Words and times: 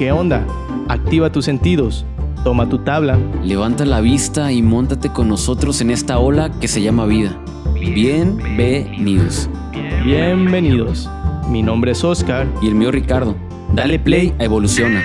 ¿Qué 0.00 0.12
onda? 0.12 0.46
Activa 0.88 1.30
tus 1.30 1.44
sentidos, 1.44 2.06
toma 2.42 2.70
tu 2.70 2.78
tabla. 2.78 3.18
Levanta 3.44 3.84
la 3.84 4.00
vista 4.00 4.50
y 4.50 4.62
móntate 4.62 5.10
con 5.12 5.28
nosotros 5.28 5.82
en 5.82 5.90
esta 5.90 6.18
ola 6.18 6.50
que 6.58 6.68
se 6.68 6.80
llama 6.80 7.04
vida. 7.04 7.38
Bienvenidos. 7.74 9.50
Bienvenidos. 10.02 11.06
Mi 11.50 11.62
nombre 11.62 11.92
es 11.92 12.02
Oscar. 12.02 12.48
Y 12.62 12.68
el 12.68 12.76
mío 12.76 12.90
Ricardo. 12.90 13.36
Dale 13.74 13.98
play 13.98 14.32
a 14.38 14.44
Evoluciona. 14.44 15.02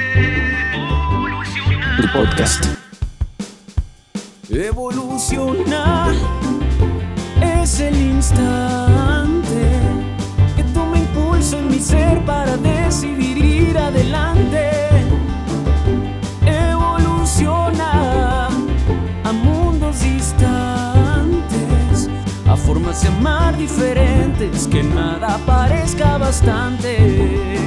Tu 1.99 2.07
podcast. 2.13 2.65
Evoluciona 4.49 6.13
es 7.41 7.81
el 7.81 7.97
instante 7.97 8.84
en 11.53 11.69
mi 11.69 11.79
ser 11.79 12.23
para 12.25 12.57
decidir 12.57 13.37
ir 13.37 13.77
adelante. 13.77 14.71
Evoluciona 16.45 18.47
a 19.23 19.31
mundos 19.31 20.01
distantes, 20.01 20.49
a 22.47 22.55
formas 22.55 23.01
de 23.01 23.09
amar 23.09 23.55
diferentes, 23.57 24.67
que 24.67 24.81
nada 24.81 25.37
parezca 25.45 26.17
bastante. 26.17 27.59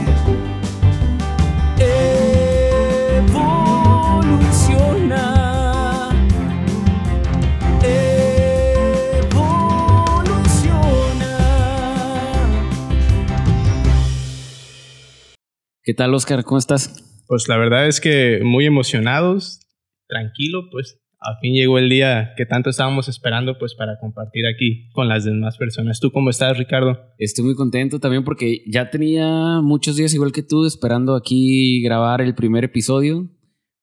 ¿Qué 15.88 15.94
tal, 15.94 16.12
Oscar? 16.12 16.44
¿Cómo 16.44 16.58
estás? 16.58 17.02
Pues 17.28 17.48
la 17.48 17.56
verdad 17.56 17.86
es 17.86 18.02
que 18.02 18.40
muy 18.44 18.66
emocionados, 18.66 19.60
tranquilo, 20.06 20.68
pues 20.70 21.00
a 21.18 21.40
fin 21.40 21.54
llegó 21.54 21.78
el 21.78 21.88
día 21.88 22.34
que 22.36 22.44
tanto 22.44 22.68
estábamos 22.68 23.08
esperando 23.08 23.56
pues 23.58 23.74
para 23.74 23.98
compartir 23.98 24.44
aquí 24.46 24.90
con 24.92 25.08
las 25.08 25.24
demás 25.24 25.56
personas. 25.56 25.98
¿Tú 25.98 26.12
cómo 26.12 26.28
estás, 26.28 26.58
Ricardo? 26.58 26.98
Estoy 27.16 27.46
muy 27.46 27.54
contento 27.54 28.00
también 28.00 28.22
porque 28.22 28.64
ya 28.70 28.90
tenía 28.90 29.62
muchos 29.62 29.96
días, 29.96 30.12
igual 30.12 30.30
que 30.32 30.42
tú, 30.42 30.66
esperando 30.66 31.16
aquí 31.16 31.80
grabar 31.82 32.20
el 32.20 32.34
primer 32.34 32.64
episodio 32.64 33.26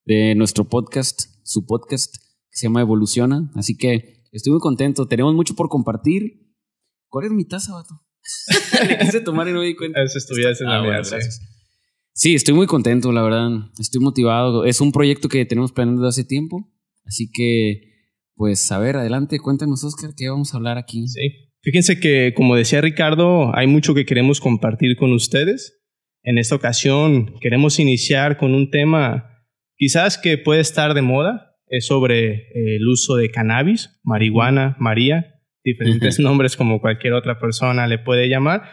de 0.05 0.35
nuestro 0.35 0.65
podcast, 0.65 1.21
su 1.43 1.65
podcast, 1.65 2.17
que 2.17 2.57
se 2.59 2.67
llama 2.67 2.81
Evoluciona. 2.81 3.49
Así 3.55 3.75
que 3.75 4.25
estoy 4.31 4.51
muy 4.51 4.59
contento. 4.61 5.07
Tenemos 5.07 5.33
mucho 5.33 5.55
por 5.55 5.69
compartir. 5.69 6.53
¿Cuál 7.09 7.25
es 7.25 7.31
mi 7.31 7.45
taza, 7.45 7.73
vato? 7.73 7.99
Le 8.87 8.99
quise 8.99 9.21
tomar 9.21 9.47
y 9.47 9.53
no 9.53 9.61
me 9.61 9.65
di 9.65 9.75
cuenta. 9.75 10.03
Eso 10.03 10.19
estuvieras 10.19 10.61
en 10.61 10.67
la 10.67 10.77
Ah, 10.77 10.81
mía, 10.81 10.89
bueno, 10.89 11.03
sí. 11.03 11.09
gracias. 11.09 11.54
Sí, 12.17 12.33
estoy 12.33 12.53
muy 12.53 12.65
contento, 12.65 13.11
la 13.11 13.21
verdad. 13.21 13.49
Estoy 13.77 14.01
motivado. 14.01 14.63
Es 14.63 14.79
un 14.79 14.93
proyecto 14.93 15.27
que 15.27 15.45
tenemos 15.45 15.73
planeando 15.73 16.03
desde 16.03 16.21
hace 16.21 16.27
tiempo. 16.27 16.71
Así 17.03 17.29
que, 17.29 17.91
pues, 18.35 18.71
a 18.71 18.79
ver, 18.79 18.95
adelante, 18.95 19.37
cuéntanos, 19.39 19.83
Oscar, 19.83 20.11
qué 20.15 20.29
vamos 20.29 20.53
a 20.53 20.57
hablar 20.57 20.77
aquí. 20.77 21.09
Sí. 21.09 21.51
Fíjense 21.61 21.99
que, 21.99 22.33
como 22.33 22.55
decía 22.55 22.79
Ricardo, 22.79 23.53
hay 23.53 23.67
mucho 23.67 23.93
que 23.93 24.05
queremos 24.05 24.39
compartir 24.39 24.95
con 24.95 25.11
ustedes. 25.11 25.83
En 26.23 26.37
esta 26.37 26.55
ocasión 26.55 27.35
queremos 27.41 27.79
iniciar 27.79 28.37
con 28.37 28.55
un 28.55 28.71
tema 28.71 29.29
quizás 29.75 30.17
que 30.17 30.37
puede 30.37 30.61
estar 30.61 30.93
de 30.93 31.01
moda. 31.01 31.57
Es 31.67 31.87
sobre 31.87 32.29
eh, 32.31 32.77
el 32.77 32.87
uso 32.87 33.17
de 33.17 33.29
cannabis, 33.29 33.99
marihuana, 34.03 34.77
María, 34.79 35.41
diferentes 35.65 36.17
nombres 36.21 36.55
como 36.55 36.79
cualquier 36.79 37.11
otra 37.11 37.39
persona 37.39 37.87
le 37.87 37.99
puede 37.99 38.29
llamar. 38.29 38.63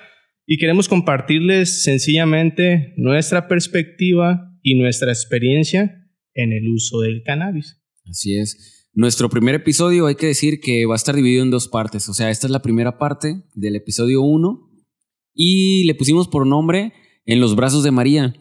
Y 0.46 0.58
queremos 0.58 0.88
compartirles 0.88 1.82
sencillamente 1.82 2.94
nuestra 2.96 3.48
perspectiva 3.48 4.52
y 4.62 4.74
nuestra 4.74 5.12
experiencia 5.12 6.08
en 6.34 6.52
el 6.52 6.68
uso 6.68 7.00
del 7.00 7.22
cannabis. 7.22 7.80
Así 8.08 8.36
es. 8.36 8.88
Nuestro 8.94 9.30
primer 9.30 9.54
episodio, 9.54 10.06
hay 10.06 10.16
que 10.16 10.26
decir 10.26 10.60
que 10.60 10.84
va 10.84 10.94
a 10.94 10.96
estar 10.96 11.14
dividido 11.14 11.42
en 11.42 11.50
dos 11.50 11.68
partes. 11.68 12.08
O 12.08 12.14
sea, 12.14 12.30
esta 12.30 12.46
es 12.46 12.50
la 12.50 12.62
primera 12.62 12.98
parte 12.98 13.42
del 13.54 13.76
episodio 13.76 14.22
1 14.22 14.70
y 15.34 15.84
le 15.84 15.94
pusimos 15.94 16.28
por 16.28 16.46
nombre 16.46 16.92
En 17.24 17.40
los 17.40 17.54
brazos 17.54 17.84
de 17.84 17.92
María. 17.92 18.34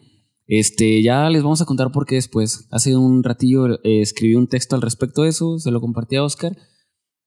Este, 0.48 1.02
ya 1.02 1.30
les 1.30 1.42
vamos 1.42 1.62
a 1.62 1.64
contar 1.64 1.92
por 1.92 2.04
qué 2.04 2.16
después. 2.16 2.66
Hace 2.70 2.96
un 2.96 3.22
ratillo 3.22 3.80
eh, 3.84 4.00
escribí 4.00 4.34
un 4.34 4.48
texto 4.48 4.74
al 4.74 4.82
respecto 4.82 5.22
de 5.22 5.28
eso, 5.28 5.58
se 5.60 5.70
lo 5.70 5.80
compartí 5.80 6.16
a 6.16 6.24
Oscar 6.24 6.56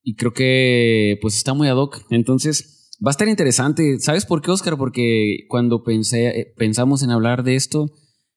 y 0.04 0.16
creo 0.16 0.34
que 0.34 1.18
pues 1.22 1.36
está 1.38 1.54
muy 1.54 1.70
ad 1.70 1.78
hoc. 1.78 2.06
Entonces, 2.12 2.75
va 3.06 3.10
a 3.10 3.12
estar 3.12 3.28
interesante. 3.28 4.00
¿Sabes 4.00 4.26
por 4.26 4.42
qué, 4.42 4.52
Oscar? 4.52 4.78
Porque 4.78 5.46
cuando 5.48 5.84
pensé, 5.84 6.28
eh, 6.28 6.54
pensamos 6.58 7.04
en 7.04 7.12
hablar 7.12 7.44
de 7.44 7.56
esto, 7.56 7.92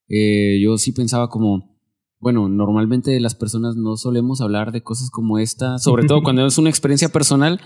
eh, 0.08 0.58
yo 0.62 0.78
sí 0.78 0.92
pensaba 0.92 1.28
como, 1.28 1.78
bueno, 2.18 2.48
normalmente 2.48 3.18
las 3.20 3.34
personas 3.34 3.76
no 3.76 3.96
solemos 3.96 4.40
hablar 4.40 4.72
de 4.72 4.82
cosas 4.82 5.10
como 5.10 5.38
esta, 5.38 5.78
sobre 5.78 6.06
todo 6.06 6.22
cuando 6.24 6.46
es 6.46 6.58
una 6.58 6.70
experiencia 6.70 7.10
personal, 7.10 7.60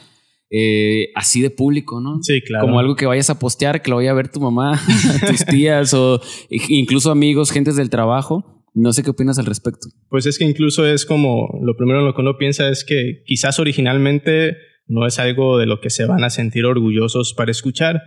eh, 0.50 1.08
así 1.14 1.40
de 1.40 1.50
público, 1.50 2.00
¿no? 2.00 2.18
Sí, 2.22 2.42
claro. 2.42 2.66
Como 2.66 2.78
algo 2.78 2.94
que 2.94 3.06
vayas 3.06 3.30
a 3.30 3.38
postear, 3.38 3.80
que 3.80 3.90
lo 3.90 3.96
vaya 3.96 4.10
a 4.10 4.14
ver 4.14 4.28
tu 4.28 4.40
mamá, 4.40 4.78
tus 5.26 5.44
tías 5.46 5.94
o 5.94 6.20
incluso 6.50 7.10
amigos, 7.10 7.50
gentes 7.50 7.76
del 7.76 7.90
trabajo. 7.90 8.44
No 8.74 8.92
sé 8.94 9.02
qué 9.02 9.10
opinas 9.10 9.38
al 9.38 9.44
respecto. 9.44 9.88
Pues 10.08 10.24
es 10.24 10.38
que 10.38 10.44
incluso 10.44 10.86
es 10.86 11.04
como, 11.04 11.60
lo 11.62 11.76
primero 11.76 12.00
en 12.00 12.06
lo 12.06 12.14
que 12.14 12.22
uno 12.22 12.38
piensa 12.38 12.70
es 12.70 12.84
que 12.84 13.22
quizás 13.26 13.58
originalmente 13.58 14.56
no 14.92 15.06
es 15.06 15.18
algo 15.18 15.58
de 15.58 15.66
lo 15.66 15.80
que 15.80 15.90
se 15.90 16.04
van 16.04 16.22
a 16.22 16.30
sentir 16.30 16.66
orgullosos 16.66 17.34
para 17.34 17.50
escuchar. 17.50 18.02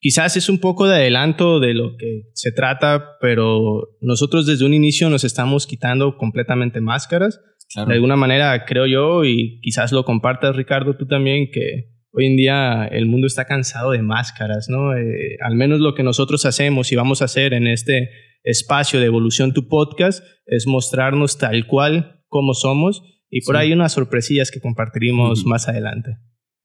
Quizás 0.00 0.36
es 0.36 0.48
un 0.48 0.58
poco 0.58 0.88
de 0.88 0.96
adelanto 0.96 1.60
de 1.60 1.74
lo 1.74 1.96
que 1.96 2.22
se 2.32 2.52
trata, 2.52 3.16
pero 3.20 3.96
nosotros 4.00 4.46
desde 4.46 4.66
un 4.66 4.74
inicio 4.74 5.08
nos 5.08 5.24
estamos 5.24 5.66
quitando 5.66 6.16
completamente 6.16 6.80
máscaras. 6.80 7.40
De 7.86 7.94
alguna 7.94 8.16
manera 8.16 8.64
creo 8.64 8.86
yo, 8.86 9.24
y 9.24 9.60
quizás 9.60 9.92
lo 9.92 10.04
compartas 10.04 10.56
Ricardo 10.56 10.96
tú 10.96 11.06
también, 11.06 11.50
que 11.52 11.92
hoy 12.12 12.26
en 12.26 12.36
día 12.36 12.88
el 12.90 13.06
mundo 13.06 13.28
está 13.28 13.44
cansado 13.44 13.92
de 13.92 14.02
máscaras, 14.02 14.68
¿no? 14.68 14.96
Eh, 14.96 15.36
al 15.40 15.54
menos 15.54 15.78
lo 15.78 15.94
que 15.94 16.02
nosotros 16.02 16.44
hacemos 16.46 16.90
y 16.90 16.96
vamos 16.96 17.22
a 17.22 17.26
hacer 17.26 17.54
en 17.54 17.68
este 17.68 18.10
espacio 18.42 18.98
de 18.98 19.06
Evolución 19.06 19.52
Tu 19.52 19.68
Podcast 19.68 20.24
es 20.46 20.66
mostrarnos 20.66 21.38
tal 21.38 21.66
cual 21.68 22.24
como 22.26 22.54
somos 22.54 23.02
y 23.30 23.42
por 23.42 23.56
Sí. 23.56 23.60
ahí 23.62 23.72
unas 23.72 23.92
sorpresillas 23.92 24.50
que 24.50 24.60
compartiremos 24.60 25.44
más 25.46 25.68
adelante. 25.68 26.16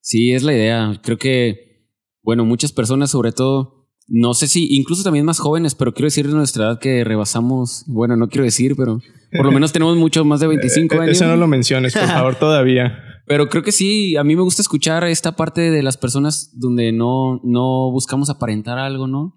Sí, 0.01 0.33
es 0.33 0.43
la 0.43 0.53
idea. 0.53 0.99
Creo 1.03 1.17
que, 1.17 1.87
bueno, 2.21 2.45
muchas 2.45 2.71
personas, 2.71 3.11
sobre 3.11 3.31
todo, 3.31 3.87
no 4.07 4.33
sé 4.35 4.47
si, 4.47 4.67
incluso 4.75 5.03
también 5.03 5.25
más 5.25 5.39
jóvenes, 5.39 5.73
pero 5.75 5.93
quiero 5.93 6.07
decir 6.07 6.27
de 6.27 6.33
nuestra 6.33 6.65
edad 6.65 6.79
que 6.79 7.03
rebasamos, 7.03 7.83
bueno, 7.87 8.15
no 8.15 8.27
quiero 8.29 8.43
decir, 8.43 8.75
pero 8.75 8.99
por 9.31 9.45
lo 9.45 9.51
menos 9.51 9.71
tenemos 9.73 9.97
mucho 9.97 10.23
más 10.25 10.39
de 10.39 10.47
25 10.87 10.95
Eh, 10.95 10.99
años. 10.99 11.11
Eso 11.17 11.25
no 11.27 11.35
lo 11.37 11.47
menciones, 11.47 11.93
por 11.93 12.03
favor, 12.07 12.35
todavía. 12.35 12.99
Pero 13.27 13.49
creo 13.49 13.63
que 13.63 13.71
sí, 13.71 14.15
a 14.17 14.23
mí 14.23 14.35
me 14.35 14.43
gusta 14.43 14.61
escuchar 14.61 15.03
esta 15.05 15.35
parte 15.35 15.71
de 15.71 15.81
las 15.81 15.97
personas 15.97 16.51
donde 16.59 16.91
no, 16.91 17.41
no 17.43 17.89
buscamos 17.91 18.29
aparentar 18.29 18.77
algo, 18.77 19.07
¿no? 19.07 19.35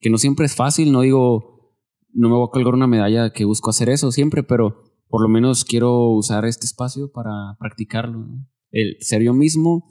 Que 0.00 0.10
no 0.10 0.18
siempre 0.18 0.44
es 0.44 0.54
fácil, 0.54 0.92
no 0.92 1.00
digo, 1.00 1.74
no 2.12 2.28
me 2.28 2.34
voy 2.34 2.46
a 2.46 2.50
colgar 2.52 2.74
una 2.74 2.86
medalla 2.86 3.32
que 3.32 3.46
busco 3.46 3.70
hacer 3.70 3.88
eso 3.88 4.12
siempre, 4.12 4.42
pero 4.42 4.84
por 5.10 5.20
lo 5.22 5.28
menos 5.28 5.64
quiero 5.66 6.08
usar 6.10 6.46
este 6.46 6.64
espacio 6.66 7.12
para 7.12 7.56
practicarlo. 7.58 8.26
El 8.70 8.96
ser 9.00 9.22
yo 9.22 9.34
mismo, 9.34 9.90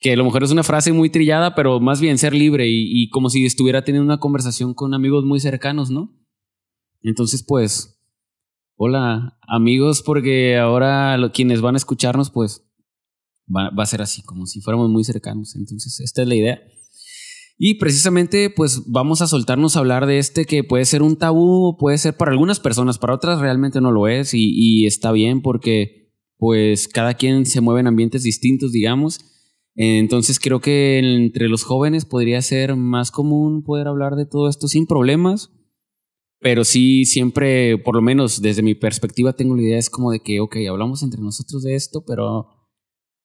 que 0.00 0.12
a 0.12 0.16
lo 0.16 0.24
mejor 0.24 0.44
es 0.44 0.52
una 0.52 0.62
frase 0.62 0.92
muy 0.92 1.10
trillada, 1.10 1.54
pero 1.54 1.80
más 1.80 2.00
bien 2.00 2.16
ser 2.18 2.32
libre 2.34 2.68
y, 2.68 3.02
y 3.02 3.10
como 3.10 3.28
si 3.30 3.44
estuviera 3.44 3.84
teniendo 3.84 4.06
una 4.06 4.20
conversación 4.20 4.72
con 4.72 4.94
amigos 4.94 5.24
muy 5.24 5.40
cercanos, 5.40 5.90
¿no? 5.90 6.16
Entonces, 7.02 7.44
pues, 7.46 8.00
hola 8.76 9.38
amigos, 9.46 10.02
porque 10.02 10.56
ahora 10.56 11.18
lo- 11.18 11.32
quienes 11.32 11.60
van 11.60 11.74
a 11.74 11.78
escucharnos, 11.78 12.30
pues, 12.30 12.64
va, 13.54 13.70
va 13.70 13.82
a 13.82 13.86
ser 13.86 14.02
así, 14.02 14.22
como 14.22 14.46
si 14.46 14.60
fuéramos 14.60 14.88
muy 14.90 15.04
cercanos. 15.04 15.56
Entonces, 15.56 16.00
esta 16.00 16.22
es 16.22 16.28
la 16.28 16.34
idea. 16.36 16.62
Y 17.56 17.74
precisamente, 17.74 18.50
pues 18.50 18.82
vamos 18.86 19.22
a 19.22 19.28
soltarnos 19.28 19.76
a 19.76 19.78
hablar 19.78 20.06
de 20.06 20.18
este 20.18 20.44
que 20.44 20.64
puede 20.64 20.84
ser 20.84 21.02
un 21.02 21.16
tabú, 21.16 21.76
puede 21.78 21.98
ser 21.98 22.16
para 22.16 22.32
algunas 22.32 22.58
personas, 22.58 22.98
para 22.98 23.14
otras 23.14 23.38
realmente 23.38 23.80
no 23.80 23.92
lo 23.92 24.08
es 24.08 24.34
y, 24.34 24.86
está 24.86 25.12
bien 25.12 25.40
porque 25.40 26.12
pues 26.36 26.88
cada 26.88 27.14
quien 27.14 27.46
se 27.46 27.60
mueve 27.60 27.80
en 27.80 27.86
ambientes 27.86 28.24
distintos, 28.24 28.72
digamos. 28.72 29.20
Entonces 29.76 30.40
creo 30.40 30.60
que 30.60 30.98
entre 30.98 31.48
los 31.48 31.62
jóvenes 31.62 32.04
podría 32.04 32.42
ser 32.42 32.76
más 32.76 33.10
común 33.10 33.62
poder 33.62 33.86
hablar 33.86 34.16
de 34.16 34.26
todo 34.26 34.48
esto 34.48 34.66
sin 34.68 34.86
problemas, 34.86 35.50
pero 36.40 36.64
sí 36.64 37.04
siempre, 37.04 37.78
por 37.78 37.94
lo 37.94 38.02
menos 38.02 38.42
desde 38.42 38.62
mi 38.62 38.74
perspectiva, 38.74 39.32
tengo 39.32 39.56
la 39.56 39.62
idea 39.62 39.78
es 39.78 39.90
como 39.90 40.10
de 40.10 40.20
que, 40.20 40.40
ok, 40.40 40.56
hablamos 40.68 41.02
entre 41.02 41.20
nosotros 41.20 41.62
de 41.62 41.76
esto, 41.76 42.04
pero 42.04 42.48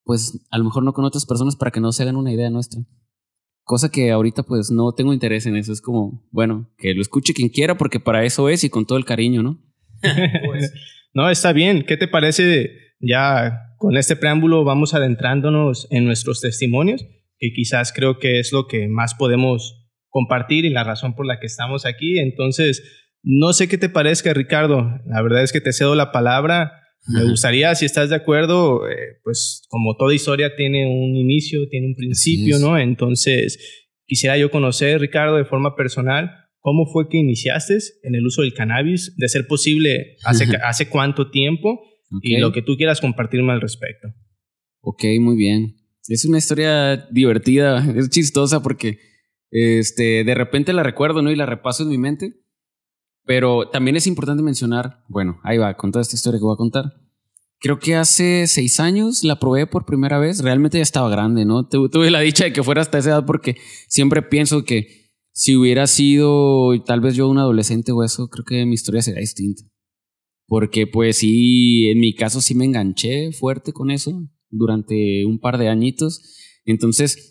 pues 0.04 0.40
a 0.50 0.58
lo 0.60 0.66
mejor 0.66 0.84
no 0.84 0.94
con 0.94 1.06
otras 1.06 1.26
personas 1.26 1.56
para 1.56 1.72
que 1.72 1.82
no 1.82 1.92
se 1.92 2.04
hagan 2.04 2.16
una 2.16 2.32
idea 2.32 2.50
nuestra. 2.50 2.82
Cosa 3.70 3.92
que 3.92 4.10
ahorita 4.10 4.42
pues 4.42 4.72
no 4.72 4.94
tengo 4.94 5.14
interés 5.14 5.46
en 5.46 5.56
eso. 5.56 5.72
Es 5.72 5.80
como, 5.80 6.28
bueno, 6.32 6.74
que 6.80 6.96
lo 6.96 7.04
escuche 7.04 7.36
quien 7.36 7.50
quiera 7.50 7.78
porque 7.78 8.00
para 8.00 8.26
eso 8.26 8.50
es 8.50 8.64
y 8.64 8.70
con 8.72 8.88
todo 8.88 8.98
el 8.98 9.06
cariño, 9.06 9.44
¿no? 9.44 9.64
No, 11.14 11.30
está 11.30 11.54
bien. 11.54 11.86
¿Qué 11.88 11.96
te 11.96 12.08
parece? 12.08 12.72
Ya 13.00 13.76
con 13.78 13.96
este 13.96 14.16
preámbulo 14.16 14.64
vamos 14.64 14.96
adentrándonos 14.96 15.88
en 15.92 16.06
nuestros 16.06 16.42
testimonios, 16.42 17.06
que 17.38 17.52
quizás 17.54 17.94
creo 17.94 18.18
que 18.18 18.40
es 18.40 18.52
lo 18.52 18.66
que 18.66 18.88
más 18.88 19.14
podemos 19.14 19.88
compartir 20.08 20.66
y 20.66 20.72
la 20.72 20.84
razón 20.84 21.16
por 21.16 21.28
la 21.28 21.40
que 21.40 21.46
estamos 21.46 21.86
aquí. 21.86 22.18
Entonces, 22.18 22.82
No 23.22 23.54
sé 23.54 23.68
qué 23.68 23.78
te 23.78 23.90
parezca, 23.90 24.34
Ricardo. 24.34 25.00
La 25.06 25.22
verdad 25.22 25.44
es 25.44 25.52
que 25.52 25.62
te 25.62 25.74
cedo 25.74 25.94
la 25.94 26.12
palabra. 26.12 26.72
Me 27.08 27.24
gustaría, 27.24 27.74
si 27.76 27.86
estás 27.86 28.10
de 28.10 28.16
acuerdo, 28.16 28.88
eh, 28.88 29.20
pues 29.24 29.64
como 29.70 29.96
toda 29.98 30.14
historia 30.14 30.56
tiene 30.56 30.86
un 30.86 31.16
inicio, 31.16 31.68
tiene 31.70 31.88
un 31.88 31.96
principio, 31.96 32.60
¿no? 32.60 32.78
Entonces, 32.78 33.58
quisiera 34.06 34.38
yo 34.38 34.52
conocer, 34.52 35.00
Ricardo, 35.00 35.38
de 35.38 35.46
forma 35.46 35.76
personal, 35.76 36.30
cómo 36.60 36.86
fue 36.86 37.10
que 37.10 37.18
iniciaste 37.18 37.78
en 38.04 38.16
el 38.16 38.26
uso 38.26 38.42
del 38.42 38.54
cannabis, 38.54 39.16
de 39.18 39.28
ser 39.28 39.48
posible, 39.48 40.18
hace, 40.24 40.46
hace 40.64 40.90
cuánto 40.90 41.32
tiempo 41.32 41.82
y 42.22 42.38
lo 42.38 42.52
que 42.52 42.62
tú 42.62 42.76
quieras 42.76 43.02
compartirme 43.02 43.54
al 43.54 43.62
respecto. 43.62 44.10
Ok, 44.82 45.04
muy 45.20 45.36
bien. 45.36 45.76
Es 46.08 46.26
una 46.26 46.38
historia 46.38 47.08
divertida, 47.12 47.86
es 47.96 48.10
chistosa 48.10 48.62
porque 48.62 49.00
este, 49.52 50.24
de 50.24 50.36
repente 50.36 50.74
la 50.74 50.84
recuerdo, 50.84 51.22
¿no? 51.22 51.32
Y 51.32 51.36
la 51.36 51.46
repaso 51.46 51.84
en 51.84 51.90
mi 51.90 51.98
mente. 51.98 52.34
Pero 53.30 53.70
también 53.70 53.96
es 53.96 54.08
importante 54.08 54.42
mencionar, 54.42 55.04
bueno, 55.08 55.40
ahí 55.44 55.60
va, 55.60 55.78
con 55.78 55.92
toda 55.92 56.02
esta 56.02 56.16
historia 56.16 56.40
que 56.40 56.46
voy 56.46 56.56
a 56.56 56.58
contar. 56.58 56.86
Creo 57.60 57.78
que 57.78 57.94
hace 57.94 58.48
seis 58.48 58.80
años 58.80 59.24
la 59.24 59.38
probé 59.38 59.68
por 59.68 59.86
primera 59.86 60.18
vez. 60.18 60.42
Realmente 60.42 60.80
ya 60.80 60.82
estaba 60.82 61.12
grande, 61.12 61.46
¿no? 61.46 61.68
Tuve 61.68 62.10
la 62.10 62.22
dicha 62.22 62.46
de 62.46 62.54
que 62.54 62.64
fuera 62.64 62.82
hasta 62.82 62.98
esa 62.98 63.12
edad 63.12 63.28
porque 63.28 63.56
siempre 63.88 64.24
pienso 64.24 64.66
que 64.66 65.12
si 65.32 65.56
hubiera 65.56 65.86
sido 65.86 66.72
tal 66.86 67.02
vez 67.02 67.14
yo 67.14 67.30
un 67.30 67.38
adolescente 67.38 67.92
o 67.92 68.04
eso, 68.04 68.30
creo 68.30 68.46
que 68.46 68.66
mi 68.66 68.74
historia 68.74 69.04
sería 69.04 69.22
distinta. 69.22 69.62
Porque 70.48 70.88
pues 70.88 71.18
sí, 71.18 71.88
en 71.92 72.00
mi 72.00 72.16
caso 72.16 72.42
sí 72.42 72.56
me 72.56 72.66
enganché 72.66 73.32
fuerte 73.32 73.74
con 73.74 73.92
eso 73.92 74.28
durante 74.50 75.24
un 75.28 75.38
par 75.38 75.60
de 75.60 75.70
añitos. 75.70 76.36
Entonces, 76.66 77.29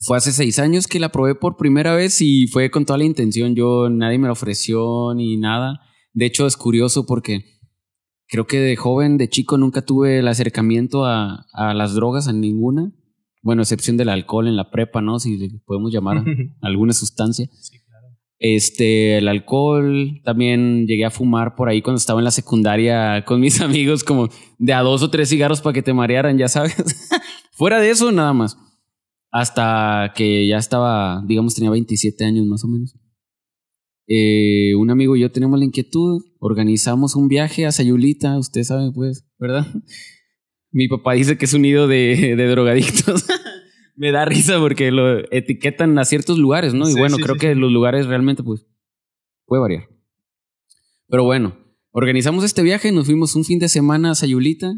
fue 0.00 0.16
hace 0.16 0.32
seis 0.32 0.58
años 0.58 0.86
que 0.86 1.00
la 1.00 1.10
probé 1.10 1.34
por 1.34 1.56
primera 1.56 1.94
vez 1.94 2.20
y 2.20 2.46
fue 2.46 2.70
con 2.70 2.84
toda 2.84 2.98
la 2.98 3.04
intención. 3.04 3.54
Yo, 3.54 3.90
nadie 3.90 4.18
me 4.18 4.28
la 4.28 4.32
ofreció 4.32 5.12
ni 5.14 5.36
nada. 5.36 5.80
De 6.12 6.26
hecho, 6.26 6.46
es 6.46 6.56
curioso 6.56 7.04
porque 7.04 7.44
creo 8.28 8.46
que 8.46 8.60
de 8.60 8.76
joven, 8.76 9.18
de 9.18 9.28
chico, 9.28 9.58
nunca 9.58 9.82
tuve 9.82 10.20
el 10.20 10.28
acercamiento 10.28 11.04
a, 11.04 11.46
a 11.52 11.74
las 11.74 11.94
drogas, 11.94 12.28
a 12.28 12.32
ninguna. 12.32 12.92
Bueno, 13.42 13.62
excepción 13.62 13.96
del 13.96 14.08
alcohol 14.08 14.46
en 14.46 14.56
la 14.56 14.70
prepa, 14.70 15.00
¿no? 15.00 15.18
Si 15.18 15.36
le 15.36 15.50
podemos 15.66 15.92
llamar 15.92 16.24
alguna 16.62 16.92
sustancia. 16.92 17.48
Sí, 17.60 17.78
claro. 17.84 18.06
Este, 18.38 19.18
el 19.18 19.26
alcohol, 19.26 20.20
también 20.24 20.86
llegué 20.86 21.06
a 21.06 21.10
fumar 21.10 21.56
por 21.56 21.68
ahí 21.68 21.82
cuando 21.82 21.98
estaba 21.98 22.20
en 22.20 22.24
la 22.24 22.30
secundaria 22.30 23.24
con 23.24 23.40
mis 23.40 23.60
amigos, 23.60 24.04
como 24.04 24.28
de 24.58 24.72
a 24.72 24.82
dos 24.82 25.02
o 25.02 25.10
tres 25.10 25.28
cigarros 25.28 25.60
para 25.60 25.72
que 25.72 25.82
te 25.82 25.92
marearan, 25.92 26.38
ya 26.38 26.46
sabes. 26.46 26.76
Fuera 27.52 27.80
de 27.80 27.90
eso, 27.90 28.12
nada 28.12 28.32
más 28.32 28.56
hasta 29.30 30.12
que 30.16 30.46
ya 30.46 30.58
estaba, 30.58 31.22
digamos, 31.26 31.54
tenía 31.54 31.70
27 31.70 32.24
años 32.24 32.46
más 32.46 32.64
o 32.64 32.68
menos. 32.68 32.94
Eh, 34.06 34.74
un 34.76 34.90
amigo 34.90 35.16
y 35.16 35.20
yo 35.20 35.30
tenemos 35.30 35.58
la 35.58 35.66
inquietud, 35.66 36.22
organizamos 36.38 37.14
un 37.14 37.28
viaje 37.28 37.66
a 37.66 37.72
Sayulita, 37.72 38.38
usted 38.38 38.62
sabe, 38.62 38.90
pues, 38.92 39.26
¿verdad? 39.38 39.66
Mi 40.70 40.88
papá 40.88 41.12
dice 41.12 41.36
que 41.36 41.44
es 41.44 41.52
un 41.52 41.62
nido 41.62 41.86
de, 41.86 42.34
drogadictos. 42.36 43.26
Me 43.96 44.12
da 44.12 44.24
risa 44.24 44.58
porque 44.60 44.92
lo 44.92 45.18
etiquetan 45.32 45.98
a 45.98 46.04
ciertos 46.04 46.38
lugares, 46.38 46.72
¿no? 46.72 46.88
Y 46.88 46.94
bueno, 46.94 47.16
creo 47.16 47.36
que 47.36 47.54
los 47.54 47.72
lugares 47.72 48.06
realmente, 48.06 48.42
pues, 48.42 48.64
puede 49.44 49.60
variar. 49.60 49.88
Pero 51.08 51.24
bueno, 51.24 51.58
organizamos 51.90 52.44
este 52.44 52.62
viaje, 52.62 52.92
nos 52.92 53.06
fuimos 53.06 53.34
un 53.34 53.44
fin 53.44 53.58
de 53.58 53.68
semana 53.68 54.12
a 54.12 54.14
Sayulita 54.14 54.72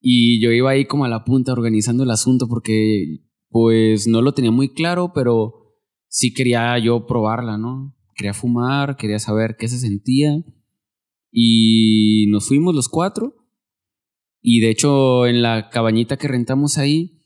y 0.00 0.40
yo 0.40 0.52
iba 0.52 0.70
ahí 0.70 0.84
como 0.84 1.04
a 1.04 1.08
la 1.08 1.24
punta 1.24 1.52
organizando 1.52 2.04
el 2.04 2.10
asunto 2.10 2.46
porque 2.46 3.23
pues 3.54 4.08
no 4.08 4.20
lo 4.20 4.34
tenía 4.34 4.50
muy 4.50 4.68
claro, 4.68 5.12
pero 5.14 5.76
sí 6.08 6.34
quería 6.34 6.76
yo 6.80 7.06
probarla, 7.06 7.56
¿no? 7.56 7.96
Quería 8.16 8.34
fumar, 8.34 8.96
quería 8.96 9.20
saber 9.20 9.54
qué 9.56 9.68
se 9.68 9.78
sentía. 9.78 10.42
Y 11.30 12.26
nos 12.30 12.48
fuimos 12.48 12.74
los 12.74 12.88
cuatro. 12.88 13.36
Y 14.42 14.58
de 14.58 14.70
hecho, 14.70 15.28
en 15.28 15.40
la 15.40 15.70
cabañita 15.70 16.16
que 16.16 16.26
rentamos 16.26 16.78
ahí, 16.78 17.22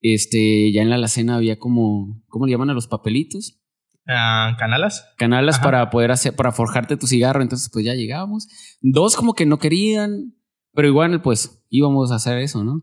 este, 0.00 0.72
ya 0.72 0.80
en 0.80 0.88
la 0.88 0.94
alacena 0.94 1.36
había 1.36 1.58
como, 1.58 2.24
¿cómo 2.28 2.46
le 2.46 2.52
llaman 2.52 2.70
a 2.70 2.74
los 2.74 2.86
papelitos? 2.86 3.60
Ah, 4.08 4.56
¿Canalas? 4.58 5.12
Canalas 5.18 5.58
para 5.58 5.90
poder 5.90 6.10
hacer, 6.10 6.34
para 6.34 6.52
forjarte 6.52 6.96
tu 6.96 7.06
cigarro. 7.06 7.42
Entonces, 7.42 7.68
pues 7.70 7.84
ya 7.84 7.94
llegábamos. 7.94 8.48
Dos 8.80 9.14
como 9.14 9.34
que 9.34 9.44
no 9.44 9.58
querían, 9.58 10.34
pero 10.72 10.88
igual, 10.88 11.20
pues 11.20 11.66
íbamos 11.68 12.12
a 12.12 12.14
hacer 12.14 12.38
eso, 12.38 12.64
¿no? 12.64 12.82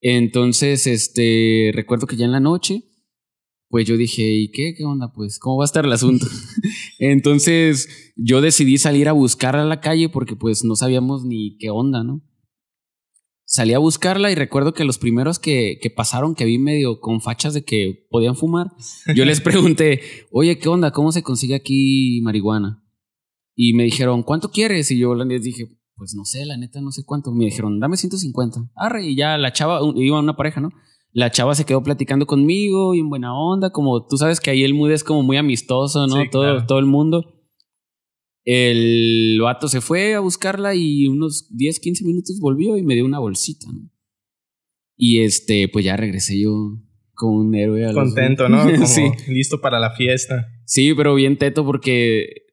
Entonces, 0.00 0.86
este, 0.86 1.70
recuerdo 1.74 2.06
que 2.06 2.16
ya 2.16 2.24
en 2.24 2.32
la 2.32 2.40
noche, 2.40 2.84
pues 3.68 3.86
yo 3.86 3.96
dije, 3.96 4.22
¿y 4.22 4.50
qué? 4.50 4.74
¿Qué 4.76 4.84
onda? 4.84 5.12
Pues, 5.12 5.38
¿cómo 5.38 5.58
va 5.58 5.64
a 5.64 5.66
estar 5.66 5.84
el 5.84 5.92
asunto? 5.92 6.26
Entonces, 6.98 8.12
yo 8.16 8.40
decidí 8.40 8.78
salir 8.78 9.08
a 9.08 9.12
buscarla 9.12 9.62
a 9.62 9.66
la 9.66 9.80
calle 9.80 10.08
porque 10.08 10.36
pues 10.36 10.64
no 10.64 10.76
sabíamos 10.76 11.24
ni 11.24 11.56
qué 11.58 11.70
onda, 11.70 12.04
¿no? 12.04 12.22
Salí 13.48 13.74
a 13.74 13.78
buscarla 13.78 14.32
y 14.32 14.34
recuerdo 14.34 14.74
que 14.74 14.84
los 14.84 14.98
primeros 14.98 15.38
que, 15.38 15.78
que 15.80 15.88
pasaron, 15.88 16.34
que 16.34 16.44
vi 16.44 16.58
medio 16.58 16.98
con 16.98 17.20
fachas 17.20 17.54
de 17.54 17.64
que 17.64 18.06
podían 18.10 18.34
fumar, 18.34 18.72
yo 19.14 19.24
les 19.24 19.40
pregunté, 19.42 20.00
oye, 20.32 20.58
¿qué 20.58 20.68
onda? 20.68 20.90
¿Cómo 20.90 21.12
se 21.12 21.22
consigue 21.22 21.54
aquí 21.54 22.20
marihuana? 22.22 22.82
Y 23.54 23.74
me 23.74 23.84
dijeron, 23.84 24.24
¿cuánto 24.24 24.50
quieres? 24.50 24.90
Y 24.90 24.98
yo 24.98 25.14
les 25.14 25.42
dije, 25.42 25.68
pues 25.96 26.14
no 26.14 26.24
sé, 26.24 26.44
la 26.44 26.56
neta, 26.56 26.80
no 26.80 26.92
sé 26.92 27.04
cuánto. 27.04 27.32
Me 27.32 27.46
dijeron, 27.46 27.80
dame 27.80 27.96
150. 27.96 28.70
Arre, 28.74 29.06
y 29.06 29.16
ya 29.16 29.38
la 29.38 29.52
chava, 29.52 29.80
iba 29.96 30.20
una 30.20 30.36
pareja, 30.36 30.60
¿no? 30.60 30.70
La 31.12 31.30
chava 31.30 31.54
se 31.54 31.64
quedó 31.64 31.82
platicando 31.82 32.26
conmigo 32.26 32.94
y 32.94 33.00
en 33.00 33.08
buena 33.08 33.34
onda, 33.34 33.70
como 33.70 34.06
tú 34.06 34.18
sabes 34.18 34.38
que 34.38 34.50
ahí 34.50 34.64
el 34.64 34.74
mood 34.74 34.90
es 34.90 35.02
como 35.02 35.22
muy 35.22 35.38
amistoso, 35.38 36.06
¿no? 36.06 36.16
todo, 36.30 36.66
todo 36.66 36.78
el 36.78 36.86
mundo. 36.86 37.32
El 38.44 39.38
vato 39.42 39.66
se 39.68 39.80
fue 39.80 40.14
a 40.14 40.20
buscarla 40.20 40.74
y 40.74 41.08
unos 41.08 41.48
10, 41.56 41.80
15 41.80 42.04
minutos 42.04 42.38
volvió 42.38 42.76
y 42.76 42.82
me 42.82 42.94
dio 42.94 43.04
una 43.04 43.18
bolsita, 43.18 43.66
¿no? 43.72 43.90
Y 44.96 45.20
este, 45.20 45.68
pues 45.68 45.84
ya 45.84 45.96
regresé 45.96 46.38
yo 46.38 46.78
como 47.14 47.38
un 47.38 47.54
héroe. 47.54 47.92
Contento, 47.92 48.48
¿no? 48.48 48.62
Como 48.70 48.86
sí. 48.86 49.10
Listo 49.28 49.60
para 49.60 49.80
la 49.80 49.92
fiesta. 49.92 50.46
Sí, 50.64 50.94
pero 50.94 51.14
bien 51.14 51.38
teto 51.38 51.64
porque 51.64 52.45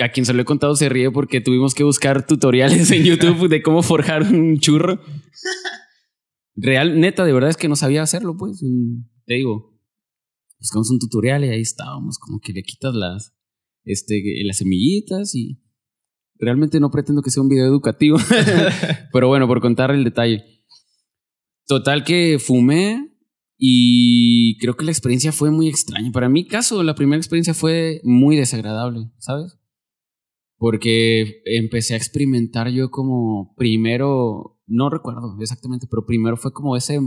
a 0.00 0.08
quien 0.10 0.26
se 0.26 0.32
lo 0.32 0.42
he 0.42 0.44
contado 0.44 0.76
se 0.76 0.88
ríe 0.88 1.10
porque 1.10 1.40
tuvimos 1.40 1.74
que 1.74 1.84
buscar 1.84 2.26
tutoriales 2.26 2.90
en 2.90 3.04
YouTube 3.04 3.48
de 3.48 3.62
cómo 3.62 3.82
forjar 3.82 4.22
un 4.22 4.58
churro. 4.58 5.00
Real, 6.54 7.00
neta, 7.00 7.24
de 7.24 7.32
verdad 7.32 7.50
es 7.50 7.56
que 7.56 7.68
no 7.68 7.76
sabía 7.76 8.02
hacerlo, 8.02 8.36
pues. 8.36 8.60
Te 9.26 9.34
digo, 9.34 9.78
buscamos 10.58 10.90
un 10.90 10.98
tutorial 10.98 11.44
y 11.44 11.48
ahí 11.48 11.60
estábamos, 11.60 12.18
como 12.18 12.40
que 12.40 12.52
le 12.52 12.62
quitas 12.62 12.94
las, 12.94 13.34
este, 13.84 14.22
las 14.44 14.58
semillitas 14.58 15.34
y 15.34 15.60
realmente 16.38 16.80
no 16.80 16.90
pretendo 16.90 17.22
que 17.22 17.30
sea 17.30 17.42
un 17.42 17.48
video 17.48 17.66
educativo, 17.66 18.18
pero 19.12 19.28
bueno, 19.28 19.46
por 19.46 19.60
contar 19.60 19.90
el 19.90 20.04
detalle. 20.04 20.44
Total 21.66 22.04
que 22.04 22.38
fumé 22.38 23.12
y 23.56 24.58
creo 24.58 24.76
que 24.76 24.84
la 24.84 24.90
experiencia 24.90 25.32
fue 25.32 25.50
muy 25.50 25.68
extraña. 25.68 26.10
Para 26.12 26.28
mi 26.28 26.46
caso, 26.46 26.82
la 26.82 26.94
primera 26.94 27.18
experiencia 27.18 27.54
fue 27.54 28.00
muy 28.04 28.36
desagradable, 28.36 29.10
¿sabes? 29.18 29.56
Porque 30.62 31.42
empecé 31.44 31.94
a 31.94 31.96
experimentar 31.96 32.70
yo 32.70 32.88
como 32.92 33.52
primero, 33.56 34.60
no 34.68 34.90
recuerdo 34.90 35.36
exactamente, 35.40 35.88
pero 35.90 36.06
primero 36.06 36.36
fue 36.36 36.52
como 36.52 36.76
ese 36.76 37.00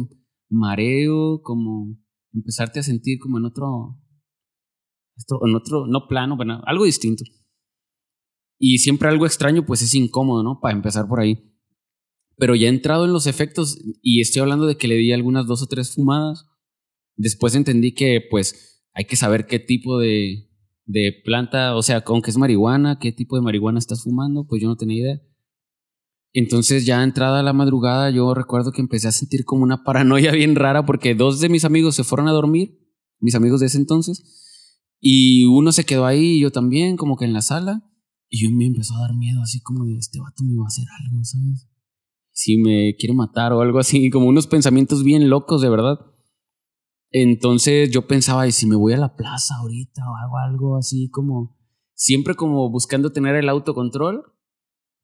mareo, 0.49 1.41
como 1.41 1.97
empezarte 2.33 2.81
a 2.81 2.83
sentir 2.83 3.17
como 3.17 3.37
en 3.37 3.45
otro, 3.45 3.97
en 5.47 5.55
otro, 5.55 5.87
no 5.87 6.05
plano, 6.09 6.35
bueno, 6.35 6.61
algo 6.65 6.83
distinto. 6.83 7.23
Y 8.59 8.79
siempre 8.79 9.07
algo 9.07 9.25
extraño, 9.25 9.65
pues 9.65 9.81
es 9.81 9.95
incómodo, 9.95 10.43
¿no? 10.43 10.59
Para 10.59 10.75
empezar 10.75 11.07
por 11.07 11.21
ahí. 11.21 11.55
Pero 12.35 12.55
ya 12.55 12.67
entrado 12.67 13.05
en 13.05 13.13
los 13.13 13.25
efectos 13.25 13.79
y 14.01 14.19
estoy 14.19 14.41
hablando 14.41 14.65
de 14.65 14.75
que 14.75 14.89
le 14.89 14.95
di 14.95 15.13
algunas 15.13 15.47
dos 15.47 15.63
o 15.63 15.67
tres 15.67 15.95
fumadas. 15.95 16.45
Después 17.15 17.55
entendí 17.55 17.93
que 17.93 18.19
pues 18.29 18.85
hay 18.93 19.05
que 19.05 19.15
saber 19.15 19.45
qué 19.47 19.59
tipo 19.59 19.97
de, 19.97 20.49
de 20.85 21.13
planta, 21.23 21.75
o 21.75 21.81
sea, 21.81 22.01
con 22.01 22.21
qué 22.21 22.31
es 22.31 22.37
marihuana, 22.37 22.99
qué 22.99 23.11
tipo 23.11 23.35
de 23.35 23.41
marihuana 23.41 23.79
estás 23.79 24.03
fumando, 24.03 24.45
pues 24.47 24.61
yo 24.61 24.67
no 24.67 24.77
tenía 24.77 25.01
idea. 25.01 25.21
Entonces 26.33 26.85
ya 26.85 27.01
entrada 27.01 27.41
la 27.43 27.53
madrugada 27.53 28.09
yo 28.09 28.33
recuerdo 28.33 28.73
que 28.73 28.81
empecé 28.81 29.07
a 29.07 29.13
sentir 29.13 29.45
como 29.45 29.63
una 29.63 29.83
paranoia 29.83 30.31
bien 30.33 30.55
rara 30.55 30.85
porque 30.85 31.15
dos 31.15 31.39
de 31.39 31.49
mis 31.49 31.65
amigos 31.65 31.95
se 31.95 32.03
fueron 32.03 32.27
a 32.27 32.33
dormir, 32.33 32.77
mis 33.19 33.35
amigos 33.35 33.61
de 33.61 33.67
ese 33.67 33.77
entonces, 33.77 34.81
y 34.99 35.45
uno 35.45 35.71
se 35.71 35.85
quedó 35.85 36.05
ahí 36.05 36.37
y 36.37 36.39
yo 36.39 36.51
también, 36.51 36.97
como 36.97 37.15
que 37.15 37.25
en 37.25 37.33
la 37.33 37.41
sala, 37.41 37.83
y 38.29 38.43
yo 38.43 38.51
me 38.51 38.65
empezó 38.65 38.95
a 38.95 39.01
dar 39.01 39.15
miedo 39.15 39.41
así 39.41 39.61
como 39.61 39.85
de 39.85 39.97
este 39.97 40.19
vato 40.19 40.43
me 40.43 40.57
va 40.57 40.65
a 40.65 40.67
hacer 40.67 40.85
algo, 40.99 41.23
¿sabes? 41.23 41.69
Si 42.31 42.57
me 42.57 42.95
quiere 42.97 43.13
matar 43.13 43.53
o 43.53 43.61
algo 43.61 43.79
así, 43.79 44.09
como 44.09 44.27
unos 44.27 44.47
pensamientos 44.47 45.03
bien 45.03 45.29
locos 45.29 45.61
de 45.61 45.69
verdad. 45.69 45.99
Entonces 47.17 47.91
yo 47.91 48.07
pensaba, 48.07 48.45
¿y 48.45 48.51
si 48.51 48.67
me 48.67 48.75
voy 48.75 48.91
a 48.91 48.97
la 48.97 49.15
plaza 49.15 49.55
ahorita 49.61 50.01
o 50.01 50.15
hago 50.17 50.37
algo 50.37 50.75
así 50.75 51.09
como, 51.09 51.57
siempre 51.93 52.35
como 52.35 52.69
buscando 52.69 53.13
tener 53.13 53.35
el 53.35 53.47
autocontrol, 53.47 54.33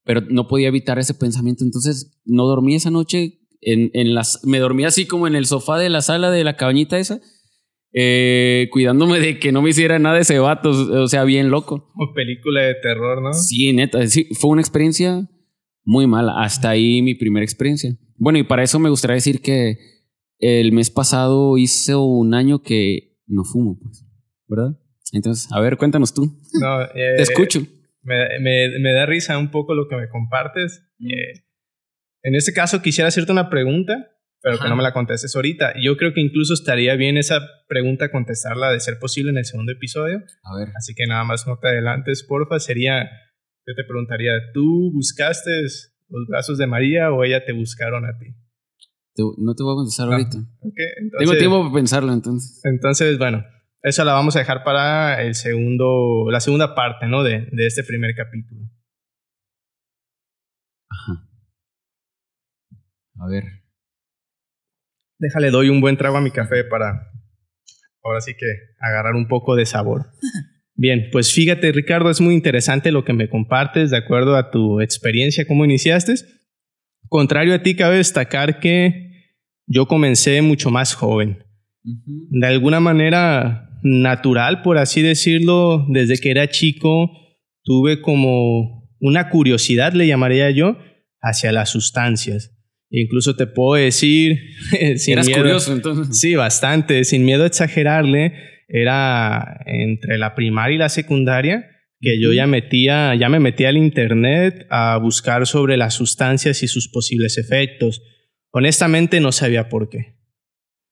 pero 0.03 0.19
no 0.29 0.49
podía 0.49 0.67
evitar 0.67 0.99
ese 0.99 1.13
pensamiento. 1.13 1.63
Entonces 1.63 2.19
no 2.25 2.43
dormí 2.47 2.75
esa 2.75 2.91
noche, 2.91 3.39
en, 3.61 3.91
en 3.93 4.13
las, 4.13 4.41
me 4.43 4.59
dormí 4.59 4.83
así 4.83 5.07
como 5.07 5.25
en 5.25 5.35
el 5.35 5.45
sofá 5.45 5.77
de 5.77 5.87
la 5.89 6.01
sala 6.01 6.31
de 6.31 6.43
la 6.43 6.57
cabañita 6.57 6.99
esa, 6.99 7.21
eh, 7.93 8.67
cuidándome 8.73 9.21
de 9.21 9.39
que 9.39 9.53
no 9.53 9.61
me 9.61 9.69
hiciera 9.69 9.97
nada 9.97 10.15
de 10.15 10.23
ese 10.23 10.37
vato, 10.37 10.71
o 10.71 11.07
sea, 11.07 11.23
bien 11.23 11.49
loco. 11.49 11.93
Como 11.93 12.13
película 12.13 12.61
de 12.61 12.75
terror, 12.75 13.21
¿no? 13.21 13.31
Sí, 13.31 13.71
neta, 13.71 14.05
sí, 14.07 14.27
fue 14.33 14.51
una 14.51 14.61
experiencia 14.61 15.29
muy 15.85 16.07
mala. 16.07 16.43
Hasta 16.43 16.71
ahí 16.71 17.01
mi 17.01 17.15
primera 17.15 17.45
experiencia. 17.45 17.97
Bueno, 18.17 18.37
y 18.37 18.43
para 18.43 18.63
eso 18.63 18.79
me 18.79 18.89
gustaría 18.89 19.15
decir 19.15 19.41
que 19.41 20.00
el 20.41 20.71
mes 20.74 20.89
pasado 20.89 21.57
hice 21.57 21.95
un 21.95 22.33
año 22.33 22.62
que 22.62 23.17
no 23.27 23.43
fumo, 23.43 23.79
pues, 23.81 24.05
¿verdad? 24.48 24.77
Entonces, 25.13 25.51
a 25.51 25.60
ver, 25.62 25.77
cuéntanos 25.77 26.13
tú. 26.13 26.25
No, 26.60 26.81
eh, 26.95 27.13
Te 27.17 27.21
escucho. 27.24 27.62
Me, 28.03 28.39
me- 28.39 28.79
me 28.79 28.93
da 28.93 29.05
risa 29.05 29.38
un 29.38 29.51
poco 29.51 29.74
lo 29.75 29.88
que 29.88 29.95
me 29.95 30.10
compartes. 30.10 30.83
Eh, 31.00 31.43
en 32.24 32.36
este 32.36 32.53
caso 32.53 32.81
quisiera 32.81 33.07
hacerte 33.07 33.31
una 33.31 33.50
pregunta, 33.50 34.07
pero 34.41 34.57
que 34.60 34.67
no 34.69 34.75
me 34.75 34.81
la 34.83 34.93
contestes 34.93 35.36
ahorita. 35.36 35.74
Yo 35.83 35.98
creo 35.98 36.13
que 36.13 36.21
incluso 36.21 36.53
estaría 36.55 36.95
bien 36.95 37.17
esa 37.17 37.39
pregunta 37.67 38.10
contestarla 38.12 38.71
de 38.71 38.79
ser 38.79 38.98
posible 39.00 39.29
en 39.31 39.38
el 39.38 39.45
segundo 39.45 39.71
episodio. 39.71 40.24
A 40.43 40.57
ver. 40.57 40.69
Así 40.75 40.95
que 40.95 41.05
nada 41.05 41.24
más 41.24 41.45
no 41.45 41.60
te 41.60 41.67
adelantes, 41.67 42.24
porfa. 42.24 42.60
Sería, 42.60 43.03
yo 43.67 43.75
te 43.75 43.83
preguntaría, 43.83 44.33
¿tú 44.53 44.91
buscaste 44.93 45.51
los 46.10 46.27
brazos 46.27 46.57
de 46.57 46.65
María 46.67 47.12
o 47.12 47.24
ella 47.24 47.45
te 47.45 47.53
buscaron 47.53 48.05
a 48.05 48.17
ti? 48.17 48.27
Te- 49.21 49.41
no 49.41 49.55
te 49.55 49.63
voy 49.63 49.73
a 49.73 49.75
contestar 49.77 50.07
No. 50.07 50.13
ahorita. 50.13 50.37
Tengo 51.19 51.37
tiempo 51.37 51.61
para 51.61 51.73
pensarlo 51.73 52.11
entonces. 52.13 52.59
Entonces, 52.63 53.17
bueno, 53.17 53.43
eso 53.83 54.03
la 54.03 54.13
vamos 54.13 54.35
a 54.35 54.39
dejar 54.39 54.63
para 54.63 55.21
el 55.21 55.35
segundo, 55.35 56.27
la 56.31 56.39
segunda 56.39 56.75
parte, 56.75 57.07
¿no? 57.07 57.23
De, 57.23 57.47
de 57.51 57.65
este 57.67 57.83
primer 57.83 58.13
capítulo. 58.15 58.61
Ajá. 60.89 61.27
A 63.19 63.27
ver. 63.27 63.43
Déjale, 65.19 65.51
doy 65.51 65.69
un 65.69 65.81
buen 65.81 65.97
trago 65.97 66.17
a 66.17 66.21
mi 66.21 66.31
café 66.31 66.63
para 66.63 67.11
ahora 68.03 68.21
sí 68.21 68.33
que 68.33 68.45
agarrar 68.79 69.13
un 69.15 69.27
poco 69.27 69.55
de 69.55 69.65
sabor. 69.65 70.07
Bien, 70.73 71.09
pues 71.11 71.31
fíjate, 71.33 71.71
Ricardo, 71.73 72.09
es 72.09 72.21
muy 72.21 72.33
interesante 72.33 72.91
lo 72.91 73.05
que 73.05 73.13
me 73.13 73.29
compartes 73.29 73.91
de 73.91 73.97
acuerdo 73.97 74.35
a 74.35 74.49
tu 74.49 74.81
experiencia, 74.81 75.45
cómo 75.45 75.63
iniciaste. 75.65 76.15
Contrario 77.07 77.53
a 77.53 77.61
ti, 77.61 77.75
cabe 77.75 77.97
destacar 77.97 78.59
que 78.59 79.10
yo 79.71 79.85
comencé 79.87 80.41
mucho 80.41 80.69
más 80.71 80.93
joven. 80.93 81.43
De 81.83 82.47
alguna 82.47 82.79
manera 82.79 83.69
natural, 83.83 84.61
por 84.61 84.77
así 84.77 85.01
decirlo, 85.01 85.85
desde 85.89 86.17
que 86.17 86.29
era 86.31 86.47
chico, 86.49 87.11
tuve 87.63 88.01
como 88.01 88.87
una 88.99 89.29
curiosidad, 89.29 89.93
le 89.93 90.07
llamaría 90.07 90.51
yo, 90.51 90.77
hacia 91.21 91.51
las 91.51 91.69
sustancias. 91.69 92.55
Incluso 92.89 93.35
te 93.35 93.47
puedo 93.47 93.81
decir, 93.83 94.37
sin 94.97 95.13
Eras 95.13 95.27
miedo- 95.27 95.41
curioso 95.41 95.73
entonces. 95.73 96.19
Sí, 96.19 96.35
bastante, 96.35 97.03
sin 97.03 97.25
miedo 97.25 97.43
a 97.43 97.47
exagerarle, 97.47 98.33
era 98.67 99.61
entre 99.65 100.17
la 100.17 100.35
primaria 100.35 100.75
y 100.75 100.79
la 100.79 100.89
secundaria 100.89 101.67
que 101.99 102.19
yo 102.19 102.33
ya 102.33 102.47
metía, 102.47 103.13
ya 103.15 103.29
me 103.29 103.39
metía 103.39 103.69
al 103.69 103.77
internet 103.77 104.65
a 104.71 104.97
buscar 104.97 105.45
sobre 105.45 105.77
las 105.77 105.93
sustancias 105.93 106.63
y 106.63 106.67
sus 106.67 106.87
posibles 106.89 107.37
efectos. 107.37 108.01
Honestamente 108.51 109.20
no 109.20 109.31
sabía 109.31 109.70
por 109.70 109.89
qué. 109.89 110.15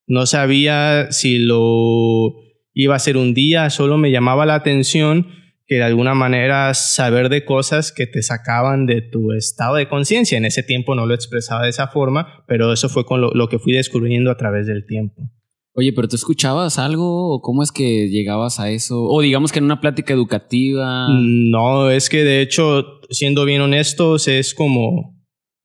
No 0.08 0.25
sabía 0.25 1.12
si 1.12 1.38
lo 1.38 2.36
iba 2.74 2.94
a 2.94 2.98
hacer 2.98 3.18
un 3.18 3.34
día, 3.34 3.70
solo 3.70 3.98
me 3.98 4.12
llamaba 4.12 4.46
la 4.46 4.56
atención 4.56 5.28
que 5.68 5.75
de 5.75 5.84
alguna 5.84 6.16
manera 6.16 6.74
saber 6.74 7.30
de 7.30 7.46
cosas 7.46 7.92
que 7.92 8.08
te 8.08 8.24
sacaban 8.24 8.88
de 8.88 9.01
tu 9.04 9.34
estado 9.34 9.75
de 9.75 9.88
conciencia. 9.88 10.38
En 10.38 10.46
ese 10.46 10.63
tiempo 10.63 10.96
no 10.96 11.06
lo 11.06 11.13
expresaba 11.13 11.63
de 11.63 11.70
esa 11.70 11.89
forma, 11.89 12.44
pero 12.48 12.74
eso 12.74 12.89
fue 12.89 13.06
con 13.06 13.22
lo, 13.22 13.32
lo 13.36 13.50
que 13.50 13.60
fui 13.60 13.74
descubriendo 13.74 14.32
a 14.32 14.38
través 14.38 14.66
del 14.66 14.88
tiempo. 14.88 15.30
Oye, 15.74 15.94
pero 15.94 16.08
tú 16.08 16.16
escuchabas 16.16 16.80
algo 16.80 17.36
o 17.36 17.42
cómo 17.42 17.62
es 17.62 17.72
que 17.72 18.10
llegabas 18.10 18.60
a 18.60 18.72
eso? 18.72 19.04
O 19.04 19.22
digamos 19.22 19.51
que 19.51 19.60
en 19.60 19.66
una 19.66 19.80
plática 19.80 20.13
educativa. 20.13 21.08
No, 21.22 21.92
es 21.92 22.10
que 22.10 22.24
de 22.24 22.42
hecho, 22.42 23.01
siendo 23.12 23.46
bien 23.46 23.62
honestos, 23.62 24.28
es 24.28 24.56
como 24.56 25.18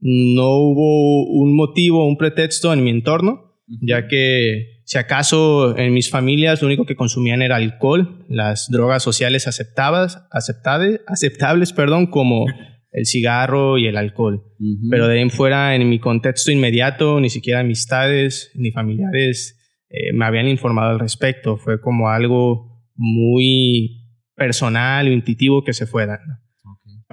no 0.07 0.59
hubo 0.59 1.25
un 1.31 1.57
motivo, 1.57 2.07
un 2.07 2.19
pretexto 2.19 2.75
en 2.75 2.85
mi 2.85 2.91
entorno, 2.91 3.57
ya 3.81 4.07
que 4.07 4.83
si 4.85 4.99
acaso 4.99 5.79
en 5.79 5.95
mis 5.95 6.11
familias 6.11 6.61
lo 6.61 6.67
único 6.67 6.85
que 6.85 6.95
consumían 6.95 7.41
era 7.41 7.57
alcohol, 7.57 8.27
las 8.29 8.69
drogas 8.71 9.03
sociales 9.03 9.49
aceptadas, 9.49 10.29
aceptables, 10.31 11.01
aceptables, 11.07 11.73
perdón, 11.73 12.09
como 12.09 12.45
el 12.93 13.07
cigarro 13.07 13.79
y 13.79 13.87
el 13.87 13.97
alcohol. 13.97 14.45
Pero 14.91 15.09
de 15.09 15.15
ahí 15.15 15.23
en 15.23 15.31
fuera, 15.31 15.75
en 15.75 15.89
mi 15.89 15.99
contexto 15.99 16.53
inmediato, 16.53 17.19
ni 17.19 17.31
siquiera 17.31 17.61
amistades 17.61 18.53
ni 18.55 18.73
familiares 18.73 19.59
eh, 19.89 20.13
me 20.13 20.27
habían 20.27 20.49
informado 20.49 20.91
al 20.91 21.01
respecto. 21.01 21.57
Fue 21.57 21.81
como 21.81 22.11
algo 22.11 22.85
muy 22.95 24.03
personal 24.37 25.09
intuitivo 25.09 25.65
que 25.65 25.73
se 25.73 25.87
fue 25.87 26.05
dando. 26.05 26.44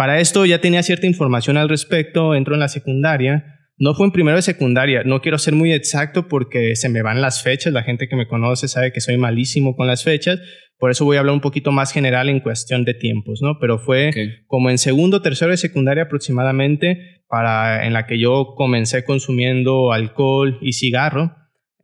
Para 0.02 0.20
esto 0.20 0.48
ya 0.48 0.60
tenía 0.60 0.82
cierta 0.82 1.06
información 1.06 1.58
al 1.58 1.70
respecto, 1.70 2.34
entro 2.34 2.56
en 2.56 2.60
la 2.60 2.70
secundaria. 2.70 3.60
No 3.78 3.94
fue 3.94 4.08
en 4.08 4.12
primero 4.12 4.36
de 4.36 4.42
secundaria, 4.42 5.04
no 5.06 5.22
quiero 5.22 5.38
ser 5.38 5.54
muy 5.54 5.72
exacto 5.74 6.28
porque 6.28 6.76
se 6.76 6.90
me 6.90 7.04
van 7.04 7.22
las 7.22 7.44
fechas, 7.44 7.72
la 7.72 7.84
gente 7.84 8.08
que 8.08 8.16
me 8.16 8.28
conoce 8.28 8.68
sabe 8.68 8.92
que 8.92 9.00
soy 9.00 9.18
malísimo 9.18 9.76
con 9.76 9.86
las 9.86 10.04
fechas, 10.04 10.40
por 10.80 10.90
eso 10.90 11.06
voy 11.06 11.18
a 11.18 11.20
hablar 11.20 11.36
un 11.36 11.42
poquito 11.42 11.72
más 11.72 11.94
general 11.94 12.30
en 12.30 12.40
cuestión 12.40 12.84
de 12.84 12.96
tiempos, 12.96 13.44
¿no? 13.44 13.60
Pero 13.60 13.78
fue 13.78 14.10
como 14.48 14.72
en 14.72 14.80
segundo, 14.80 15.22
tercero 15.22 15.52
de 15.52 15.58
secundaria 15.58 16.06
aproximadamente, 16.06 17.22
para, 17.28 17.86
en 17.86 17.94
la 17.94 18.08
que 18.08 18.18
yo 18.18 18.56
comencé 18.58 19.04
consumiendo 19.04 19.94
alcohol 19.94 20.58
y 20.64 20.74
cigarro. 20.74 21.36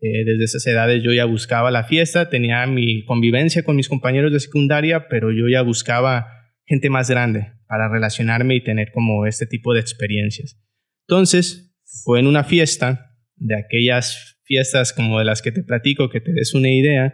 Eh, 0.02 0.26
desde 0.26 0.46
esas 0.46 0.66
edades 0.66 1.04
yo 1.04 1.14
ya 1.14 1.26
buscaba 1.26 1.70
la 1.70 1.84
fiesta, 1.84 2.32
tenía 2.32 2.66
mi 2.66 3.06
convivencia 3.06 3.62
con 3.62 3.76
mis 3.76 3.88
compañeros 3.88 4.34
de 4.34 4.40
secundaria, 4.40 5.08
pero 5.08 5.32
yo 5.32 5.48
ya 5.48 5.62
buscaba 5.62 6.26
gente 6.66 6.90
más 6.90 7.12
grande 7.12 7.57
para 7.68 7.90
relacionarme 7.90 8.56
y 8.56 8.64
tener 8.64 8.92
como 8.92 9.26
este 9.26 9.46
tipo 9.46 9.74
de 9.74 9.82
experiencias. 9.82 10.60
Entonces, 11.08 11.76
fue 12.04 12.20
en 12.20 12.28
una 12.28 12.44
fiesta, 12.44 13.16
de 13.36 13.56
aquellas 13.56 14.40
fiestas 14.44 14.94
como 14.94 15.20
de 15.20 15.26
las 15.26 15.42
que 15.42 15.52
te 15.52 15.64
platico, 15.64 16.10
que 16.10 16.22
te 16.22 16.32
des 16.32 16.54
una 16.54 16.70
idea, 16.70 17.14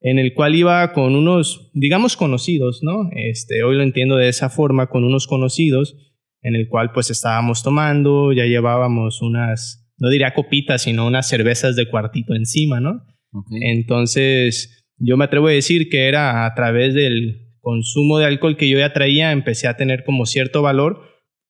en 0.00 0.18
el 0.18 0.34
cual 0.34 0.54
iba 0.54 0.92
con 0.92 1.14
unos, 1.14 1.70
digamos, 1.72 2.16
conocidos, 2.16 2.80
¿no? 2.82 3.08
Este, 3.14 3.62
hoy 3.62 3.76
lo 3.76 3.82
entiendo 3.82 4.16
de 4.16 4.28
esa 4.28 4.50
forma, 4.50 4.88
con 4.88 5.04
unos 5.04 5.26
conocidos, 5.26 5.96
en 6.42 6.54
el 6.54 6.68
cual 6.68 6.92
pues 6.92 7.10
estábamos 7.10 7.62
tomando, 7.62 8.32
ya 8.32 8.44
llevábamos 8.44 9.22
unas, 9.22 9.90
no 9.96 10.10
diría 10.10 10.34
copitas, 10.34 10.82
sino 10.82 11.06
unas 11.06 11.26
cervezas 11.26 11.74
de 11.74 11.88
cuartito 11.88 12.34
encima, 12.34 12.80
¿no? 12.80 13.02
Ok. 13.32 13.46
Entonces, 13.62 14.84
yo 14.98 15.16
me 15.16 15.24
atrevo 15.24 15.48
a 15.48 15.52
decir 15.52 15.88
que 15.88 16.06
era 16.06 16.44
a 16.44 16.54
través 16.54 16.92
del 16.92 17.43
consumo 17.64 18.18
de 18.18 18.26
alcohol 18.26 18.56
que 18.56 18.68
yo 18.68 18.78
ya 18.78 18.92
traía, 18.92 19.32
empecé 19.32 19.66
a 19.66 19.76
tener 19.76 20.04
como 20.04 20.24
cierto 20.26 20.62
valor 20.62 21.00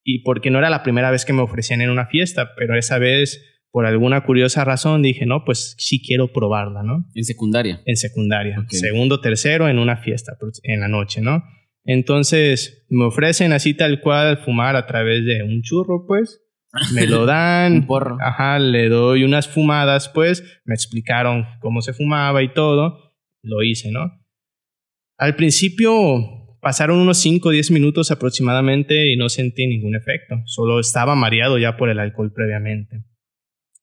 y 0.02 0.21
porque 0.23 0.50
no 0.50 0.59
era 0.59 0.71
la 0.71 0.83
primera 0.83 1.11
vez 1.11 1.26
que 1.26 1.35
me 1.35 1.42
ofrecían 1.42 1.83
en 1.83 1.90
una 1.90 2.06
fiesta, 2.06 2.52
pero 2.56 2.75
esa 2.78 2.99
vez, 2.99 3.42
por 3.71 3.85
alguna 3.85 4.23
curiosa 4.25 4.64
razón, 4.64 5.02
dije, 5.02 5.26
no, 5.26 5.44
pues 5.44 5.75
sí 5.78 6.00
quiero 6.00 6.33
probarla, 6.33 6.83
¿no? 6.83 7.04
En 7.14 7.25
secundaria. 7.25 7.83
En 7.85 7.97
secundaria, 7.97 8.59
Ok. 8.61 8.71
segundo, 8.71 9.21
tercero, 9.21 9.68
en 9.68 9.78
una 9.78 9.99
fiesta 9.99 10.38
en 10.62 10.80
la 10.80 10.88
noche, 10.88 11.21
¿no? 11.21 11.42
Entonces, 11.87 12.87
me 12.88 13.04
ofrecen 13.04 13.52
así 13.52 13.75
tal 13.75 14.00
cual 14.00 14.38
fumar 14.38 14.76
a 14.76 14.87
través 14.87 15.25
de 15.26 15.42
un 15.42 15.62
churro, 15.62 16.06
pues. 16.06 16.40
Me 16.94 17.06
lo 17.06 17.25
dan. 17.26 17.73
Un 17.75 17.87
porro. 17.87 18.16
Ajá, 18.21 18.59
le 18.59 18.88
doy 18.88 19.23
unas 19.25 19.49
fumadas, 19.49 20.09
pues. 20.09 20.42
Me 20.64 20.75
explicaron 20.75 21.44
cómo 21.61 21.83
se 21.83 21.92
fumaba 21.92 22.42
y 22.42 22.52
todo. 22.52 23.14
Lo 23.42 23.62
hice, 23.62 23.90
¿no? 23.90 24.11
Al 25.25 25.37
principio 25.37 26.59
pasaron 26.61 26.99
unos 26.99 27.16
5 27.16 27.49
o 27.49 27.50
10 27.50 27.71
minutos 27.71 28.11
aproximadamente 28.11 29.11
y 29.11 29.16
no 29.16 29.31
sentí 29.31 29.66
ningún 29.66 29.97
efecto. 29.97 30.35
Solo 30.45 30.78
estaba 30.81 31.14
mareado 31.14 31.57
ya 31.57 31.78
por 31.78 31.88
el 31.88 31.99
alcohol 31.99 32.31
previamente. 32.31 33.07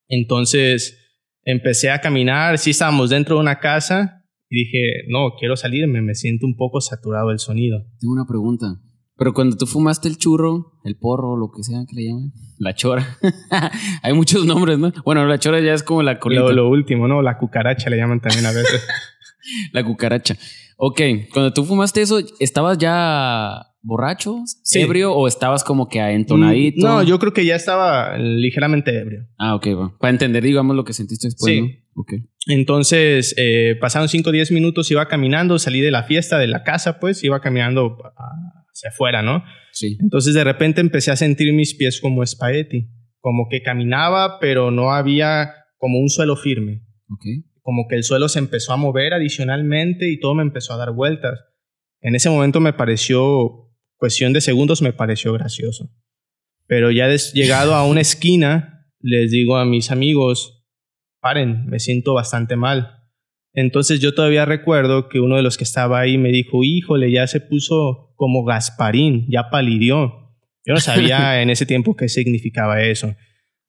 Entonces 0.06 1.18
empecé 1.42 1.90
a 1.90 2.00
caminar, 2.00 2.58
sí 2.58 2.70
estábamos 2.70 3.10
dentro 3.10 3.34
de 3.34 3.40
una 3.40 3.58
casa 3.58 4.22
y 4.48 4.66
dije, 4.66 5.04
no, 5.08 5.32
quiero 5.36 5.56
salirme, 5.56 6.00
me 6.00 6.14
siento 6.14 6.46
un 6.46 6.54
poco 6.54 6.80
saturado 6.80 7.32
el 7.32 7.40
sonido. 7.40 7.88
Tengo 7.98 8.12
una 8.12 8.24
pregunta. 8.24 8.76
Pero 9.16 9.34
cuando 9.34 9.56
tú 9.56 9.66
fumaste 9.66 10.06
el 10.06 10.18
churro, 10.18 10.78
el 10.84 10.96
porro, 10.96 11.36
lo 11.36 11.50
que 11.50 11.64
sea 11.64 11.80
que 11.88 11.96
le 11.96 12.04
llaman, 12.04 12.32
la 12.58 12.76
chora. 12.76 13.18
Hay 14.04 14.12
muchos 14.12 14.46
nombres, 14.46 14.78
¿no? 14.78 14.92
Bueno, 15.04 15.26
la 15.26 15.40
chora 15.40 15.58
ya 15.58 15.74
es 15.74 15.82
como 15.82 16.04
la 16.04 16.20
colita, 16.20 16.42
Lo, 16.42 16.52
lo 16.52 16.68
último, 16.68 17.08
¿no? 17.08 17.20
La 17.20 17.36
cucaracha 17.36 17.90
le 17.90 17.96
llaman 17.96 18.20
también 18.20 18.46
a 18.46 18.52
veces. 18.52 18.86
la 19.72 19.84
cucaracha. 19.84 20.36
Ok, 20.76 21.00
cuando 21.32 21.52
tú 21.52 21.64
fumaste 21.64 22.02
eso, 22.02 22.20
¿estabas 22.40 22.78
ya 22.78 23.66
borracho, 23.82 24.38
Sí. 24.62 24.80
ebrio 24.80 25.12
o 25.12 25.26
estabas 25.28 25.64
como 25.64 25.88
que 25.88 25.98
entonadito? 26.00 26.86
No, 26.86 27.02
yo 27.02 27.18
creo 27.18 27.32
que 27.32 27.44
ya 27.44 27.56
estaba 27.56 28.16
ligeramente 28.16 28.96
ebrio. 28.98 29.26
Ah, 29.38 29.54
ok, 29.54 29.66
va. 29.78 29.96
Para 29.98 30.10
entender, 30.12 30.42
digamos, 30.42 30.74
lo 30.76 30.84
que 30.84 30.92
sentiste 30.92 31.28
después, 31.28 31.52
Sí. 31.54 31.60
¿no? 31.60 31.68
Ok. 31.94 32.12
Entonces, 32.46 33.34
eh, 33.36 33.76
pasaron 33.80 34.08
5 34.08 34.30
o 34.30 34.32
10 34.32 34.50
minutos, 34.52 34.90
iba 34.90 35.06
caminando, 35.08 35.58
salí 35.58 35.80
de 35.80 35.90
la 35.90 36.04
fiesta, 36.04 36.38
de 36.38 36.46
la 36.48 36.62
casa, 36.62 36.98
pues, 37.00 37.22
iba 37.24 37.40
caminando 37.40 37.96
hacia 38.72 38.90
afuera, 38.90 39.22
¿no? 39.22 39.44
Sí. 39.72 39.98
Entonces, 40.00 40.34
de 40.34 40.44
repente 40.44 40.80
empecé 40.80 41.10
a 41.10 41.16
sentir 41.16 41.52
mis 41.52 41.74
pies 41.74 42.00
como 42.00 42.22
espagueti, 42.22 42.88
como 43.20 43.46
que 43.50 43.62
caminaba, 43.62 44.38
pero 44.40 44.70
no 44.70 44.92
había 44.92 45.50
como 45.78 45.98
un 45.98 46.08
suelo 46.08 46.36
firme. 46.36 46.82
Ok. 47.10 47.24
Como 47.62 47.86
que 47.88 47.96
el 47.96 48.04
suelo 48.04 48.28
se 48.28 48.38
empezó 48.38 48.72
a 48.72 48.76
mover 48.76 49.14
adicionalmente 49.14 50.10
y 50.10 50.18
todo 50.18 50.34
me 50.34 50.42
empezó 50.42 50.74
a 50.74 50.76
dar 50.76 50.92
vueltas. 50.92 51.40
En 52.00 52.14
ese 52.14 52.28
momento 52.28 52.60
me 52.60 52.72
pareció, 52.72 53.70
cuestión 53.96 54.32
de 54.32 54.40
segundos, 54.40 54.82
me 54.82 54.92
pareció 54.92 55.32
gracioso. 55.32 55.90
Pero 56.66 56.90
ya 56.90 57.08
llegado 57.32 57.74
a 57.74 57.86
una 57.86 58.00
esquina, 58.02 58.88
les 59.00 59.30
digo 59.30 59.56
a 59.56 59.64
mis 59.64 59.90
amigos, 59.90 60.64
paren, 61.20 61.66
me 61.66 61.78
siento 61.78 62.14
bastante 62.14 62.56
mal. 62.56 62.98
Entonces 63.54 64.00
yo 64.00 64.14
todavía 64.14 64.44
recuerdo 64.44 65.08
que 65.08 65.20
uno 65.20 65.36
de 65.36 65.42
los 65.42 65.56
que 65.56 65.64
estaba 65.64 66.00
ahí 66.00 66.18
me 66.18 66.30
dijo, 66.30 66.64
híjole, 66.64 67.12
ya 67.12 67.26
se 67.26 67.40
puso 67.40 68.12
como 68.16 68.44
Gasparín, 68.44 69.26
ya 69.28 69.50
palidió. 69.50 70.32
Yo 70.64 70.74
no 70.74 70.80
sabía 70.80 71.42
en 71.42 71.50
ese 71.50 71.66
tiempo 71.66 71.94
qué 71.94 72.08
significaba 72.08 72.82
eso. 72.82 73.14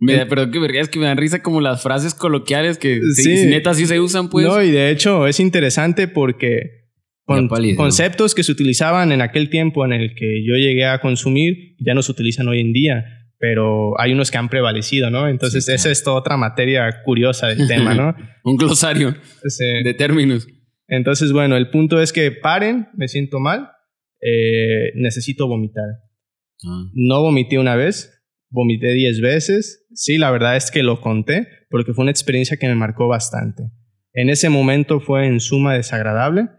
Mira, 0.06 0.28
pero 0.28 0.50
que 0.52 0.80
es 0.80 0.90
que 0.90 1.00
me 1.00 1.06
dan 1.06 1.18
risa 1.18 1.42
como 1.42 1.62
las 1.62 1.82
frases 1.82 2.14
coloquiales 2.14 2.78
que 2.78 3.02
sí, 3.16 3.46
neta 3.46 3.74
sí 3.74 3.86
se 3.86 4.00
usan, 4.00 4.30
pues. 4.30 4.46
No, 4.46 4.62
y 4.62 4.72
de 4.72 4.92
hecho 4.92 5.28
es 5.28 5.40
interesante 5.40 6.08
porque 6.08 6.84
conceptos 7.26 8.36
que 8.36 8.44
se 8.44 8.52
utilizaban 8.52 9.12
en 9.12 9.22
aquel 9.22 9.50
tiempo 9.50 9.86
en 9.86 9.94
el 9.94 10.14
que 10.16 10.44
yo 10.46 10.56
llegué 10.56 10.86
a 10.86 11.00
consumir 11.00 11.76
ya 11.80 11.94
no 11.94 12.02
se 12.02 12.12
utilizan 12.12 12.48
hoy 12.48 12.60
en 12.60 12.74
día, 12.74 13.06
pero 13.40 14.00
hay 14.00 14.14
unos 14.14 14.32
que 14.32 14.38
han 14.38 14.50
prevalecido, 14.50 15.10
¿no? 15.10 15.28
Entonces, 15.28 15.68
esa 15.70 15.92
es 15.92 16.04
toda 16.04 16.18
otra 16.18 16.38
materia 16.38 17.02
curiosa 17.04 17.48
del 17.48 17.68
tema, 17.68 17.94
¿no? 17.94 18.16
Un 18.44 18.58
glosario 18.58 19.16
de 19.84 19.94
términos. 19.94 20.48
Entonces, 20.88 21.32
bueno, 21.32 21.58
el 21.58 21.70
punto 21.70 22.02
es 22.02 22.14
que 22.14 22.32
paren, 22.32 22.88
me 22.96 23.08
siento 23.08 23.40
mal, 23.40 23.70
eh, 24.22 24.92
necesito 24.96 25.48
vomitar. 25.48 25.86
Ah. 26.66 26.90
No 26.94 27.22
vomité 27.22 27.58
una 27.58 27.76
vez, 27.76 28.13
vomité 28.54 28.94
10 28.94 29.20
veces. 29.20 29.86
Sí, 29.94 30.18
la 30.18 30.32
verdad 30.32 30.56
es 30.56 30.72
que 30.72 30.84
lo 30.84 31.02
conté 31.02 31.48
porque 31.70 31.94
fue 31.94 32.04
una 32.04 32.12
experiencia 32.12 32.58
que 32.58 32.68
me 32.68 32.76
marcó 32.76 33.08
bastante. 33.08 33.64
En 34.14 34.30
ese 34.30 34.50
momento 34.50 35.00
fue 35.00 35.26
en 35.26 35.40
suma 35.40 35.74
desagradable. 35.74 36.50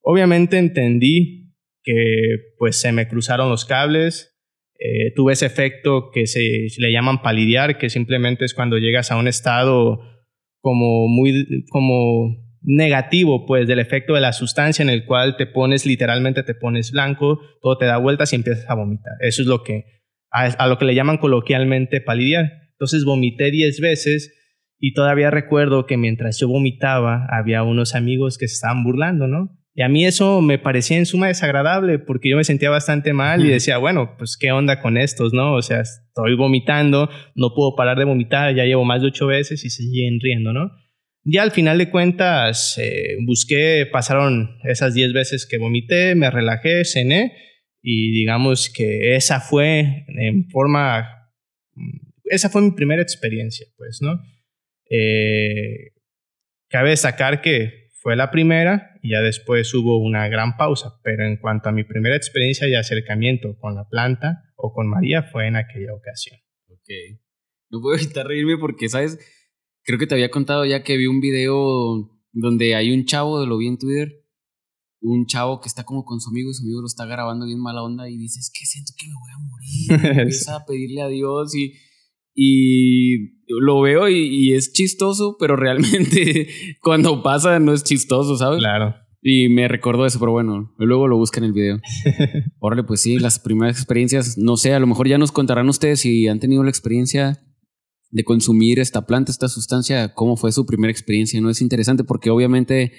Obviamente 0.00 0.58
entendí 0.58 1.54
que 1.82 2.54
pues 2.58 2.80
se 2.80 2.92
me 2.92 3.08
cruzaron 3.08 3.50
los 3.50 3.66
cables, 3.66 4.38
eh, 4.78 5.12
tuve 5.14 5.34
ese 5.34 5.46
efecto 5.46 6.10
que 6.12 6.26
se, 6.26 6.68
le 6.78 6.92
llaman 6.92 7.20
palidear, 7.22 7.78
que 7.78 7.90
simplemente 7.90 8.44
es 8.44 8.54
cuando 8.54 8.78
llegas 8.78 9.10
a 9.10 9.16
un 9.16 9.28
estado 9.28 10.00
como 10.60 11.08
muy 11.08 11.64
como 11.70 12.36
negativo 12.62 13.46
pues 13.46 13.68
del 13.68 13.78
efecto 13.78 14.14
de 14.14 14.20
la 14.20 14.32
sustancia 14.32 14.82
en 14.82 14.90
el 14.90 15.04
cual 15.04 15.36
te 15.36 15.46
pones 15.46 15.86
literalmente 15.86 16.42
te 16.42 16.54
pones 16.54 16.90
blanco, 16.90 17.40
todo 17.60 17.78
te 17.78 17.86
da 17.86 17.98
vueltas 17.98 18.32
y 18.32 18.36
empiezas 18.36 18.68
a 18.68 18.74
vomitar. 18.74 19.14
Eso 19.20 19.42
es 19.42 19.48
lo 19.48 19.62
que 19.62 19.97
a, 20.30 20.66
lo 20.66 20.78
que 20.78 20.84
le 20.84 20.94
llaman 20.94 21.18
coloquialmente 21.18 22.00
palidear. 22.00 22.50
Entonces 22.72 23.04
vomité 23.04 23.50
10 23.50 23.80
veces 23.80 24.34
y 24.78 24.92
todavía 24.92 25.30
recuerdo 25.30 25.86
que 25.86 25.96
mientras 25.96 26.38
yo 26.38 26.48
vomitaba 26.48 27.26
había 27.30 27.62
unos 27.62 27.94
amigos 27.94 28.38
que 28.38 28.48
se 28.48 28.54
estaban 28.54 28.84
burlando, 28.84 29.26
¿no? 29.26 29.54
Y 29.74 29.82
a 29.82 29.88
mí 29.88 30.04
eso 30.04 30.40
me 30.40 30.58
parecía 30.58 30.98
en 30.98 31.06
suma 31.06 31.28
desagradable 31.28 32.00
porque 32.00 32.30
yo 32.30 32.36
me 32.36 32.42
sentía 32.42 32.68
bastante 32.68 33.12
mal 33.12 33.44
y 33.44 33.48
decía, 33.48 33.78
bueno, 33.78 34.16
pues 34.18 34.36
qué 34.36 34.50
onda 34.50 34.80
con 34.80 34.96
estos, 34.96 35.32
¿no? 35.32 35.54
O 35.54 35.62
sea, 35.62 35.82
estoy 35.82 36.34
vomitando, 36.34 37.08
no 37.36 37.54
puedo 37.54 37.76
parar 37.76 37.96
de 37.96 38.04
vomitar, 38.04 38.54
ya 38.56 38.64
llevo 38.64 38.84
más 38.84 39.02
de 39.02 39.08
ocho 39.08 39.28
veces 39.28 39.64
y 39.64 39.70
se 39.70 39.84
siguen 39.84 40.18
riendo, 40.20 40.52
¿no? 40.52 40.72
Ya 41.22 41.42
al 41.42 41.52
final 41.52 41.78
de 41.78 41.90
cuentas 41.90 42.76
eh, 42.78 43.18
busqué, 43.24 43.86
pasaron 43.90 44.58
esas 44.64 44.94
diez 44.94 45.12
veces 45.12 45.46
que 45.46 45.58
vomité, 45.58 46.16
me 46.16 46.30
relajé, 46.30 46.84
cené 46.84 47.34
y 47.82 48.10
digamos 48.12 48.70
que 48.74 49.14
esa 49.14 49.40
fue 49.40 50.04
en 50.08 50.48
forma, 50.50 51.30
esa 52.24 52.48
fue 52.48 52.62
mi 52.62 52.72
primera 52.72 53.02
experiencia, 53.02 53.66
pues, 53.76 54.00
¿no? 54.02 54.20
Eh, 54.90 55.92
cabe 56.68 56.90
destacar 56.90 57.40
que 57.40 57.88
fue 58.00 58.16
la 58.16 58.30
primera 58.30 58.98
y 59.02 59.10
ya 59.10 59.20
después 59.20 59.72
hubo 59.74 59.98
una 59.98 60.28
gran 60.28 60.56
pausa, 60.56 61.00
pero 61.02 61.24
en 61.26 61.36
cuanto 61.36 61.68
a 61.68 61.72
mi 61.72 61.84
primera 61.84 62.16
experiencia 62.16 62.66
de 62.66 62.76
acercamiento 62.76 63.56
con 63.58 63.74
la 63.74 63.88
planta 63.88 64.42
o 64.56 64.72
con 64.72 64.88
María 64.88 65.22
fue 65.24 65.46
en 65.46 65.56
aquella 65.56 65.94
ocasión. 65.94 66.38
Ok. 66.68 67.20
No 67.70 67.80
puedo 67.80 67.96
evitar 67.96 68.26
reírme 68.26 68.56
porque, 68.58 68.88
¿sabes? 68.88 69.18
Creo 69.84 69.98
que 69.98 70.06
te 70.06 70.14
había 70.14 70.30
contado 70.30 70.64
ya 70.64 70.82
que 70.82 70.96
vi 70.96 71.06
un 71.06 71.20
video 71.20 72.10
donde 72.32 72.74
hay 72.74 72.92
un 72.92 73.04
chavo, 73.04 73.44
lo 73.46 73.58
vi 73.58 73.68
en 73.68 73.78
Twitter, 73.78 74.24
un 75.00 75.26
chavo 75.26 75.60
que 75.60 75.68
está 75.68 75.84
como 75.84 76.04
con 76.04 76.20
su 76.20 76.30
amigo 76.30 76.50
y 76.50 76.54
su 76.54 76.62
amigo 76.62 76.80
lo 76.80 76.86
está 76.86 77.06
grabando 77.06 77.46
bien 77.46 77.60
mala 77.60 77.82
onda 77.82 78.08
y 78.08 78.16
dice, 78.16 78.40
es 78.40 78.50
que 78.52 78.66
siento 78.66 78.92
que 78.98 79.06
me 79.06 79.14
voy 79.14 79.30
a 79.30 79.38
morir. 79.38 80.20
Empieza 80.20 80.56
a 80.56 80.64
pedirle 80.64 81.02
a 81.02 81.08
Dios 81.08 81.54
y, 81.54 81.74
y 82.34 83.38
lo 83.48 83.80
veo 83.80 84.08
y, 84.08 84.52
es 84.52 84.72
chistoso, 84.72 85.36
pero 85.38 85.56
realmente 85.56 86.48
cuando 86.82 87.22
pasa 87.22 87.58
no 87.58 87.72
es 87.72 87.84
chistoso, 87.84 88.36
¿sabes? 88.36 88.58
Claro. 88.58 88.94
Y 89.20 89.48
me 89.48 89.66
recordó 89.66 90.06
eso, 90.06 90.20
pero 90.20 90.32
bueno, 90.32 90.72
luego 90.78 91.08
lo 91.08 91.16
busca 91.16 91.38
en 91.40 91.44
el 91.44 91.52
video. 91.52 91.80
Órale, 92.60 92.84
pues 92.84 93.00
sí, 93.00 93.18
las 93.18 93.40
primeras 93.40 93.76
experiencias, 93.76 94.38
no 94.38 94.56
sé, 94.56 94.72
a 94.74 94.78
lo 94.78 94.86
mejor 94.86 95.08
ya 95.08 95.18
nos 95.18 95.32
contarán 95.32 95.68
ustedes 95.68 96.00
si 96.00 96.28
han 96.28 96.38
tenido 96.38 96.62
la 96.62 96.70
experiencia 96.70 97.40
de 98.10 98.24
consumir 98.24 98.78
esta 98.78 99.06
planta, 99.06 99.32
esta 99.32 99.48
sustancia, 99.48 100.14
cómo 100.14 100.36
fue 100.36 100.52
su 100.52 100.64
primera 100.64 100.90
experiencia, 100.90 101.40
¿no? 101.40 101.50
Es 101.50 101.60
interesante 101.60 102.04
porque 102.04 102.30
obviamente 102.30 102.92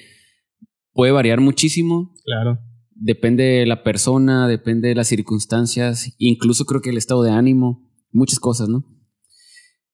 puede 0.93 1.11
variar 1.11 1.39
muchísimo. 1.39 2.13
Claro. 2.25 2.59
Depende 2.95 3.43
de 3.43 3.65
la 3.65 3.83
persona, 3.83 4.47
depende 4.47 4.89
de 4.89 4.95
las 4.95 5.07
circunstancias, 5.07 6.13
incluso 6.17 6.65
creo 6.65 6.81
que 6.81 6.89
el 6.89 6.97
estado 6.97 7.23
de 7.23 7.31
ánimo, 7.31 7.87
muchas 8.11 8.39
cosas, 8.39 8.67
¿no? 8.67 8.83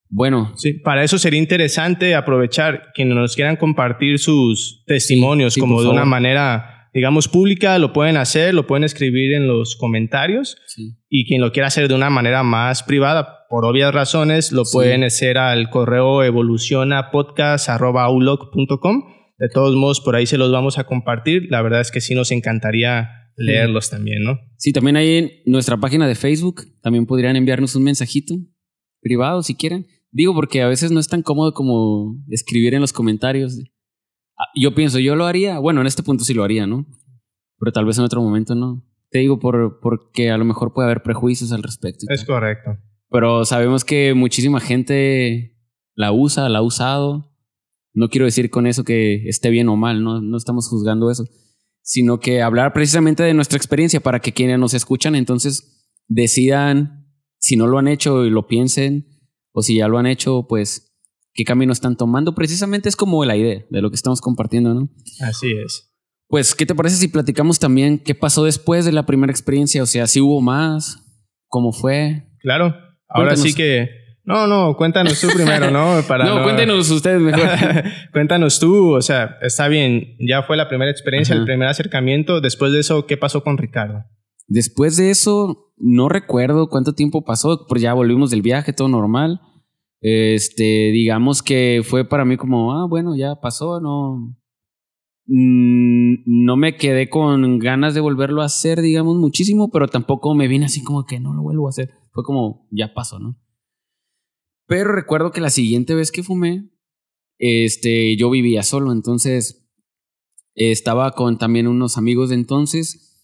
Bueno. 0.08 0.52
Sí, 0.56 0.74
para 0.74 1.04
eso 1.04 1.18
sería 1.18 1.40
interesante 1.40 2.14
aprovechar 2.14 2.92
quienes 2.94 3.16
nos 3.16 3.34
quieran 3.34 3.56
compartir 3.56 4.18
sus 4.18 4.84
testimonios 4.86 5.56
como 5.56 5.82
de 5.82 5.88
una 5.88 6.04
manera, 6.04 6.90
digamos, 6.94 7.28
pública, 7.28 7.78
lo 7.78 7.92
pueden 7.92 8.16
hacer, 8.16 8.54
lo 8.54 8.66
pueden 8.66 8.84
escribir 8.84 9.34
en 9.34 9.46
los 9.46 9.76
comentarios. 9.76 10.56
Y 11.08 11.26
quien 11.26 11.40
lo 11.40 11.52
quiera 11.52 11.68
hacer 11.68 11.88
de 11.88 11.94
una 11.94 12.10
manera 12.10 12.42
más 12.42 12.82
privada, 12.82 13.46
por 13.48 13.64
obvias 13.64 13.94
razones, 13.94 14.52
lo 14.52 14.64
pueden 14.64 15.04
hacer 15.04 15.38
al 15.38 15.70
correo 15.70 16.24
evolucionapodcast.com. 16.24 19.04
De 19.38 19.48
todos 19.48 19.76
modos, 19.76 20.00
por 20.00 20.16
ahí 20.16 20.26
se 20.26 20.38
los 20.38 20.50
vamos 20.50 20.78
a 20.78 20.84
compartir. 20.84 21.48
La 21.50 21.62
verdad 21.62 21.80
es 21.80 21.90
que 21.90 22.00
sí 22.00 22.14
nos 22.14 22.30
encantaría 22.30 23.30
leerlos 23.36 23.90
también, 23.90 24.22
¿no? 24.24 24.38
Sí, 24.56 24.72
también 24.72 24.96
ahí 24.96 25.16
en 25.16 25.30
nuestra 25.44 25.76
página 25.76 26.06
de 26.06 26.14
Facebook 26.14 26.62
también 26.82 27.06
podrían 27.06 27.36
enviarnos 27.36 27.76
un 27.76 27.82
mensajito 27.84 28.34
privado 29.00 29.42
si 29.42 29.54
quieren. 29.54 29.86
Digo 30.10 30.34
porque 30.34 30.62
a 30.62 30.68
veces 30.68 30.90
no 30.90 31.00
es 31.00 31.08
tan 31.08 31.22
cómodo 31.22 31.52
como 31.52 32.16
escribir 32.30 32.74
en 32.74 32.80
los 32.80 32.92
comentarios. 32.92 33.58
Ah, 34.38 34.48
yo 34.54 34.74
pienso, 34.74 34.98
yo 34.98 35.16
lo 35.16 35.26
haría. 35.26 35.58
Bueno, 35.58 35.82
en 35.82 35.86
este 35.86 36.02
punto 36.02 36.24
sí 36.24 36.32
lo 36.32 36.44
haría, 36.44 36.66
¿no? 36.66 36.86
Pero 37.58 37.72
tal 37.72 37.84
vez 37.84 37.98
en 37.98 38.04
otro 38.04 38.22
momento 38.22 38.54
no. 38.54 38.82
Te 39.10 39.18
digo 39.18 39.38
por, 39.38 39.80
porque 39.80 40.30
a 40.30 40.38
lo 40.38 40.44
mejor 40.44 40.72
puede 40.72 40.86
haber 40.86 41.02
prejuicios 41.02 41.52
al 41.52 41.62
respecto. 41.62 42.06
Es 42.08 42.24
correcto. 42.24 42.78
Pero 43.10 43.44
sabemos 43.44 43.84
que 43.84 44.14
muchísima 44.14 44.60
gente 44.60 45.56
la 45.94 46.12
usa, 46.12 46.48
la 46.48 46.58
ha 46.58 46.62
usado. 46.62 47.35
No 47.96 48.10
quiero 48.10 48.26
decir 48.26 48.50
con 48.50 48.66
eso 48.66 48.84
que 48.84 49.26
esté 49.26 49.48
bien 49.48 49.68
o 49.70 49.76
mal, 49.76 50.04
no, 50.04 50.20
no 50.20 50.36
estamos 50.36 50.68
juzgando 50.68 51.10
eso. 51.10 51.24
Sino 51.80 52.20
que 52.20 52.42
hablar 52.42 52.74
precisamente 52.74 53.22
de 53.22 53.32
nuestra 53.32 53.56
experiencia 53.56 54.00
para 54.00 54.20
que 54.20 54.32
quienes 54.32 54.58
nos 54.58 54.74
escuchan 54.74 55.14
entonces 55.14 55.88
decidan, 56.06 57.08
si 57.38 57.56
no 57.56 57.66
lo 57.66 57.78
han 57.78 57.88
hecho 57.88 58.26
y 58.26 58.30
lo 58.30 58.46
piensen, 58.46 59.08
o 59.52 59.62
si 59.62 59.78
ya 59.78 59.88
lo 59.88 59.96
han 59.96 60.06
hecho, 60.06 60.46
pues 60.46 60.94
qué 61.32 61.44
camino 61.44 61.72
están 61.72 61.96
tomando. 61.96 62.34
Precisamente 62.34 62.90
es 62.90 62.96
como 62.96 63.24
la 63.24 63.34
idea 63.34 63.64
de 63.70 63.80
lo 63.80 63.88
que 63.88 63.96
estamos 63.96 64.20
compartiendo, 64.20 64.74
¿no? 64.74 64.90
Así 65.20 65.52
es. 65.52 65.90
Pues, 66.28 66.54
¿qué 66.54 66.66
te 66.66 66.74
parece 66.74 66.96
si 66.96 67.08
platicamos 67.08 67.58
también 67.58 67.98
qué 67.98 68.14
pasó 68.14 68.44
después 68.44 68.84
de 68.84 68.92
la 68.92 69.06
primera 69.06 69.30
experiencia? 69.30 69.82
O 69.82 69.86
sea, 69.86 70.06
si 70.06 70.20
hubo 70.20 70.42
más, 70.42 71.02
cómo 71.48 71.72
fue. 71.72 72.28
Claro. 72.40 72.74
Ahora 73.08 73.36
sí 73.36 73.54
que. 73.54 73.88
No, 74.26 74.48
no, 74.48 74.76
cuéntanos 74.76 75.20
tú 75.20 75.28
primero, 75.32 75.70
¿no? 75.70 76.02
Para 76.08 76.24
no, 76.24 76.42
cuéntenos 76.42 76.90
ustedes 76.90 77.20
mejor. 77.20 77.48
cuéntanos 78.12 78.58
tú, 78.58 78.96
o 78.96 79.00
sea, 79.00 79.38
está 79.40 79.68
bien, 79.68 80.16
ya 80.18 80.42
fue 80.42 80.56
la 80.56 80.68
primera 80.68 80.90
experiencia, 80.90 81.36
el 81.36 81.44
primer 81.44 81.68
acercamiento. 81.68 82.40
Después 82.40 82.72
de 82.72 82.80
eso, 82.80 83.06
¿qué 83.06 83.16
pasó 83.16 83.44
con 83.44 83.56
Ricardo? 83.56 84.04
Después 84.48 84.96
de 84.96 85.10
eso, 85.10 85.72
no 85.76 86.08
recuerdo 86.08 86.68
cuánto 86.68 86.92
tiempo 86.92 87.24
pasó, 87.24 87.66
pues 87.68 87.80
ya 87.80 87.94
volvimos 87.94 88.30
del 88.30 88.42
viaje, 88.42 88.72
todo 88.72 88.88
normal. 88.88 89.40
Este, 90.00 90.90
digamos 90.90 91.42
que 91.44 91.82
fue 91.84 92.04
para 92.04 92.24
mí 92.24 92.36
como, 92.36 92.72
ah, 92.72 92.86
bueno, 92.88 93.14
ya 93.16 93.36
pasó, 93.40 93.80
no. 93.80 94.36
Mm, 95.26 96.22
no 96.26 96.56
me 96.56 96.76
quedé 96.76 97.08
con 97.08 97.60
ganas 97.60 97.94
de 97.94 98.00
volverlo 98.00 98.42
a 98.42 98.46
hacer, 98.46 98.80
digamos, 98.80 99.16
muchísimo, 99.18 99.70
pero 99.70 99.86
tampoco 99.86 100.34
me 100.34 100.48
vine 100.48 100.66
así 100.66 100.82
como 100.82 101.04
que 101.04 101.20
no 101.20 101.32
lo 101.32 101.42
vuelvo 101.42 101.68
a 101.68 101.70
hacer. 101.70 101.90
Fue 102.10 102.24
como, 102.24 102.66
ya 102.72 102.92
pasó, 102.92 103.20
¿no? 103.20 103.36
Pero 104.66 104.92
recuerdo 104.92 105.30
que 105.30 105.40
la 105.40 105.50
siguiente 105.50 105.94
vez 105.94 106.10
que 106.10 106.22
fumé, 106.22 106.68
este, 107.38 108.16
yo 108.16 108.30
vivía 108.30 108.62
solo, 108.62 108.92
entonces 108.92 109.68
estaba 110.54 111.12
con 111.12 111.38
también 111.38 111.66
unos 111.66 111.98
amigos 111.98 112.30
de 112.30 112.34
entonces, 112.34 113.16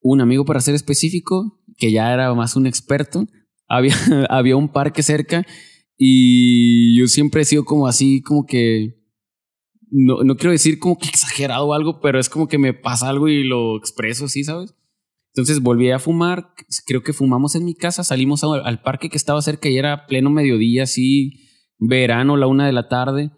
un 0.00 0.20
amigo 0.20 0.44
para 0.44 0.60
ser 0.60 0.74
específico, 0.74 1.60
que 1.76 1.92
ya 1.92 2.12
era 2.12 2.34
más 2.34 2.56
un 2.56 2.66
experto, 2.66 3.26
había, 3.68 3.96
había 4.28 4.56
un 4.56 4.68
parque 4.68 5.02
cerca 5.02 5.46
y 5.96 6.98
yo 6.98 7.06
siempre 7.06 7.42
he 7.42 7.44
sido 7.44 7.64
como 7.64 7.86
así, 7.86 8.22
como 8.22 8.46
que 8.46 8.98
no, 9.90 10.22
no 10.22 10.36
quiero 10.36 10.52
decir 10.52 10.78
como 10.78 10.98
que 10.98 11.08
exagerado 11.08 11.66
o 11.66 11.74
algo, 11.74 12.00
pero 12.00 12.20
es 12.20 12.28
como 12.28 12.46
que 12.46 12.58
me 12.58 12.74
pasa 12.74 13.08
algo 13.08 13.28
y 13.28 13.42
lo 13.44 13.76
expreso 13.76 14.26
así, 14.26 14.44
¿sabes? 14.44 14.74
Entonces 15.34 15.60
volví 15.60 15.90
a 15.90 15.98
fumar, 15.98 16.54
creo 16.86 17.02
que 17.02 17.12
fumamos 17.12 17.54
en 17.54 17.64
mi 17.64 17.74
casa, 17.74 18.02
salimos 18.02 18.42
al 18.42 18.82
parque 18.82 19.08
que 19.08 19.16
estaba 19.16 19.42
cerca 19.42 19.68
y 19.68 19.76
era 19.76 20.06
pleno 20.06 20.30
mediodía, 20.30 20.84
así, 20.84 21.32
verano, 21.78 22.36
la 22.36 22.46
una 22.46 22.66
de 22.66 22.72
la 22.72 22.88
tarde. 22.88 23.30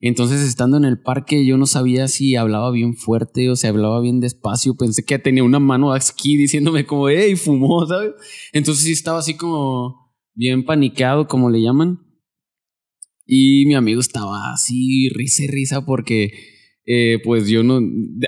Entonces 0.00 0.42
estando 0.42 0.76
en 0.76 0.84
el 0.84 1.00
parque 1.00 1.44
yo 1.44 1.58
no 1.58 1.66
sabía 1.66 2.06
si 2.06 2.36
hablaba 2.36 2.70
bien 2.70 2.94
fuerte 2.94 3.50
o 3.50 3.56
si 3.56 3.66
hablaba 3.66 4.00
bien 4.00 4.20
despacio, 4.20 4.76
pensé 4.76 5.04
que 5.04 5.18
tenía 5.18 5.42
una 5.42 5.58
mano 5.58 5.92
aquí 5.92 6.36
diciéndome 6.36 6.86
como, 6.86 7.08
hey, 7.08 7.34
fumó, 7.34 7.84
¿sabes? 7.86 8.12
Entonces 8.52 8.84
sí 8.84 8.92
estaba 8.92 9.18
así 9.18 9.36
como 9.36 10.14
bien 10.34 10.64
paniqueado, 10.64 11.26
como 11.26 11.50
le 11.50 11.60
llaman. 11.60 11.98
Y 13.26 13.66
mi 13.66 13.74
amigo 13.74 14.00
estaba 14.00 14.52
así, 14.52 15.10
risa 15.10 15.42
y 15.42 15.46
risa, 15.48 15.84
porque 15.84 16.32
eh, 16.90 17.20
pues 17.22 17.48
yo 17.48 17.62
no, 17.62 17.80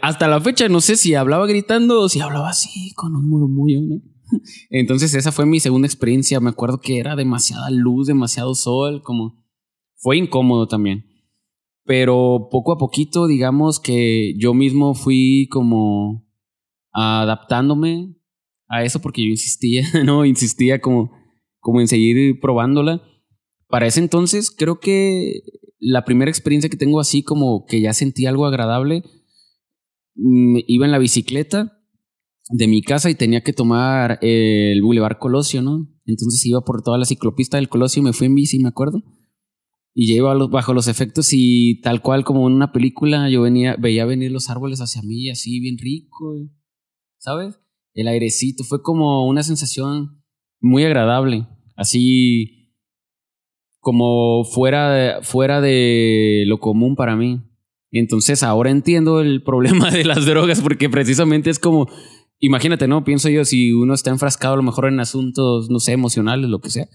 hasta 0.02 0.28
la 0.28 0.38
fecha 0.38 0.68
no 0.68 0.82
sé 0.82 0.96
si 0.96 1.14
hablaba 1.14 1.46
gritando 1.46 2.02
o 2.02 2.08
si 2.10 2.20
hablaba 2.20 2.50
así 2.50 2.92
con 2.94 3.16
un 3.16 3.26
murmullo, 3.26 3.80
¿no? 3.80 4.02
Entonces 4.68 5.14
esa 5.14 5.32
fue 5.32 5.46
mi 5.46 5.60
segunda 5.60 5.86
experiencia, 5.86 6.40
me 6.40 6.50
acuerdo 6.50 6.78
que 6.78 6.98
era 6.98 7.16
demasiada 7.16 7.70
luz, 7.70 8.06
demasiado 8.06 8.54
sol, 8.54 9.00
como 9.02 9.42
fue 9.96 10.18
incómodo 10.18 10.68
también. 10.68 11.06
Pero 11.86 12.48
poco 12.50 12.72
a 12.72 12.76
poquito, 12.78 13.26
digamos 13.26 13.80
que 13.80 14.34
yo 14.36 14.52
mismo 14.52 14.94
fui 14.94 15.48
como 15.50 16.28
adaptándome 16.92 18.14
a 18.68 18.84
eso 18.84 19.00
porque 19.00 19.22
yo 19.22 19.28
insistía, 19.28 19.88
¿no? 20.04 20.26
Insistía 20.26 20.82
como, 20.82 21.12
como 21.60 21.80
en 21.80 21.88
seguir 21.88 22.38
probándola. 22.40 23.00
Para 23.68 23.86
ese 23.86 24.00
entonces, 24.00 24.50
creo 24.50 24.80
que 24.80 25.40
la 25.80 26.04
primera 26.04 26.30
experiencia 26.30 26.70
que 26.70 26.76
tengo 26.76 27.00
así 27.00 27.22
como 27.22 27.64
que 27.66 27.80
ya 27.80 27.92
sentí 27.92 28.26
algo 28.26 28.46
agradable, 28.46 29.02
iba 30.14 30.84
en 30.84 30.92
la 30.92 30.98
bicicleta 30.98 31.80
de 32.50 32.68
mi 32.68 32.82
casa 32.82 33.10
y 33.10 33.14
tenía 33.14 33.42
que 33.42 33.52
tomar 33.52 34.18
el 34.20 34.82
Boulevard 34.82 35.18
Colosio, 35.18 35.62
¿no? 35.62 35.88
Entonces 36.04 36.44
iba 36.44 36.60
por 36.62 36.82
toda 36.82 36.98
la 36.98 37.04
ciclopista 37.04 37.56
del 37.56 37.68
Colosio 37.68 38.02
me 38.02 38.12
fui 38.12 38.26
en 38.26 38.34
bici, 38.34 38.58
me 38.58 38.68
acuerdo. 38.68 39.02
Y 39.94 40.08
ya 40.08 40.14
iba 40.14 40.34
bajo 40.46 40.74
los 40.74 40.86
efectos 40.86 41.30
y 41.32 41.80
tal 41.80 42.02
cual 42.02 42.24
como 42.24 42.46
en 42.46 42.54
una 42.54 42.72
película, 42.72 43.28
yo 43.30 43.42
venía, 43.42 43.76
veía 43.76 44.04
venir 44.04 44.30
los 44.30 44.50
árboles 44.50 44.80
hacia 44.80 45.02
mí, 45.02 45.30
así 45.30 45.60
bien 45.60 45.78
rico, 45.78 46.48
¿sabes? 47.18 47.58
El 47.94 48.06
airecito, 48.06 48.62
fue 48.64 48.82
como 48.82 49.26
una 49.26 49.42
sensación 49.42 50.22
muy 50.60 50.84
agradable, 50.84 51.48
así 51.76 52.59
como 53.80 54.44
fuera 54.44 54.92
de, 54.92 55.22
fuera 55.22 55.60
de 55.60 56.44
lo 56.46 56.58
común 56.60 56.94
para 56.96 57.16
mí. 57.16 57.40
Entonces 57.90 58.42
ahora 58.42 58.70
entiendo 58.70 59.20
el 59.20 59.42
problema 59.44 59.90
de 59.90 60.04
las 60.04 60.26
drogas 60.26 60.60
porque 60.60 60.88
precisamente 60.88 61.50
es 61.50 61.58
como, 61.58 61.88
imagínate, 62.38 62.86
¿no? 62.88 63.04
Pienso 63.04 63.28
yo, 63.28 63.44
si 63.44 63.72
uno 63.72 63.94
está 63.94 64.10
enfrascado 64.10 64.54
a 64.54 64.56
lo 64.58 64.62
mejor 64.62 64.86
en 64.86 65.00
asuntos, 65.00 65.70
no 65.70 65.80
sé, 65.80 65.92
emocionales, 65.92 66.48
lo 66.50 66.60
que 66.60 66.70
sea, 66.70 66.86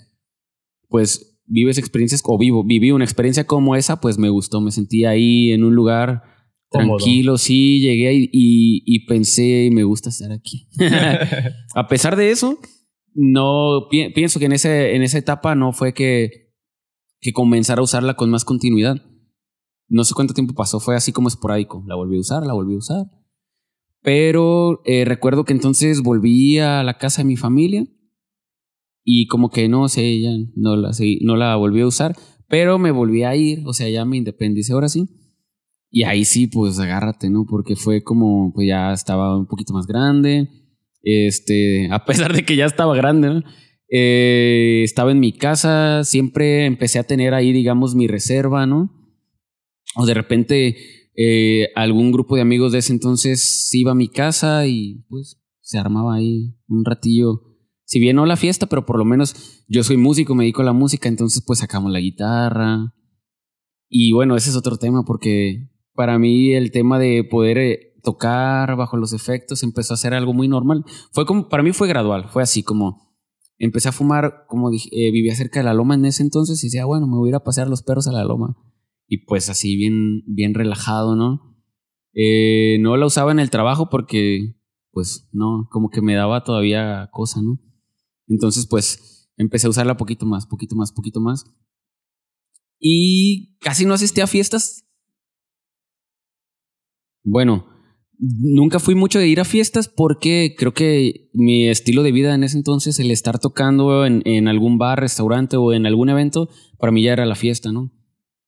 pues 0.88 1.38
vives 1.48 1.78
experiencias, 1.78 2.22
o 2.26 2.38
vivo, 2.38 2.64
viví 2.64 2.92
una 2.92 3.04
experiencia 3.06 3.46
como 3.46 3.76
esa, 3.76 4.00
pues 4.02 4.18
me 4.18 4.30
gustó, 4.30 4.62
me 4.62 4.72
sentí 4.72 5.06
ahí 5.06 5.52
en 5.52 5.64
un 5.64 5.76
lugar 5.76 6.24
Cómodo. 6.70 6.98
tranquilo, 6.98 7.38
sí, 7.38 7.80
llegué 7.82 8.08
ahí 8.08 8.30
y, 8.32 8.84
y 8.86 9.06
pensé, 9.06 9.70
me 9.72 9.84
gusta 9.84 10.10
estar 10.10 10.32
aquí. 10.32 10.68
a 11.76 11.88
pesar 11.88 12.16
de 12.16 12.32
eso, 12.32 12.58
no 13.14 13.88
pi- 13.92 14.10
pienso 14.14 14.40
que 14.40 14.46
en, 14.46 14.54
ese, 14.54 14.96
en 14.96 15.04
esa 15.04 15.18
etapa 15.18 15.54
no 15.56 15.72
fue 15.72 15.94
que, 15.94 16.45
que 17.20 17.34
comenzara 17.34 17.82
a 17.82 17.84
usarla 17.84 18.16
con 18.16 18.30
más 18.30 18.46
continuidad. 18.46 18.98
No 19.88 20.04
sé 20.04 20.14
cuánto 20.14 20.34
tiempo 20.34 20.54
pasó, 20.54 20.80
fue 20.80 20.96
así 20.96 21.12
como 21.12 21.28
esporádico. 21.28 21.84
La 21.88 21.96
volví 21.96 22.18
a 22.18 22.22
usar, 22.22 22.46
la 22.46 22.54
volví 22.54 22.76
a 22.76 22.78
usar. 22.78 23.06
Pero 24.02 24.82
eh, 24.86 25.06
recuerdo 25.06 25.46
que 25.46 25.54
entonces 25.54 26.02
volví 26.02 26.60
a 26.60 26.84
la 26.84 26.98
casa 26.98 27.22
de 27.22 27.28
mi 27.28 27.38
familia 27.38 27.88
y 29.04 29.28
como 29.28 29.50
que 29.50 29.70
no 29.70 29.88
sé, 29.88 30.20
ya 30.20 30.32
no 30.56 30.76
la, 30.76 30.92
no 31.22 31.36
la 31.36 31.56
volví 31.56 31.82
a 31.82 31.88
usar, 31.88 32.16
pero 32.48 32.80
me 32.80 32.92
volví 32.92 33.24
a 33.24 33.36
ir, 33.36 33.62
o 33.66 33.72
sea, 33.72 33.88
ya 33.88 34.04
me 34.04 34.18
independicé 34.18 34.74
ahora 34.74 34.90
sí. 34.90 35.08
Y 35.92 36.04
ahí 36.04 36.26
sí, 36.26 36.48
pues 36.48 36.80
agárrate, 36.80 37.30
¿no? 37.30 37.46
Porque 37.48 37.76
fue 37.76 38.04
como, 38.04 38.52
pues 38.54 38.68
ya 38.68 38.92
estaba 38.92 39.38
un 39.38 39.46
poquito 39.46 39.74
más 39.74 39.86
grande. 39.88 40.50
Este, 41.04 41.88
a 41.92 42.04
pesar 42.04 42.34
de 42.34 42.44
que 42.44 42.56
ya 42.56 42.66
estaba 42.66 42.96
grande, 42.96 43.30
¿no? 43.30 43.44
Eh, 43.90 44.82
estaba 44.84 45.12
en 45.12 45.20
mi 45.20 45.34
casa, 45.34 46.04
siempre 46.04 46.66
empecé 46.66 47.00
a 47.00 47.04
tener 47.04 47.34
ahí, 47.34 47.52
digamos, 47.54 47.96
mi 47.96 48.08
reserva, 48.08 48.66
¿no? 48.66 48.92
O 49.96 50.06
de 50.06 50.14
repente 50.14 50.78
eh, 51.16 51.70
algún 51.76 52.12
grupo 52.12 52.36
de 52.36 52.42
amigos 52.42 52.72
de 52.72 52.80
ese 52.80 52.92
entonces 52.92 53.70
iba 53.74 53.92
a 53.92 53.96
mi 53.96 54.10
casa 54.10 54.68
y 54.68 55.06
pues 55.08 55.42
se 55.62 55.78
armaba 55.78 56.16
ahí 56.16 56.56
un 56.68 56.84
ratillo. 56.84 57.42
Si 57.86 58.00
bien 58.00 58.16
no 58.16 58.26
la 58.26 58.36
fiesta, 58.36 58.66
pero 58.66 58.86
por 58.86 58.98
lo 58.98 59.06
menos 59.06 59.64
yo 59.68 59.84
soy 59.84 59.98
músico, 59.98 60.36
me 60.36 60.44
dedico 60.44 60.62
a 60.62 60.66
la 60.66 60.74
música, 60.74 61.08
entonces 61.08 61.44
pues 61.46 61.60
sacamos 61.60 61.92
la 61.92 62.00
guitarra. 62.00 62.94
Y 63.88 64.12
bueno, 64.12 64.36
ese 64.36 64.50
es 64.50 64.56
otro 64.56 64.78
tema 64.78 65.04
porque 65.06 65.70
para 65.94 66.20
mí 66.20 66.54
el 66.54 66.72
tema 66.72 67.00
de 67.00 67.24
poder 67.24 67.58
eh, 67.60 67.94
tocar 68.04 68.76
bajo 68.76 68.98
los 68.98 69.14
efectos 69.14 69.64
empezó 69.64 69.94
a 69.94 69.98
ser 69.98 70.14
algo 70.14 70.34
muy 70.34 70.48
normal. 70.48 70.84
Fue 71.12 71.26
como, 71.26 71.48
para 71.48 71.64
mí 71.64 71.72
fue 71.72 71.88
gradual, 71.88 72.30
fue 72.30 72.44
así 72.44 72.64
como 72.64 73.05
empecé 73.58 73.90
a 73.90 73.94
fumar, 73.94 74.46
como 74.48 74.70
dije, 74.70 74.90
eh, 74.92 75.12
vivía 75.12 75.36
cerca 75.36 75.60
de 75.60 75.66
la 75.66 75.74
loma 75.74 75.96
en 75.96 76.06
ese 76.06 76.24
entonces 76.24 76.64
y 76.64 76.68
decía, 76.68 76.86
bueno, 76.86 77.08
me 77.08 77.18
voy 77.18 77.30
a 77.30 77.32
ir 77.32 77.36
a 77.36 77.44
pasear 77.44 77.68
los 77.68 77.84
perros 77.84 78.08
a 78.08 78.12
la 78.12 78.24
loma. 78.24 78.58
Y 79.08 79.26
pues 79.26 79.50
así 79.50 79.76
bien, 79.76 80.24
bien 80.26 80.54
relajado, 80.54 81.16
¿no? 81.16 81.56
Eh, 82.14 82.78
no 82.80 82.96
la 82.98 83.06
usaba 83.06 83.32
en 83.32 83.40
el 83.40 83.50
trabajo 83.50 83.90
porque, 83.90 84.56
pues, 84.92 85.30
no, 85.32 85.68
como 85.70 85.90
que 85.90 86.02
me 86.02 86.16
daba 86.16 86.44
todavía 86.44 87.10
cosa, 87.12 87.42
¿no? 87.42 87.60
Entonces, 88.28 88.68
pues, 88.68 89.30
empecé 89.38 89.68
a 89.68 89.70
usarla 89.70 89.98
poquito 89.98 90.26
más, 90.26 90.48
poquito 90.48 90.76
más, 90.76 90.92
poquito 90.92 91.20
más. 91.20 91.46
Y 92.80 93.58
casi 93.60 93.86
no 93.86 93.94
asistí 93.94 94.22
a 94.22 94.28
fiestas. 94.28 94.86
Bueno, 97.24 97.66
nunca 98.20 98.80
fui 98.80 98.96
mucho 98.96 99.20
de 99.20 99.28
ir 99.28 99.40
a 99.40 99.46
fiestas 99.46 99.88
porque 99.88 100.56
creo 100.58 100.74
que 100.74 101.30
mi 101.34 101.68
estilo 101.68 102.04
de 102.04 102.12
vida 102.12 102.34
en 102.34 102.44
ese 102.44 102.58
entonces, 102.58 103.00
el 103.00 103.12
estar 103.12 103.40
tocando 103.40 104.06
en, 104.06 104.22
en 104.26 104.48
algún 104.48 104.78
bar, 104.78 105.00
restaurante 105.00 105.58
o 105.58 105.74
en 105.74 105.86
algún 105.86 106.10
evento, 106.10 106.50
para 106.80 106.92
mí 106.92 107.04
ya 107.04 107.14
era 107.14 107.26
la 107.26 107.36
fiesta, 107.36 107.72
¿no? 107.72 107.92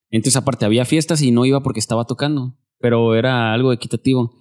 Entonces, 0.10 0.38
aparte, 0.38 0.66
había 0.66 0.86
fiestas 0.86 1.22
y 1.22 1.32
no 1.32 1.46
iba 1.46 1.62
porque 1.62 1.80
estaba 1.80 2.06
tocando, 2.06 2.58
pero 2.80 3.16
era 3.16 3.54
algo 3.54 3.74
equitativo. 3.74 4.34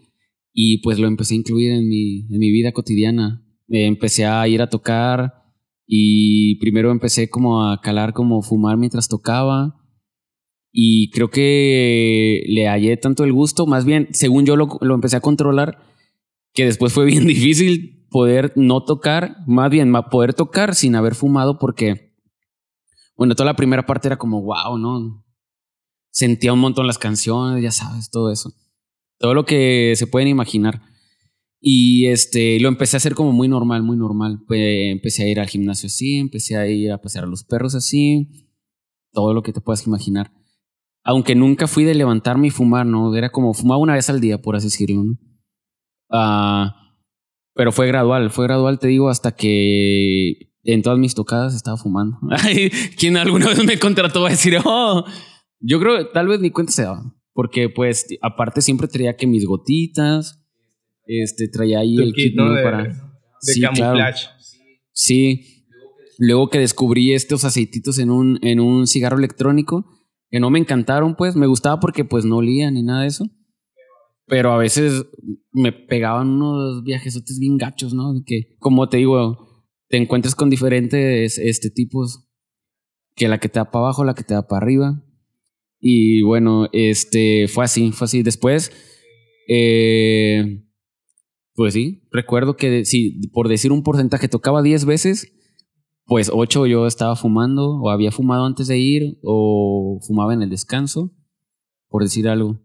Y 0.53 0.79
pues 0.79 0.99
lo 0.99 1.07
empecé 1.07 1.35
a 1.35 1.39
incluir 1.39 1.73
en 1.73 1.89
mi, 1.89 2.27
en 2.33 2.39
mi 2.39 2.51
vida 2.51 2.73
cotidiana. 2.73 3.45
Empecé 3.69 4.27
a 4.27 4.47
ir 4.49 4.63
a 4.63 4.71
tocar 4.71 5.33
y 5.87 6.59
primero 6.61 6.91
empecé 6.91 7.29
como 7.29 7.69
a 7.69 7.81
calar 7.81 8.13
como 8.13 8.43
fumar 8.43 8.77
mientras 8.77 9.09
tocaba. 9.09 9.77
Y 10.79 11.09
creo 11.09 11.31
que 11.31 12.43
le 12.49 12.69
hallé 12.69 12.99
tanto 12.99 13.25
el 13.25 13.33
gusto, 13.33 13.67
más 13.67 13.87
bien, 13.87 14.09
según 14.13 14.45
yo 14.45 14.57
lo, 14.57 14.69
lo 14.83 14.95
empecé 14.95 15.17
a 15.17 15.23
controlar, 15.23 15.79
que 16.53 16.67
después 16.67 16.93
fue 16.93 17.07
bien 17.07 17.27
difícil 17.27 18.07
poder 18.11 18.53
no 18.57 18.85
tocar, 18.85 19.39
más 19.47 19.71
bien 19.71 19.91
poder 20.11 20.35
tocar 20.35 20.75
sin 20.75 20.95
haber 20.95 21.15
fumado 21.15 21.59
porque, 21.59 22.15
bueno, 23.17 23.35
toda 23.35 23.47
la 23.47 23.57
primera 23.57 23.87
parte 23.87 24.09
era 24.09 24.19
como, 24.19 24.43
wow, 24.43 24.77
¿no? 24.77 25.25
Sentía 26.11 26.53
un 26.53 26.59
montón 26.61 26.87
las 26.87 26.99
canciones, 26.99 27.63
ya 27.63 27.73
sabes, 27.73 28.11
todo 28.11 28.31
eso. 28.31 28.53
Todo 29.19 29.33
lo 29.33 29.47
que 29.47 29.95
se 29.97 30.07
pueden 30.07 30.29
imaginar. 30.29 30.83
Y 31.59 32.09
este, 32.09 32.61
lo 32.61 32.69
empecé 32.69 32.97
a 32.97 32.99
hacer 32.99 33.15
como 33.15 33.33
muy 33.33 33.49
normal, 33.49 33.83
muy 33.83 33.97
normal. 33.97 34.43
Pues, 34.47 34.61
empecé 34.93 35.23
a 35.23 35.29
ir 35.29 35.41
al 35.41 35.49
gimnasio 35.49 35.87
así, 35.87 36.19
empecé 36.19 36.55
a 36.59 36.67
ir 36.67 36.93
a 36.93 37.01
pasear 37.01 37.25
a 37.25 37.29
los 37.29 37.45
perros 37.45 37.75
así, 37.75 38.51
todo 39.13 39.33
lo 39.33 39.43
que 39.43 39.55
te 39.55 39.63
puedas 39.63 39.87
imaginar. 39.87 40.31
Aunque 41.09 41.37
nunca 41.37 41.69
fui 41.69 41.85
de 41.85 41.95
levantarme 41.95 42.49
y 42.49 42.51
fumar, 42.51 42.85
¿no? 42.85 43.15
Era 43.15 43.31
como 43.31 43.55
fumaba 43.55 43.81
una 43.81 43.95
vez 43.95 44.11
al 44.11 44.21
día, 44.21 44.43
por 44.43 44.57
así 44.57 44.67
decirlo, 44.67 45.05
¿no? 45.05 45.19
Ah, 46.11 46.75
pero 47.55 47.71
fue 47.71 47.87
gradual, 47.87 48.31
fue 48.31 48.47
gradual, 48.47 48.81
te 48.81 48.89
digo, 48.89 49.09
hasta 49.09 49.37
que 49.37 50.51
en 50.65 50.83
todas 50.83 50.99
mis 50.99 51.15
tocadas 51.15 51.55
estaba 51.55 51.77
fumando. 51.77 52.19
Ay, 52.31 52.71
Quien 52.99 53.17
alguna 53.17 53.47
vez 53.49 53.65
me 53.65 53.79
contrató 53.79 54.27
a 54.27 54.31
decir, 54.31 54.59
oh, 54.65 55.05
yo 55.61 55.79
creo 55.79 55.97
que 55.97 56.05
tal 56.13 56.27
vez 56.27 56.41
ni 56.41 56.51
cuenta 56.51 56.73
se 56.73 56.83
daba. 56.83 57.15
Porque 57.33 57.69
pues 57.69 58.07
aparte 58.21 58.61
siempre 58.61 58.89
traía 58.89 59.17
que 59.17 59.29
mis 59.29 59.47
gotitas, 59.47 60.43
este, 61.05 61.49
traía 61.49 61.81
ahí 61.81 61.97
el 61.99 62.13
kit, 62.15 62.35
¿no? 62.35 62.53
de, 62.53 62.63
para... 62.63 62.83
de 62.83 62.95
Sí, 63.41 63.61
claro. 63.61 63.75
camuflaje. 63.77 64.27
Sí. 64.93 65.65
Luego 66.19 66.49
que 66.49 66.59
descubrí 66.59 67.13
estos 67.13 67.45
aceititos 67.45 67.99
en 67.99 68.11
un, 68.11 68.39
en 68.43 68.59
un 68.59 68.87
cigarro 68.87 69.19
electrónico, 69.19 69.87
que 70.31 70.41
no 70.41 70.51
me 70.51 70.59
encantaron, 70.59 71.17
pues, 71.17 71.37
me 71.37 71.47
gustaba 71.47 71.81
porque 71.81 72.05
pues 72.05 72.25
no 72.25 72.39
olía 72.39 72.71
ni 72.71 72.83
nada 72.83 73.03
de 73.03 73.09
eso. 73.09 73.27
Pero 74.27 74.53
a 74.53 74.59
veces 74.59 75.07
me 75.53 75.73
pegaban 75.73 76.29
unos 76.29 76.83
viajesotes 76.83 77.39
bien 77.39 77.57
gachos, 77.59 77.95
¿no? 77.95 78.13
De 78.13 78.23
que, 78.25 78.57
como 78.59 78.89
te 78.89 78.97
digo, 78.97 79.47
te 79.89 79.97
encuentras 79.97 80.35
con 80.35 80.51
diferentes 80.51 81.39
este, 81.39 81.71
tipos, 81.71 82.29
que 83.15 83.29
la 83.29 83.39
que 83.39 83.49
te 83.49 83.61
da 83.61 83.71
para 83.71 83.85
abajo, 83.85 84.05
la 84.05 84.15
que 84.15 84.25
te 84.25 84.35
da 84.35 84.47
para 84.47 84.63
arriba. 84.65 85.03
Y 85.79 86.23
bueno, 86.23 86.69
este, 86.73 87.47
fue 87.49 87.65
así, 87.65 87.93
fue 87.93 88.07
así. 88.07 88.23
Después, 88.23 88.73
eh, 89.49 90.65
pues 91.55 91.75
sí, 91.75 92.03
recuerdo 92.11 92.57
que 92.57 92.85
si 92.85 93.29
por 93.29 93.49
decir 93.49 93.73
un 93.73 93.83
porcentaje 93.83 94.29
tocaba 94.29 94.63
10 94.63 94.85
veces, 94.85 95.33
pues 96.07 96.31
8 96.33 96.67
yo 96.67 96.87
estaba 96.87 97.17
fumando 97.17 97.81
o 97.81 97.91
había 97.91 98.13
fumado 98.13 98.47
antes 98.47 98.69
de 98.69 98.79
ir 98.79 99.19
o 99.23 99.99
fumaba 100.07 100.35
en 100.35 100.43
el 100.43 100.51
descanso, 100.51 101.13
por 101.89 102.03
decir 102.03 102.29
algo. 102.29 102.61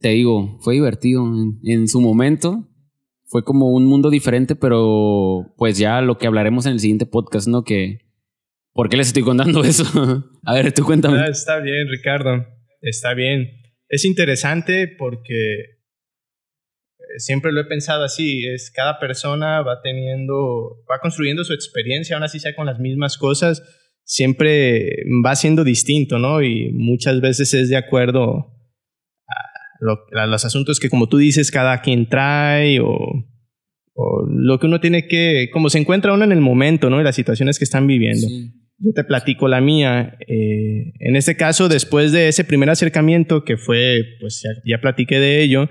Te 0.00 0.10
digo, 0.10 0.58
fue 0.60 0.74
divertido 0.74 1.26
en, 1.64 1.88
su 1.88 2.00
momento. 2.00 2.68
Fue 3.24 3.42
como 3.42 3.70
un 3.72 3.86
mundo 3.86 4.10
diferente, 4.10 4.54
pero 4.54 5.54
pues 5.56 5.78
ya 5.78 6.00
lo 6.00 6.18
que 6.18 6.26
hablaremos 6.26 6.66
en 6.66 6.72
el 6.72 6.80
siguiente 6.80 7.06
podcast, 7.06 7.48
¿no? 7.48 7.64
Que, 7.64 8.00
¿por 8.72 8.88
qué 8.88 8.96
les 8.96 9.08
estoy 9.08 9.22
contando 9.22 9.62
eso? 9.64 9.84
A 10.44 10.54
ver, 10.54 10.72
tú 10.72 10.84
cuéntame. 10.84 11.18
Ah, 11.18 11.28
está 11.30 11.58
bien, 11.60 11.88
Ricardo. 11.88 12.44
Está 12.82 13.14
bien. 13.14 13.48
Es 13.88 14.04
interesante 14.04 14.88
porque 14.88 15.79
siempre 17.18 17.52
lo 17.52 17.60
he 17.60 17.64
pensado 17.64 18.04
así, 18.04 18.46
es 18.46 18.70
cada 18.74 18.98
persona 18.98 19.62
va 19.62 19.80
teniendo, 19.82 20.84
va 20.90 21.00
construyendo 21.00 21.44
su 21.44 21.52
experiencia, 21.52 22.16
aún 22.16 22.24
así 22.24 22.40
sea 22.40 22.54
con 22.54 22.66
las 22.66 22.78
mismas 22.78 23.18
cosas, 23.18 23.62
siempre 24.04 25.04
va 25.24 25.36
siendo 25.36 25.64
distinto, 25.64 26.18
¿no? 26.18 26.42
Y 26.42 26.72
muchas 26.72 27.20
veces 27.20 27.54
es 27.54 27.68
de 27.68 27.76
acuerdo 27.76 28.56
a, 30.12 30.26
los 30.26 30.44
asuntos 30.44 30.80
que 30.80 30.90
como 30.90 31.08
tú 31.08 31.18
dices, 31.18 31.50
cada 31.50 31.80
quien 31.80 32.08
trae 32.08 32.80
o, 32.80 32.98
lo 34.28 34.58
que 34.58 34.66
uno 34.66 34.80
tiene 34.80 35.06
que, 35.06 35.50
como 35.52 35.68
se 35.68 35.78
encuentra 35.78 36.14
uno 36.14 36.24
en 36.24 36.32
el 36.32 36.40
momento, 36.40 36.88
¿no? 36.88 37.00
Y 37.00 37.04
las 37.04 37.14
situaciones 37.14 37.58
que 37.58 37.64
están 37.64 37.86
viviendo. 37.86 38.26
Yo 38.78 38.92
te 38.94 39.04
platico 39.04 39.46
la 39.46 39.60
mía. 39.60 40.16
Eh, 40.26 40.92
en 41.00 41.16
este 41.16 41.36
caso, 41.36 41.68
después 41.68 42.10
de 42.10 42.28
ese 42.28 42.44
primer 42.44 42.70
acercamiento 42.70 43.44
que 43.44 43.58
fue, 43.58 44.02
pues 44.18 44.40
ya, 44.42 44.50
ya 44.64 44.80
platiqué 44.80 45.20
de 45.20 45.42
ello, 45.42 45.68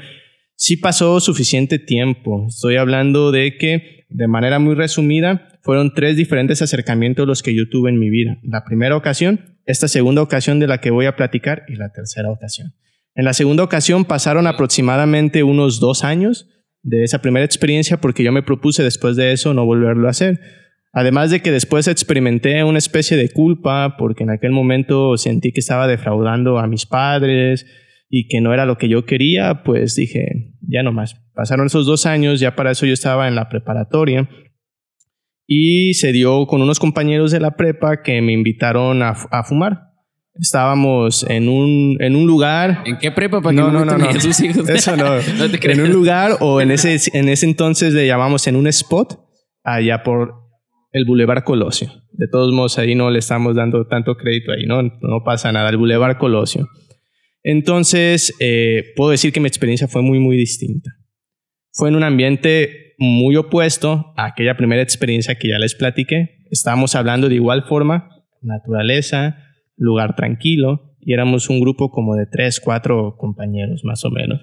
sí 0.59 0.75
pasó 0.75 1.19
suficiente 1.21 1.79
tiempo. 1.79 2.45
Estoy 2.49 2.75
hablando 2.75 3.31
de 3.31 3.57
que, 3.57 4.05
de 4.09 4.27
manera 4.27 4.59
muy 4.59 4.75
resumida, 4.75 5.47
fueron 5.63 5.93
tres 5.93 6.17
diferentes 6.17 6.61
acercamientos 6.61 7.25
los 7.25 7.41
que 7.41 7.55
yo 7.55 7.69
tuve 7.69 7.89
en 7.89 7.97
mi 7.97 8.09
vida. 8.09 8.37
La 8.43 8.65
primera 8.65 8.97
ocasión, 8.97 9.57
esta 9.65 9.87
segunda 9.87 10.21
ocasión 10.21 10.59
de 10.59 10.67
la 10.67 10.81
que 10.81 10.91
voy 10.91 11.05
a 11.05 11.15
platicar 11.15 11.63
y 11.69 11.75
la 11.75 11.91
tercera 11.91 12.29
ocasión. 12.29 12.73
En 13.15 13.23
la 13.25 13.33
segunda 13.33 13.63
ocasión 13.63 14.03
pasaron 14.03 14.47
aproximadamente 14.47 15.43
unos 15.43 15.79
dos 15.79 16.03
años 16.03 16.49
de 16.83 17.03
esa 17.03 17.21
primera 17.21 17.45
experiencia 17.45 17.97
porque 17.97 18.23
yo 18.23 18.31
me 18.31 18.43
propuse 18.43 18.83
después 18.83 19.15
de 19.15 19.31
eso 19.31 19.53
no 19.53 19.65
volverlo 19.65 20.07
a 20.07 20.11
hacer. 20.11 20.41
Además 20.91 21.31
de 21.31 21.41
que 21.41 21.51
después 21.51 21.87
experimenté 21.87 22.63
una 22.65 22.79
especie 22.79 23.15
de 23.15 23.29
culpa 23.29 23.95
porque 23.97 24.23
en 24.23 24.31
aquel 24.31 24.51
momento 24.51 25.17
sentí 25.17 25.53
que 25.53 25.61
estaba 25.61 25.87
defraudando 25.87 26.59
a 26.59 26.67
mis 26.67 26.85
padres, 26.85 27.65
y 28.09 28.27
que 28.27 28.41
no 28.41 28.53
era 28.53 28.65
lo 28.65 28.77
que 28.77 28.89
yo 28.89 29.05
quería, 29.05 29.61
pues 29.63 29.95
dije, 29.95 30.53
ya 30.67 30.83
no 30.83 30.91
más. 30.91 31.15
Pasaron 31.33 31.67
esos 31.67 31.85
dos 31.85 32.05
años, 32.05 32.39
ya 32.39 32.55
para 32.55 32.71
eso 32.71 32.85
yo 32.85 32.93
estaba 32.93 33.27
en 33.27 33.35
la 33.35 33.49
preparatoria 33.49 34.27
y 35.51 35.95
se 35.95 36.11
dio 36.11 36.45
con 36.45 36.61
unos 36.61 36.79
compañeros 36.79 37.31
de 37.31 37.39
la 37.39 37.55
prepa 37.55 38.03
que 38.03 38.21
me 38.21 38.33
invitaron 38.33 39.01
a, 39.01 39.15
fumar. 39.43 39.79
Estábamos 40.35 41.25
en 41.27 41.49
un, 41.49 41.97
en 41.99 42.15
un 42.15 42.27
lugar. 42.27 42.83
¿En 42.85 42.99
qué 42.99 43.11
prepa? 43.11 43.41
Para 43.41 43.53
no, 43.53 43.71
no, 43.71 43.83
no, 43.83 43.97
no. 43.97 44.09
Eso 44.11 44.95
no. 44.95 45.15
en 45.63 45.81
un 45.81 45.91
lugar 45.91 46.37
o 46.39 46.61
en 46.61 46.69
ese, 46.69 46.97
en 47.17 47.29
ese 47.29 47.47
entonces 47.47 47.95
le 47.95 48.05
llamamos 48.05 48.45
en 48.45 48.55
un 48.55 48.67
spot 48.67 49.19
allá 49.63 50.03
por 50.03 50.35
el 50.91 51.05
Boulevard 51.05 51.43
Colosio. 51.43 51.89
De 52.11 52.27
todos 52.27 52.53
modos, 52.53 52.77
ahí 52.77 52.93
no 52.93 53.09
le 53.09 53.17
estamos 53.17 53.55
dando 53.55 53.87
tanto 53.87 54.17
crédito 54.17 54.51
ahí, 54.51 54.67
¿no? 54.67 54.83
No 54.83 55.23
pasa 55.25 55.51
nada. 55.51 55.69
El 55.71 55.77
Boulevard 55.77 56.17
Colosio. 56.17 56.67
Entonces, 57.43 58.33
eh, 58.39 58.93
puedo 58.95 59.11
decir 59.11 59.31
que 59.31 59.39
mi 59.39 59.47
experiencia 59.47 59.87
fue 59.87 60.01
muy, 60.01 60.19
muy 60.19 60.37
distinta. 60.37 60.91
Fue 61.71 61.89
en 61.89 61.95
un 61.95 62.03
ambiente 62.03 62.95
muy 62.97 63.35
opuesto 63.37 64.13
a 64.17 64.25
aquella 64.25 64.57
primera 64.57 64.81
experiencia 64.81 65.35
que 65.35 65.49
ya 65.49 65.59
les 65.59 65.75
platiqué. 65.75 66.43
Estábamos 66.51 66.95
hablando 66.95 67.29
de 67.29 67.35
igual 67.35 67.63
forma, 67.63 68.09
naturaleza, 68.41 69.37
lugar 69.77 70.15
tranquilo, 70.15 70.95
y 70.99 71.13
éramos 71.13 71.49
un 71.49 71.61
grupo 71.61 71.91
como 71.91 72.15
de 72.15 72.25
tres, 72.25 72.59
cuatro 72.59 73.15
compañeros 73.17 73.81
más 73.85 74.03
o 74.03 74.09
menos. 74.09 74.41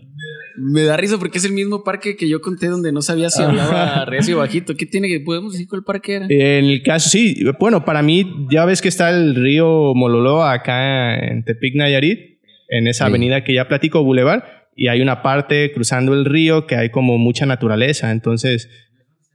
Me 0.58 0.84
da 0.84 0.96
risa 0.96 1.18
porque 1.18 1.36
es 1.36 1.44
el 1.44 1.52
mismo 1.52 1.84
parque 1.84 2.16
que 2.16 2.30
yo 2.30 2.40
conté 2.40 2.68
donde 2.68 2.90
no 2.90 3.02
sabía 3.02 3.28
si 3.28 3.42
hablaba 3.42 4.04
recio 4.06 4.36
o 4.36 4.38
bajito. 4.40 4.74
¿Qué 4.74 4.86
tiene 4.86 5.08
que 5.08 5.20
podemos 5.20 5.52
decir 5.52 5.68
cuál 5.68 5.84
parque 5.84 6.14
era? 6.14 6.26
En 6.30 6.64
el 6.64 6.82
caso, 6.82 7.10
sí. 7.10 7.44
Bueno, 7.60 7.84
para 7.84 8.02
mí, 8.02 8.24
ya 8.50 8.64
ves 8.64 8.80
que 8.80 8.88
está 8.88 9.10
el 9.10 9.34
río 9.34 9.92
Mololo 9.94 10.42
acá 10.42 11.18
en 11.18 11.44
Tepic, 11.44 11.74
Nayarit 11.74 12.35
en 12.68 12.86
esa 12.86 13.06
avenida 13.06 13.44
que 13.44 13.54
ya 13.54 13.68
platico, 13.68 14.02
Boulevard, 14.02 14.42
y 14.74 14.88
hay 14.88 15.00
una 15.00 15.22
parte 15.22 15.72
cruzando 15.72 16.12
el 16.14 16.24
río 16.24 16.66
que 16.66 16.76
hay 16.76 16.90
como 16.90 17.18
mucha 17.18 17.46
naturaleza, 17.46 18.10
entonces... 18.10 18.68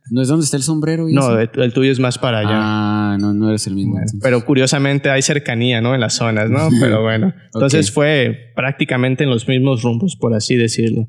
¿No 0.10 0.22
es 0.22 0.28
donde 0.28 0.44
está 0.44 0.58
el 0.58 0.64
sombrero? 0.64 1.08
no, 1.10 1.40
el, 1.40 1.74
tuyo 1.74 1.92
es 1.92 2.00
más 2.00 2.18
para 2.18 2.40
allá. 2.40 2.52
Ah, 2.54 3.18
no, 3.20 3.34
no 3.34 3.50
eres 3.50 3.68
el 3.68 3.76
mismo. 3.76 3.98
pero 4.22 4.44
curiosamente 4.44 5.10
hay 5.10 5.22
cercanía, 5.22 5.80
¿no? 5.80 5.94
En 5.94 6.02
las 6.02 6.16
zonas, 6.16 6.50
¿no? 6.50 6.70
Pero 6.82 7.04
bueno, 7.04 7.34
entonces 7.54 7.92
fue 7.92 8.52
prácticamente 8.56 9.24
en 9.24 9.30
los 9.30 9.48
mismos 9.48 9.84
rumbos, 9.84 10.18
por 10.18 10.34
así 10.34 10.56
decirlo. 10.56 11.08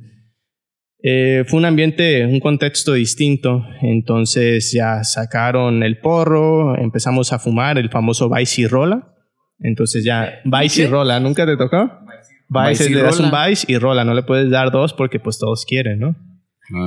Eh, 1.02 1.44
fue 1.48 1.58
un 1.58 1.64
ambiente, 1.64 2.24
un 2.24 2.38
contexto 2.38 2.92
distinto. 2.92 3.64
Entonces 3.80 4.72
ya 4.72 5.02
sacaron 5.02 5.82
el 5.82 5.98
porro, 5.98 6.78
empezamos 6.78 7.32
a 7.32 7.38
fumar 7.38 7.78
el 7.78 7.90
famoso 7.90 8.30
Vice 8.30 8.62
y 8.62 8.66
Rola. 8.66 9.08
Entonces 9.58 10.04
ya, 10.04 10.40
Vice 10.44 10.82
y 10.82 10.87
Rola, 10.87 11.20
¿nunca 11.20 11.44
te 11.44 11.56
tocó? 11.56 11.90
Vice, 12.52 12.90
le 12.90 13.02
das 13.02 13.20
un 13.20 13.30
Vice 13.30 13.66
y 13.68 13.78
Rola, 13.78 14.04
no 14.04 14.14
le 14.14 14.22
puedes 14.22 14.50
dar 14.50 14.70
dos 14.70 14.92
porque 14.92 15.18
pues 15.18 15.38
todos 15.38 15.64
quieren, 15.64 16.00
¿no? 16.00 16.16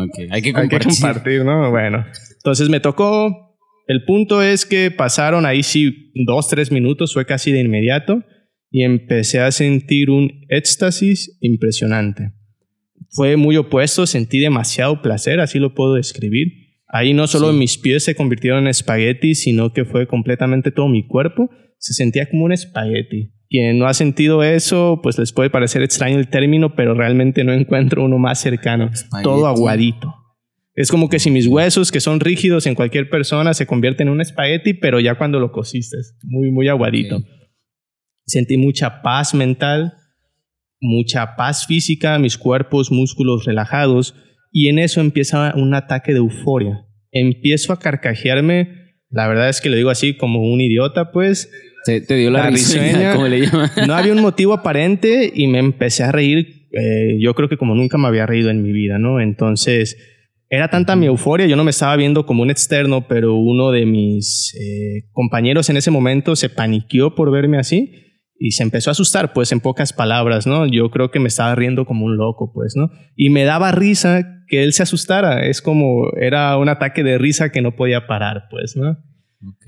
Okay. 0.07 0.27
Hay 0.31 0.41
que 0.41 0.53
compartir. 0.53 0.89
Hay 0.89 0.95
que 0.95 1.01
compartir, 1.01 1.45
¿no? 1.45 1.69
Bueno, 1.71 2.05
entonces 2.37 2.69
me 2.69 2.79
tocó. 2.79 3.57
El 3.87 4.03
punto 4.03 4.41
es 4.41 4.65
que 4.65 4.89
pasaron 4.89 5.45
ahí 5.45 5.61
sí 5.61 6.11
dos, 6.25 6.47
tres 6.47 6.71
minutos, 6.71 7.13
fue 7.13 7.25
casi 7.25 7.51
de 7.51 7.61
inmediato, 7.61 8.23
y 8.71 8.83
empecé 8.83 9.39
a 9.41 9.51
sentir 9.51 10.09
un 10.09 10.45
éxtasis 10.49 11.37
impresionante. 11.41 12.31
Fue 13.11 13.37
muy 13.37 13.57
opuesto, 13.57 14.07
sentí 14.07 14.39
demasiado 14.39 15.01
placer, 15.01 15.39
así 15.39 15.59
lo 15.59 15.75
puedo 15.75 15.93
describir. 15.93 16.47
Ahí 16.87 17.13
no 17.13 17.27
solo 17.27 17.53
mis 17.53 17.77
pies 17.77 18.03
se 18.03 18.15
convirtieron 18.15 18.63
en 18.63 18.67
espagueti, 18.67 19.35
sino 19.35 19.71
que 19.71 19.85
fue 19.85 20.07
completamente 20.07 20.71
todo 20.71 20.87
mi 20.87 21.07
cuerpo 21.07 21.49
se 21.77 21.93
sentía 21.93 22.29
como 22.29 22.45
un 22.45 22.51
espagueti. 22.51 23.31
Quien 23.49 23.77
no 23.77 23.85
ha 23.85 23.93
sentido 23.93 24.43
eso, 24.43 24.99
pues 25.03 25.17
les 25.17 25.31
puede 25.31 25.49
parecer 25.49 25.81
extraño 25.83 26.17
el 26.17 26.29
término, 26.29 26.75
pero 26.75 26.93
realmente 26.93 27.43
no 27.43 27.53
encuentro 27.53 28.03
uno 28.03 28.17
más 28.17 28.39
cercano. 28.39 28.91
Todo 29.23 29.47
aguadito. 29.47 30.13
Es 30.73 30.91
como 30.91 31.09
que 31.09 31.19
si 31.19 31.31
mis 31.31 31.47
huesos, 31.47 31.91
que 31.91 32.01
son 32.01 32.19
rígidos 32.19 32.65
en 32.65 32.75
cualquier 32.75 33.09
persona, 33.09 33.53
se 33.53 33.65
convierten 33.65 34.07
en 34.07 34.13
un 34.13 34.21
espagueti, 34.21 34.73
pero 34.73 34.99
ya 34.99 35.15
cuando 35.15 35.39
lo 35.39 35.51
cosiste, 35.51 35.97
muy, 36.23 36.51
muy 36.51 36.67
aguadito. 36.67 37.19
Sentí 38.25 38.57
mucha 38.57 39.01
paz 39.01 39.33
mental, 39.33 39.93
mucha 40.81 41.35
paz 41.35 41.65
física, 41.65 42.19
mis 42.19 42.37
cuerpos, 42.37 42.91
músculos 42.91 43.45
relajados, 43.45 44.15
y 44.51 44.67
en 44.67 44.79
eso 44.79 44.99
empieza 44.99 45.53
un 45.55 45.73
ataque 45.73 46.11
de 46.11 46.17
euforia. 46.17 46.85
Empiezo 47.11 47.71
a 47.71 47.79
carcajearme 47.79 48.85
la 49.15 49.29
verdad 49.29 49.47
es 49.47 49.61
que 49.61 49.69
lo 49.69 49.77
digo 49.77 49.89
así 49.89 50.17
como 50.17 50.41
un 50.41 50.59
idiota, 50.59 51.11
pues. 51.11 51.49
Te, 51.85 52.01
dio 52.15 52.31
la, 52.31 52.49
risueña, 52.49 53.13
como 53.13 53.27
le 53.27 53.41
llaman. 53.41 53.69
No 53.87 53.93
había 53.93 54.11
un 54.11 54.21
motivo 54.21 54.53
aparente 54.53 55.31
y 55.33 55.45
me 55.45 55.59
empecé 55.59 56.03
a 56.03 56.11
reír. 56.11 56.67
Eh, 56.71 57.17
yo 57.19 57.35
creo 57.35 57.47
que 57.47 57.57
como 57.57 57.75
nunca 57.75 57.99
me 57.99 58.07
había 58.07 58.25
reído 58.25 58.49
en 58.49 58.63
mi 58.63 58.71
vida, 58.71 58.97
¿no? 58.97 59.21
Entonces, 59.21 59.95
era 60.49 60.69
tanta 60.69 60.95
mi 60.95 61.05
euforia, 61.05 61.45
yo 61.45 61.55
no 61.55 61.63
me 61.63 61.69
estaba 61.69 61.95
viendo 61.95 62.25
como 62.25 62.41
un 62.41 62.49
externo, 62.49 63.07
pero 63.07 63.35
uno 63.35 63.71
de 63.71 63.85
mis 63.85 64.53
eh, 64.59 65.09
compañeros 65.11 65.69
en 65.69 65.77
ese 65.77 65.91
momento 65.91 66.35
se 66.35 66.49
paniqueó 66.49 67.13
por 67.13 67.31
verme 67.31 67.59
así 67.59 68.01
y 68.37 68.51
se 68.51 68.63
empezó 68.63 68.89
a 68.89 68.93
asustar, 68.93 69.33
pues 69.33 69.51
en 69.51 69.59
pocas 69.59 69.93
palabras, 69.93 70.45
¿no? 70.47 70.65
Yo 70.67 70.89
creo 70.91 71.11
que 71.11 71.19
me 71.19 71.27
estaba 71.27 71.55
riendo 71.55 71.85
como 71.85 72.05
un 72.05 72.17
loco, 72.17 72.51
pues, 72.53 72.73
¿no? 72.75 72.89
Y 73.15 73.29
me 73.29 73.43
daba 73.43 73.71
risa 73.71 74.43
que 74.47 74.63
él 74.63 74.73
se 74.73 74.83
asustara, 74.83 75.45
es 75.45 75.61
como 75.61 76.11
era 76.19 76.57
un 76.57 76.69
ataque 76.69 77.03
de 77.03 77.17
risa 77.17 77.51
que 77.51 77.61
no 77.61 77.75
podía 77.75 78.07
parar, 78.07 78.43
pues, 78.49 78.75
¿no? 78.75 78.97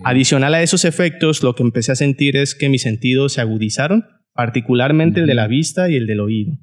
Adicional 0.04 0.54
a 0.54 0.62
esos 0.62 0.86
efectos, 0.86 1.44
lo 1.44 1.56
que 1.56 1.64
empecé 1.64 1.92
a 1.92 1.96
sentir 1.96 2.36
es 2.38 2.56
que 2.56 2.70
mis 2.70 2.82
sentidos 2.82 3.34
se 3.34 3.42
agudizaron, 3.42 4.06
particularmente 4.34 5.22
el 5.22 5.28
de 5.28 5.36
la 5.36 5.48
vista 5.48 5.90
y 5.90 5.96
el 5.96 6.08
del 6.08 6.20
oído. 6.20 6.54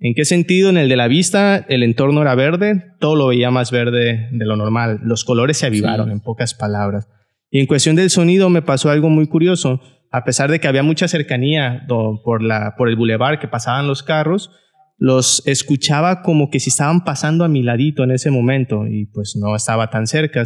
¿En 0.00 0.14
qué 0.14 0.24
sentido? 0.24 0.70
En 0.70 0.76
el 0.76 0.88
de 0.88 0.96
la 0.96 1.08
vista, 1.08 1.56
el 1.68 1.82
entorno 1.82 2.22
era 2.22 2.34
verde, 2.34 2.84
todo 3.00 3.16
lo 3.16 3.26
veía 3.28 3.50
más 3.50 3.70
verde 3.70 4.28
de 4.30 4.44
lo 4.46 4.56
normal, 4.56 5.00
los 5.02 5.24
colores 5.24 5.56
se 5.56 5.66
avivaron, 5.66 6.10
en 6.10 6.20
pocas 6.20 6.54
palabras. 6.54 7.08
Y 7.50 7.60
en 7.60 7.66
cuestión 7.66 7.96
del 7.96 8.10
sonido 8.10 8.48
me 8.50 8.62
pasó 8.62 8.90
algo 8.90 9.08
muy 9.08 9.26
curioso 9.26 9.80
a 10.10 10.24
pesar 10.24 10.50
de 10.50 10.60
que 10.60 10.68
había 10.68 10.82
mucha 10.82 11.08
cercanía 11.08 11.84
por, 11.86 12.42
la, 12.42 12.74
por 12.76 12.88
el 12.88 12.96
bulevar 12.96 13.38
que 13.38 13.48
pasaban 13.48 13.86
los 13.86 14.02
carros, 14.02 14.50
los 14.96 15.46
escuchaba 15.46 16.22
como 16.22 16.50
que 16.50 16.60
si 16.60 16.70
estaban 16.70 17.04
pasando 17.04 17.44
a 17.44 17.48
mi 17.48 17.62
ladito 17.62 18.04
en 18.04 18.10
ese 18.10 18.30
momento 18.30 18.86
y 18.86 19.06
pues 19.06 19.36
no 19.38 19.54
estaba 19.54 19.90
tan 19.90 20.06
cerca, 20.06 20.42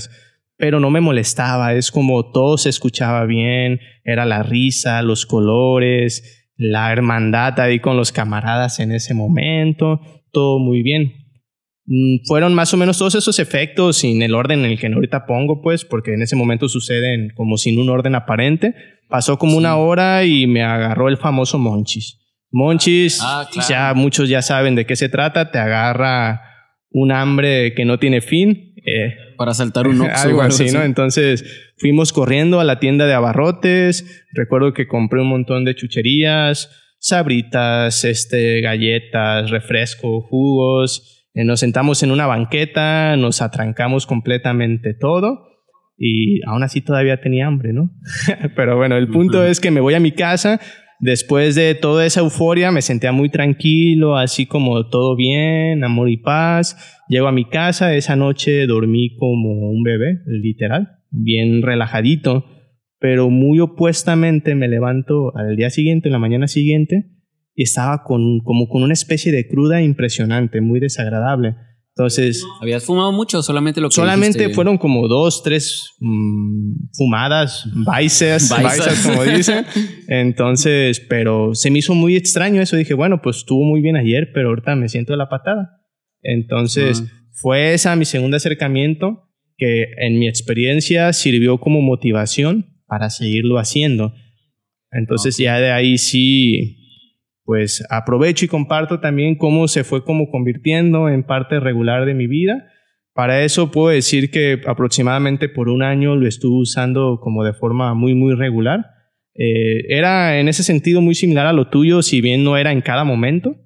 pero 0.62 0.78
no 0.78 0.90
me 0.90 1.00
molestaba, 1.00 1.74
es 1.74 1.90
como 1.90 2.30
todo 2.30 2.56
se 2.56 2.68
escuchaba 2.68 3.24
bien, 3.26 3.80
era 4.04 4.24
la 4.24 4.44
risa, 4.44 5.02
los 5.02 5.26
colores, 5.26 6.52
la 6.56 6.92
hermandad 6.92 7.58
ahí 7.58 7.80
con 7.80 7.96
los 7.96 8.12
camaradas 8.12 8.78
en 8.78 8.92
ese 8.92 9.12
momento, 9.12 10.00
todo 10.30 10.60
muy 10.60 10.84
bien. 10.84 11.14
Mm, 11.86 12.18
fueron 12.28 12.54
más 12.54 12.72
o 12.72 12.76
menos 12.76 12.96
todos 12.96 13.16
esos 13.16 13.40
efectos 13.40 13.96
sin 13.96 14.22
el 14.22 14.36
orden 14.36 14.60
en 14.64 14.70
el 14.70 14.78
que 14.78 14.86
ahorita 14.86 15.26
pongo, 15.26 15.60
pues, 15.62 15.84
porque 15.84 16.14
en 16.14 16.22
ese 16.22 16.36
momento 16.36 16.68
suceden 16.68 17.30
como 17.34 17.56
sin 17.56 17.80
un 17.80 17.88
orden 17.90 18.14
aparente. 18.14 18.76
Pasó 19.08 19.38
como 19.40 19.56
una 19.56 19.74
hora 19.74 20.24
y 20.24 20.46
me 20.46 20.62
agarró 20.62 21.08
el 21.08 21.16
famoso 21.16 21.58
Monchis. 21.58 22.20
Monchis, 22.52 23.18
Ah, 23.20 23.48
claro. 23.50 23.68
ya 23.68 23.94
muchos 23.94 24.28
ya 24.28 24.42
saben 24.42 24.76
de 24.76 24.86
qué 24.86 24.94
se 24.94 25.08
trata, 25.08 25.50
te 25.50 25.58
agarra 25.58 26.40
un 26.92 27.10
hambre 27.10 27.74
que 27.74 27.84
no 27.84 27.98
tiene 27.98 28.20
fin. 28.20 28.68
eh, 28.84 29.14
Para 29.42 29.54
saltar 29.54 29.88
un 29.88 30.00
Oxxo 30.02 30.28
algo 30.28 30.40
así, 30.42 30.70
¿no? 30.70 30.84
Entonces 30.84 31.72
fuimos 31.76 32.12
corriendo 32.12 32.60
a 32.60 32.64
la 32.64 32.78
tienda 32.78 33.06
de 33.06 33.14
abarrotes. 33.14 34.24
Recuerdo 34.30 34.72
que 34.72 34.86
compré 34.86 35.20
un 35.20 35.26
montón 35.26 35.64
de 35.64 35.74
chucherías, 35.74 36.70
sabritas, 37.00 38.04
este, 38.04 38.60
galletas, 38.60 39.50
refresco, 39.50 40.20
jugos. 40.20 41.26
Eh, 41.34 41.42
nos 41.42 41.58
sentamos 41.58 42.04
en 42.04 42.12
una 42.12 42.28
banqueta, 42.28 43.16
nos 43.16 43.42
atrancamos 43.42 44.06
completamente 44.06 44.94
todo 44.94 45.48
y 45.98 46.40
aún 46.46 46.62
así 46.62 46.80
todavía 46.80 47.20
tenía 47.20 47.48
hambre, 47.48 47.72
¿no? 47.72 47.90
Pero 48.54 48.76
bueno, 48.76 48.96
el 48.96 49.08
punto 49.08 49.44
es 49.44 49.58
que 49.58 49.72
me 49.72 49.80
voy 49.80 49.94
a 49.94 50.00
mi 50.00 50.12
casa. 50.12 50.60
Después 51.02 51.56
de 51.56 51.74
toda 51.74 52.06
esa 52.06 52.20
euforia 52.20 52.70
me 52.70 52.80
sentía 52.80 53.10
muy 53.10 53.28
tranquilo, 53.28 54.16
así 54.16 54.46
como 54.46 54.86
todo 54.86 55.16
bien, 55.16 55.82
amor 55.82 56.08
y 56.08 56.16
paz. 56.16 56.76
Llego 57.08 57.26
a 57.26 57.32
mi 57.32 57.44
casa, 57.44 57.96
esa 57.96 58.14
noche 58.14 58.68
dormí 58.68 59.16
como 59.16 59.68
un 59.68 59.82
bebé, 59.82 60.20
literal, 60.26 61.00
bien 61.10 61.60
relajadito, 61.62 62.44
pero 63.00 63.30
muy 63.30 63.58
opuestamente 63.58 64.54
me 64.54 64.68
levanto 64.68 65.36
al 65.36 65.56
día 65.56 65.70
siguiente, 65.70 66.08
en 66.08 66.12
la 66.12 66.20
mañana 66.20 66.46
siguiente, 66.46 67.10
y 67.56 67.64
estaba 67.64 68.04
con, 68.04 68.38
como 68.38 68.68
con 68.68 68.84
una 68.84 68.92
especie 68.92 69.32
de 69.32 69.48
cruda 69.48 69.82
impresionante, 69.82 70.60
muy 70.60 70.78
desagradable. 70.78 71.56
Entonces, 71.94 72.42
¿Habías 72.62 72.84
fumado 72.84 73.12
mucho 73.12 73.42
solamente 73.42 73.80
lo 73.80 73.88
que 73.90 73.94
solamente 73.94 74.38
dijiste? 74.38 74.54
fueron 74.54 74.78
como 74.78 75.08
dos, 75.08 75.42
tres 75.42 75.90
mm, 76.00 76.88
fumadas, 76.96 77.66
vices, 78.00 78.48
baisas, 78.48 79.06
como 79.06 79.22
dicen. 79.24 79.66
Entonces, 80.08 81.00
pero 81.00 81.54
se 81.54 81.70
me 81.70 81.80
hizo 81.80 81.94
muy 81.94 82.16
extraño 82.16 82.62
eso. 82.62 82.76
Dije, 82.76 82.94
bueno, 82.94 83.20
pues 83.22 83.38
estuvo 83.38 83.64
muy 83.64 83.82
bien 83.82 83.96
ayer, 83.96 84.30
pero 84.32 84.48
ahorita 84.48 84.74
me 84.74 84.88
siento 84.88 85.12
de 85.12 85.18
la 85.18 85.28
patada. 85.28 85.82
Entonces, 86.22 87.02
Ah. 87.04 87.12
fue 87.32 87.74
esa 87.74 87.94
mi 87.96 88.06
segundo 88.06 88.36
acercamiento 88.38 89.28
que 89.58 89.84
en 89.98 90.18
mi 90.18 90.28
experiencia 90.28 91.12
sirvió 91.12 91.58
como 91.58 91.82
motivación 91.82 92.80
para 92.86 93.10
seguirlo 93.10 93.58
haciendo. 93.58 94.14
Entonces, 94.90 95.36
ya 95.36 95.58
de 95.58 95.72
ahí 95.72 95.98
sí, 95.98 96.81
pues 97.44 97.84
aprovecho 97.90 98.44
y 98.44 98.48
comparto 98.48 99.00
también 99.00 99.36
cómo 99.36 99.68
se 99.68 99.84
fue 99.84 100.04
como 100.04 100.30
convirtiendo 100.30 101.08
en 101.08 101.24
parte 101.24 101.60
regular 101.60 102.06
de 102.06 102.14
mi 102.14 102.26
vida. 102.26 102.68
Para 103.14 103.42
eso 103.44 103.70
puedo 103.70 103.88
decir 103.88 104.30
que 104.30 104.60
aproximadamente 104.66 105.48
por 105.48 105.68
un 105.68 105.82
año 105.82 106.16
lo 106.16 106.26
estuve 106.26 106.62
usando 106.62 107.20
como 107.20 107.44
de 107.44 107.52
forma 107.52 107.94
muy, 107.94 108.14
muy 108.14 108.34
regular. 108.34 108.86
Eh, 109.34 109.84
era 109.88 110.38
en 110.38 110.48
ese 110.48 110.62
sentido 110.62 111.00
muy 111.00 111.14
similar 111.14 111.46
a 111.46 111.52
lo 111.52 111.68
tuyo, 111.68 112.02
si 112.02 112.20
bien 112.20 112.44
no 112.44 112.56
era 112.56 112.72
en 112.72 112.80
cada 112.80 113.04
momento, 113.04 113.56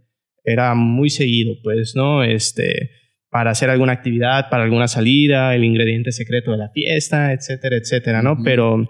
era 0.45 0.75
muy 0.75 1.11
seguido, 1.11 1.55
pues, 1.63 1.95
¿no? 1.95 2.25
Este, 2.25 2.91
para 3.31 3.51
hacer 3.51 3.71
alguna 3.71 3.93
actividad, 3.93 4.49
para 4.49 4.65
alguna 4.65 4.89
salida, 4.89 5.55
el 5.55 5.65
ingrediente 5.65 6.13
secreto 6.13 6.53
de 6.53 6.59
la 6.59 6.71
fiesta, 6.71 7.33
etcétera, 7.33 7.77
etcétera, 7.77 8.23
¿no? 8.23 8.39
Pero, 8.43 8.89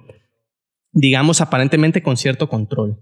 digamos, 0.93 1.41
aparentemente 1.41 2.03
con 2.03 2.17
cierto 2.17 2.49
control. 2.49 2.99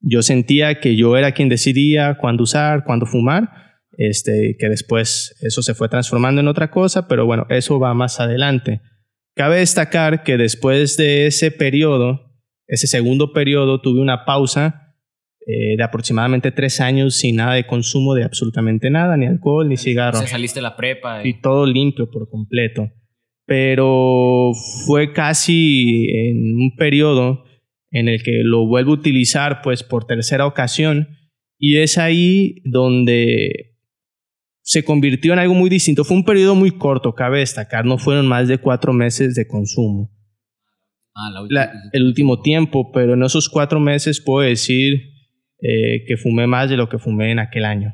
Yo 0.00 0.22
sentía 0.22 0.80
que 0.80 0.96
yo 0.96 1.16
era 1.16 1.32
quien 1.32 1.48
decidía 1.48 2.16
cuándo 2.20 2.44
usar, 2.44 2.84
cuándo 2.84 3.06
fumar, 3.06 3.50
este, 3.96 4.56
que 4.58 4.68
después 4.68 5.36
eso 5.40 5.60
se 5.62 5.74
fue 5.74 5.88
transformando 5.88 6.40
en 6.40 6.48
otra 6.48 6.70
cosa, 6.70 7.08
pero 7.08 7.26
bueno, 7.26 7.46
eso 7.50 7.80
va 7.80 7.94
más 7.94 8.20
adelante. 8.20 8.80
Cabe 9.34 9.58
destacar 9.58 10.22
que 10.22 10.36
después 10.36 10.96
de 10.96 11.26
ese 11.26 11.50
periodo, 11.50 12.32
ese 12.66 12.86
segundo 12.86 13.32
periodo, 13.32 13.80
tuve 13.80 14.00
una 14.00 14.24
pausa 14.24 14.94
eh, 15.46 15.76
de 15.76 15.82
aproximadamente 15.82 16.52
tres 16.52 16.80
años 16.80 17.14
sin 17.16 17.36
nada 17.36 17.54
de 17.54 17.66
consumo 17.66 18.14
de 18.14 18.22
absolutamente 18.24 18.90
nada, 18.90 19.16
ni 19.16 19.26
alcohol, 19.26 19.66
ni 19.68 19.74
O 19.76 19.78
cigarro 19.78 20.18
sea, 20.18 20.28
saliste 20.28 20.58
de 20.58 20.62
la 20.62 20.76
prepa. 20.76 21.24
y- 21.24 21.30
y 21.30 21.40
todo 21.40 21.64
limpio 21.66 22.10
por 22.10 22.28
completo. 22.28 22.88
Pero 23.46 24.52
fue 24.86 25.12
casi 25.14 26.06
en 26.10 26.54
un 26.54 26.76
periodo 26.76 27.44
en 27.90 28.08
el 28.08 28.22
que 28.22 28.42
lo 28.44 28.66
vuelvo 28.66 28.92
a 28.92 28.94
utilizar 28.94 29.60
pues 29.62 29.82
por 29.82 30.06
tercera 30.06 30.46
ocasión 30.46 31.08
y 31.58 31.78
es 31.78 31.98
ahí 31.98 32.62
donde 32.64 33.76
se 34.62 34.84
convirtió 34.84 35.32
en 35.32 35.38
algo 35.38 35.54
muy 35.54 35.70
distinto. 35.70 36.04
Fue 36.04 36.16
un 36.16 36.24
periodo 36.24 36.54
muy 36.54 36.72
corto, 36.72 37.14
cabe 37.14 37.38
destacar, 37.40 37.84
no 37.86 37.96
fueron 37.98 38.26
más 38.26 38.48
de 38.48 38.58
cuatro 38.58 38.92
meses 38.92 39.34
de 39.34 39.46
consumo 39.46 40.10
Ah, 41.14 41.30
la 41.32 41.42
última. 41.42 41.60
la- 41.64 41.72
el 41.92 42.02
último 42.04 42.42
tiempo, 42.42 42.92
pero 42.92 43.14
en 43.14 43.22
esos 43.22 43.48
cuatro 43.48 43.80
meses 43.80 44.20
puedo 44.20 44.46
decir 44.46 45.14
eh, 45.60 46.04
que 46.06 46.16
fumé 46.16 46.46
más 46.46 46.70
de 46.70 46.76
lo 46.76 46.88
que 46.88 46.98
fumé 46.98 47.32
en 47.32 47.40
aquel 47.40 47.64
año. 47.64 47.92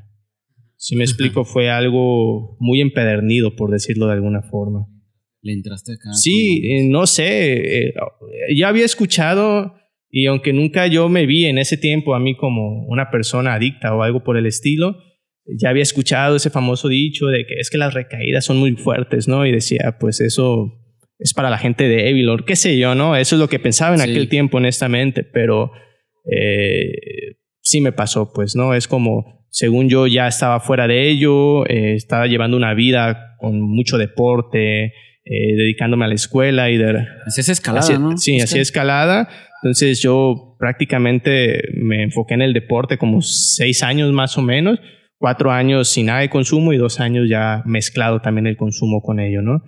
Si 0.76 0.96
me 0.96 1.04
explico, 1.04 1.44
fue 1.46 1.70
algo 1.70 2.57
muy 2.61 2.83
empedernido, 2.83 3.57
por 3.57 3.70
decirlo 3.70 4.07
de 4.09 4.12
alguna 4.12 4.42
forma. 4.42 4.87
Le 5.40 5.52
entraste 5.54 5.92
acá. 5.94 6.12
Sí, 6.12 6.61
eh, 6.66 6.87
no 6.88 7.07
sé, 7.07 7.87
eh, 7.88 7.94
ya 8.54 8.68
había 8.68 8.85
escuchado 8.85 9.74
y 10.16 10.27
aunque 10.27 10.53
nunca 10.53 10.87
yo 10.87 11.09
me 11.09 11.27
vi 11.27 11.46
en 11.46 11.59
ese 11.59 11.77
tiempo 11.77 12.14
a 12.14 12.20
mí 12.20 12.37
como 12.37 12.85
una 12.87 13.11
persona 13.11 13.55
adicta 13.55 13.92
o 13.96 14.03
algo 14.05 14.22
por 14.22 14.37
el 14.37 14.46
estilo, 14.46 14.96
ya 15.61 15.70
había 15.70 15.83
escuchado 15.83 16.37
ese 16.37 16.50
famoso 16.50 16.87
dicho 16.88 17.27
de 17.27 17.44
que 17.46 17.55
es 17.59 17.68
que 17.68 17.79
las 17.79 17.94
recaídas 17.94 18.44
son 18.44 18.59
muy 18.59 18.77
fuertes, 18.77 19.27
¿no? 19.27 19.44
Y 19.44 19.50
decía, 19.50 19.96
pues 19.98 20.20
eso 20.20 20.72
es 21.18 21.35
para 21.35 21.50
la 21.50 21.59
gente 21.59 21.88
débil 21.88 22.29
o 22.29 22.37
qué 22.44 22.55
sé 22.55 22.79
yo, 22.79 22.94
¿no? 22.94 23.16
Eso 23.16 23.35
es 23.35 23.40
lo 23.40 23.48
que 23.48 23.59
pensaba 23.59 23.96
en 23.96 24.03
Sí. 24.03 24.11
aquel 24.11 24.29
tiempo, 24.29 24.59
honestamente, 24.59 25.24
pero 25.24 25.72
eh, 26.31 27.37
sí 27.61 27.81
me 27.81 27.90
pasó, 27.90 28.33
pues, 28.33 28.55
¿no? 28.55 28.72
Es 28.72 28.87
como, 28.87 29.44
según 29.50 29.88
yo 29.88 30.07
ya 30.07 30.29
estaba 30.29 30.61
fuera 30.61 30.87
de 30.87 31.09
ello, 31.11 31.66
eh, 31.66 31.94
estaba 31.94 32.29
llevando 32.29 32.57
una 32.57 32.72
vida 32.74 33.37
con 33.40 33.61
mucho 33.61 33.98
deporte, 33.98 34.92
eh, 35.24 35.56
dedicándome 35.56 36.04
a 36.04 36.08
la 36.08 36.14
escuela 36.14 36.70
y 36.70 36.76
de... 36.76 37.06
Así 37.26 37.40
es 37.40 37.48
escalada, 37.48 37.98
¿no? 37.98 38.16
Sí, 38.16 38.40
así 38.40 38.58
escalada. 38.58 39.28
Entonces 39.62 40.02
yo 40.02 40.56
prácticamente 40.58 41.62
me 41.74 42.02
enfoqué 42.02 42.34
en 42.34 42.42
el 42.42 42.52
deporte 42.52 42.98
como 42.98 43.22
seis 43.22 43.82
años 43.82 44.12
más 44.12 44.37
o 44.37 44.42
menos, 44.42 44.78
cuatro 45.18 45.50
años 45.50 45.88
sin 45.88 46.06
nada 46.06 46.20
de 46.20 46.28
consumo 46.28 46.74
y 46.74 46.76
dos 46.76 47.00
años 47.00 47.28
ya 47.28 47.62
mezclado 47.64 48.20
también 48.20 48.46
el 48.46 48.58
consumo 48.58 49.00
con 49.00 49.20
ello, 49.20 49.40
¿no? 49.40 49.62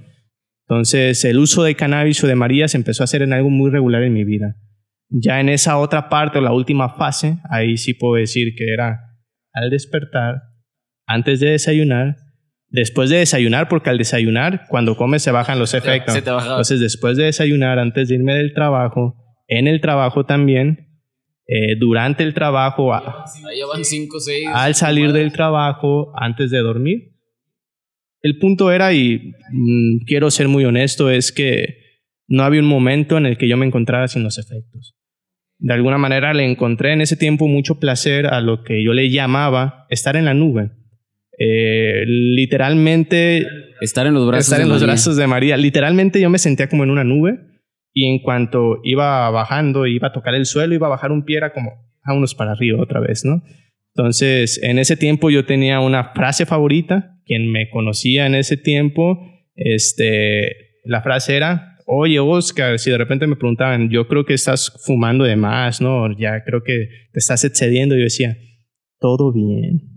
Entonces 0.68 1.24
el 1.24 1.38
uso 1.38 1.62
de 1.62 1.76
cannabis 1.76 2.22
o 2.22 2.26
de 2.26 2.34
María 2.34 2.68
se 2.68 2.76
empezó 2.76 3.02
a 3.02 3.04
hacer 3.04 3.22
en 3.22 3.32
algo 3.32 3.48
muy 3.48 3.70
regular 3.70 4.02
en 4.02 4.12
mi 4.12 4.24
vida. 4.24 4.56
Ya 5.08 5.40
en 5.40 5.48
esa 5.48 5.78
otra 5.78 6.10
parte 6.10 6.38
o 6.38 6.42
la 6.42 6.52
última 6.52 6.96
fase, 6.96 7.38
ahí 7.48 7.78
sí 7.78 7.94
puedo 7.94 8.16
decir 8.16 8.54
que 8.56 8.72
era 8.72 9.00
al 9.54 9.70
despertar, 9.70 10.42
antes 11.06 11.40
de 11.40 11.52
desayunar, 11.52 12.16
después 12.68 13.10
de 13.10 13.18
desayunar, 13.18 13.68
porque 13.68 13.90
al 13.90 13.98
desayunar, 13.98 14.66
cuando 14.68 14.96
comes 14.96 15.22
se 15.22 15.30
bajan 15.30 15.58
los 15.58 15.74
efectos. 15.74 16.14
Se 16.14 16.22
te. 16.22 16.30
Entonces, 16.30 16.80
después 16.80 17.16
de 17.16 17.24
desayunar, 17.24 17.78
antes 17.78 18.08
de 18.08 18.16
irme 18.16 18.34
del 18.34 18.52
trabajo, 18.52 19.16
en 19.48 19.68
el 19.68 19.80
trabajo 19.80 20.24
también, 20.24 20.86
eh, 21.46 21.76
durante 21.78 22.24
el 22.24 22.34
trabajo, 22.34 22.92
cinco, 23.84 24.18
seis. 24.18 24.48
al 24.52 24.74
salir 24.74 25.12
del 25.12 25.32
trabajo, 25.32 26.12
antes 26.16 26.50
de 26.50 26.58
dormir. 26.58 27.12
El 28.20 28.38
punto 28.38 28.72
era, 28.72 28.92
y 28.92 29.32
mm, 29.52 30.04
quiero 30.06 30.30
ser 30.32 30.48
muy 30.48 30.64
honesto, 30.64 31.08
es 31.10 31.30
que 31.30 31.86
no 32.26 32.42
había 32.42 32.60
un 32.60 32.66
momento 32.66 33.16
en 33.16 33.26
el 33.26 33.38
que 33.38 33.48
yo 33.48 33.56
me 33.56 33.66
encontrara 33.66 34.08
sin 34.08 34.24
los 34.24 34.38
efectos. 34.38 34.96
De 35.58 35.72
alguna 35.72 35.98
manera 35.98 36.34
le 36.34 36.44
encontré 36.44 36.92
en 36.92 37.00
ese 37.00 37.16
tiempo 37.16 37.46
mucho 37.46 37.78
placer 37.78 38.26
a 38.26 38.40
lo 38.40 38.62
que 38.62 38.84
yo 38.84 38.92
le 38.92 39.10
llamaba 39.10 39.86
estar 39.88 40.16
en 40.16 40.24
la 40.24 40.34
nube. 40.34 40.72
Eh, 41.38 42.04
literalmente 42.06 43.46
Estar 43.80 44.06
en 44.06 44.14
los 44.14 44.26
brazos. 44.26 44.46
estar 44.46 44.58
de 44.58 44.64
los 44.64 44.80
María. 44.80 44.86
brazos 44.86 45.16
de 45.16 45.26
María. 45.26 45.56
Literalmente 45.56 46.20
yo 46.20 46.30
me 46.30 46.38
sentía 46.38 46.68
como 46.68 46.84
en 46.84 46.90
una 46.90 47.04
nube 47.04 47.38
y 47.92 48.08
en 48.08 48.20
cuanto 48.20 48.80
iba 48.84 49.28
bajando, 49.30 49.86
iba 49.86 50.08
a 50.08 50.12
tocar 50.12 50.34
el 50.34 50.46
suelo, 50.46 50.74
iba 50.74 50.86
a 50.86 50.90
bajar 50.90 51.12
un 51.12 51.24
pie, 51.24 51.38
era 51.38 51.52
como 51.52 51.72
vámonos 52.06 52.34
para 52.34 52.52
arriba 52.52 52.80
otra 52.80 53.00
vez, 53.00 53.24
¿no? 53.24 53.42
Entonces, 53.94 54.62
en 54.62 54.78
ese 54.78 54.96
tiempo 54.96 55.30
yo 55.30 55.44
tenía 55.44 55.80
una 55.80 56.12
frase 56.12 56.46
favorita, 56.46 57.18
quien 57.24 57.50
me 57.50 57.68
conocía 57.70 58.26
en 58.26 58.34
ese 58.34 58.56
tiempo, 58.56 59.18
este, 59.54 60.52
la 60.84 61.02
frase 61.02 61.36
era, 61.36 61.78
oye 61.86 62.20
Oscar, 62.20 62.78
si 62.78 62.90
de 62.90 62.98
repente 62.98 63.26
me 63.26 63.36
preguntaban, 63.36 63.88
yo 63.90 64.06
creo 64.06 64.24
que 64.24 64.34
estás 64.34 64.72
fumando 64.84 65.24
de 65.24 65.36
más, 65.36 65.80
¿no? 65.80 66.16
Ya 66.18 66.44
creo 66.44 66.62
que 66.62 66.88
te 67.12 67.18
estás 67.18 67.44
excediendo, 67.44 67.96
yo 67.96 68.02
decía, 68.04 68.36
todo 69.00 69.32
bien 69.32 69.95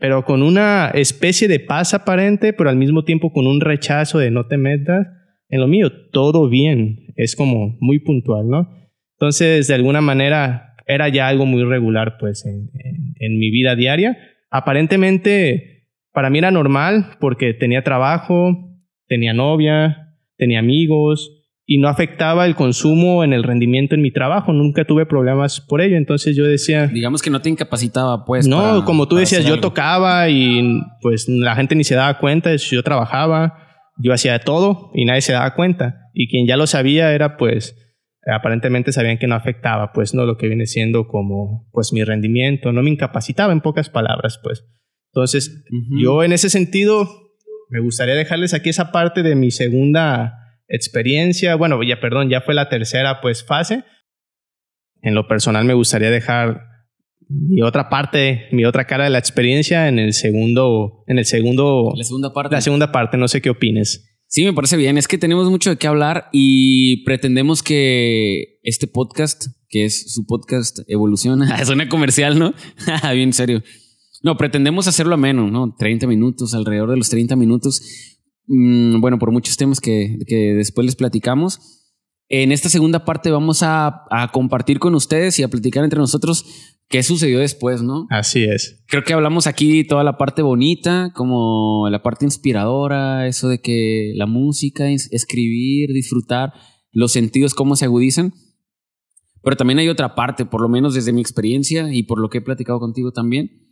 pero 0.00 0.24
con 0.24 0.42
una 0.42 0.90
especie 0.94 1.46
de 1.46 1.60
paz 1.60 1.92
aparente, 1.92 2.54
pero 2.54 2.70
al 2.70 2.76
mismo 2.76 3.04
tiempo 3.04 3.32
con 3.32 3.46
un 3.46 3.60
rechazo 3.60 4.18
de 4.18 4.30
no 4.30 4.46
te 4.46 4.56
metas 4.56 5.06
en 5.50 5.60
lo 5.60 5.68
mío, 5.68 5.92
todo 6.10 6.48
bien, 6.48 7.12
es 7.16 7.36
como 7.36 7.76
muy 7.80 7.98
puntual, 7.98 8.48
¿no? 8.48 8.70
Entonces, 9.18 9.66
de 9.66 9.74
alguna 9.74 10.00
manera, 10.00 10.74
era 10.86 11.08
ya 11.08 11.28
algo 11.28 11.44
muy 11.44 11.64
regular 11.64 12.16
pues 12.18 12.46
en, 12.46 13.38
mi 13.38 13.50
vida 13.50 13.76
diaria. 13.76 14.16
Aparentemente 14.50 15.88
para 16.12 16.30
mí 16.30 16.38
era 16.38 16.50
normal 16.50 17.16
porque 17.20 17.52
tenía 17.52 17.84
trabajo, 17.84 18.80
tenía 19.06 19.34
novia, 19.34 20.16
tenía 20.36 20.60
amigos, 20.60 21.39
y 21.72 21.78
no 21.78 21.86
afectaba 21.86 22.46
el 22.46 22.56
consumo 22.56 23.22
en 23.22 23.32
el 23.32 23.44
rendimiento 23.44 23.94
en 23.94 24.02
mi 24.02 24.10
trabajo. 24.10 24.52
Nunca 24.52 24.84
tuve 24.84 25.06
problemas 25.06 25.60
por 25.60 25.80
ello. 25.80 25.96
Entonces 25.96 26.34
yo 26.34 26.42
decía... 26.44 26.88
Digamos 26.88 27.22
que 27.22 27.30
no 27.30 27.42
te 27.42 27.48
incapacitaba, 27.48 28.24
pues. 28.24 28.48
No, 28.48 28.84
como 28.84 29.06
tú 29.06 29.14
decías, 29.14 29.44
yo 29.44 29.60
tocaba 29.60 30.28
y 30.28 30.82
pues 31.00 31.28
la 31.28 31.54
gente 31.54 31.76
ni 31.76 31.84
se 31.84 31.94
daba 31.94 32.18
cuenta. 32.18 32.52
Yo 32.56 32.82
trabajaba, 32.82 33.56
yo 33.98 34.12
hacía 34.12 34.40
todo 34.40 34.90
y 34.94 35.04
nadie 35.04 35.20
se 35.20 35.32
daba 35.32 35.54
cuenta. 35.54 36.08
Y 36.12 36.28
quien 36.28 36.48
ya 36.48 36.56
lo 36.56 36.66
sabía 36.66 37.12
era 37.12 37.36
pues 37.36 37.76
aparentemente 38.26 38.90
sabían 38.90 39.18
que 39.18 39.28
no 39.28 39.36
afectaba 39.36 39.92
pues 39.92 40.12
no 40.12 40.26
lo 40.26 40.38
que 40.38 40.48
viene 40.48 40.66
siendo 40.66 41.06
como 41.06 41.68
pues 41.70 41.92
mi 41.92 42.02
rendimiento, 42.02 42.72
no 42.72 42.82
me 42.82 42.90
incapacitaba 42.90 43.52
en 43.52 43.60
pocas 43.60 43.90
palabras 43.90 44.40
pues. 44.42 44.64
Entonces 45.12 45.64
yo 46.02 46.24
en 46.24 46.32
ese 46.32 46.50
sentido 46.50 47.08
me 47.68 47.78
gustaría 47.78 48.16
dejarles 48.16 48.54
aquí 48.54 48.70
esa 48.70 48.90
parte 48.90 49.22
de 49.22 49.36
mi 49.36 49.52
segunda 49.52 50.36
experiencia, 50.70 51.56
bueno, 51.56 51.82
ya 51.82 52.00
perdón, 52.00 52.30
ya 52.30 52.40
fue 52.40 52.54
la 52.54 52.68
tercera 52.68 53.20
pues 53.20 53.44
fase. 53.44 53.84
En 55.02 55.14
lo 55.14 55.28
personal 55.28 55.64
me 55.64 55.74
gustaría 55.74 56.10
dejar 56.10 56.62
mi 57.28 57.62
otra 57.62 57.88
parte, 57.88 58.46
mi 58.52 58.64
otra 58.64 58.86
cara 58.86 59.04
de 59.04 59.10
la 59.10 59.18
experiencia 59.18 59.88
en 59.88 59.98
el 59.98 60.14
segundo, 60.14 61.04
en 61.06 61.18
el 61.18 61.26
segundo, 61.26 61.92
la 61.94 62.04
segunda 62.04 62.32
parte. 62.32 62.54
La 62.54 62.60
segunda 62.60 62.92
parte, 62.92 63.16
no 63.16 63.28
sé 63.28 63.40
qué 63.40 63.50
opines. 63.50 64.06
Sí, 64.26 64.44
me 64.44 64.52
parece 64.52 64.76
bien. 64.76 64.96
Es 64.96 65.08
que 65.08 65.18
tenemos 65.18 65.50
mucho 65.50 65.70
de 65.70 65.76
qué 65.76 65.88
hablar 65.88 66.28
y 66.32 67.04
pretendemos 67.04 67.62
que 67.64 68.60
este 68.62 68.86
podcast, 68.86 69.46
que 69.68 69.84
es 69.84 70.12
su 70.12 70.24
podcast 70.24 70.80
Evoluciona, 70.86 71.56
es 71.60 71.68
una 71.68 71.88
comercial, 71.88 72.38
¿no? 72.38 72.54
bien 73.12 73.32
serio. 73.32 73.62
No, 74.22 74.36
pretendemos 74.36 74.86
hacerlo 74.86 75.14
a 75.14 75.18
menos, 75.18 75.50
¿no? 75.50 75.74
30 75.76 76.06
minutos, 76.06 76.54
alrededor 76.54 76.90
de 76.90 76.98
los 76.98 77.08
30 77.08 77.36
minutos. 77.36 77.82
Mm, 78.52 79.00
bueno, 79.00 79.20
por 79.20 79.30
muchos 79.30 79.56
temas 79.56 79.80
que, 79.80 80.18
después 80.26 80.84
les 80.84 80.96
platicamos. 80.96 81.60
En 82.28 82.50
esta 82.50 82.68
segunda 82.68 83.04
parte 83.04 83.30
vamos 83.30 83.60
a, 83.62 84.06
compartir 84.32 84.80
con 84.80 84.96
ustedes 84.96 85.38
y 85.38 85.44
a 85.44 85.48
platicar 85.48 85.84
entre 85.84 86.00
nosotros 86.00 86.44
qué 86.88 87.04
sucedió 87.04 87.38
después, 87.38 87.80
¿no? 87.80 88.08
Así 88.10 88.42
es. 88.42 88.82
Creo 88.88 89.04
que 89.04 89.12
hablamos 89.12 89.46
aquí 89.46 89.84
toda 89.84 90.02
la 90.02 90.18
parte 90.18 90.42
bonita, 90.42 91.12
como 91.14 91.88
la 91.90 92.02
parte 92.02 92.24
inspiradora, 92.24 93.28
eso 93.28 93.48
de 93.48 93.60
que 93.60 94.14
la 94.16 94.26
música, 94.26 94.90
escribir, 94.90 95.92
disfrutar, 95.92 96.52
los 96.90 97.12
sentidos, 97.12 97.54
cómo 97.54 97.76
se 97.76 97.84
agudizan. 97.84 98.34
Pero 99.44 99.56
también 99.56 99.78
hay 99.78 99.88
otra 99.88 100.16
parte, 100.16 100.44
por 100.44 100.60
lo 100.60 100.68
menos 100.68 100.94
desde 100.94 101.12
mi 101.12 101.20
experiencia 101.20 101.94
y 101.94 102.02
por 102.02 102.18
lo 102.20 102.28
que 102.30 102.38
he 102.38 102.42
platicado 102.42 102.80
contigo 102.80 103.12
también. 103.12 103.68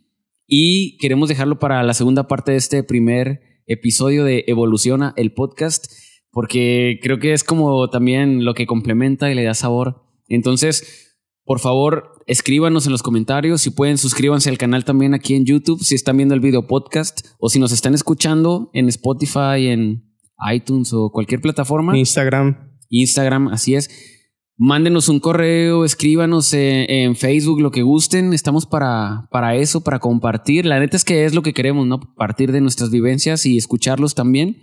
Y 0.47 0.97
queremos 0.99 1.27
dejarlo 1.27 1.59
para 1.59 1.83
la 1.83 1.93
segunda 1.93 2.29
parte 2.29 2.53
de 2.53 2.57
este 2.57 2.81
primer 2.83 3.48
episodio 3.69 4.25
de 4.25 4.43
Evoluciona 4.47 5.13
el 5.15 5.31
podcast, 5.31 5.85
porque 6.31 6.99
creo 7.01 7.19
que 7.19 7.33
es 7.33 7.43
como 7.43 7.89
también 7.89 8.43
lo 8.43 8.53
que 8.53 8.65
complementa 8.65 9.31
y 9.31 9.35
le 9.35 9.43
da 9.43 9.53
sabor. 9.53 10.03
Entonces, 10.27 11.15
por 11.45 11.59
favor, 11.59 12.11
escríbanos 12.27 12.85
en 12.85 12.91
los 12.91 13.01
comentarios. 13.01 13.61
Si 13.61 13.69
pueden, 13.69 13.97
suscríbanse 13.97 14.49
al 14.49 14.57
canal 14.57 14.85
también 14.85 15.13
aquí 15.13 15.35
en 15.35 15.45
YouTube, 15.45 15.81
si 15.81 15.95
están 15.95 16.17
viendo 16.17 16.35
el 16.35 16.41
video 16.41 16.67
podcast 16.67 17.25
o 17.39 17.49
si 17.49 17.59
nos 17.59 17.71
están 17.71 17.93
escuchando 17.93 18.69
en 18.73 18.89
Spotify, 18.89 19.67
en 19.67 20.03
iTunes 20.51 20.91
o 20.93 21.11
cualquier 21.11 21.41
plataforma. 21.41 21.97
Instagram. 21.97 22.71
Instagram, 22.89 23.47
así 23.49 23.75
es. 23.75 24.18
Mándenos 24.61 25.07
un 25.07 25.21
correo, 25.21 25.85
escríbanos 25.85 26.53
en, 26.53 27.15
Facebook, 27.15 27.61
lo 27.61 27.71
que 27.71 27.81
gusten. 27.81 28.33
Estamos 28.33 28.65
para, 28.65 29.29
para 29.31 29.55
eso, 29.55 29.85
para 29.85 29.99
compartir. 29.99 30.65
La 30.65 30.81
neta 30.81 30.97
es 30.97 31.05
que 31.05 31.23
es 31.23 31.33
lo 31.33 31.43
que 31.43 31.53
queremos, 31.53 31.87
¿no? 31.87 32.01
Partir 32.15 32.51
de 32.51 32.59
nuestras 32.59 32.91
vivencias 32.91 33.45
y 33.45 33.55
escucharlos 33.55 34.15
también. 34.15 34.57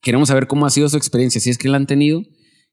Queremos 0.00 0.28
saber 0.28 0.46
cómo 0.46 0.64
ha 0.64 0.70
sido 0.70 0.88
su 0.88 0.96
experiencia, 0.96 1.38
si 1.38 1.50
es 1.50 1.58
que 1.58 1.68
la 1.68 1.76
han 1.76 1.86
tenido. 1.86 2.22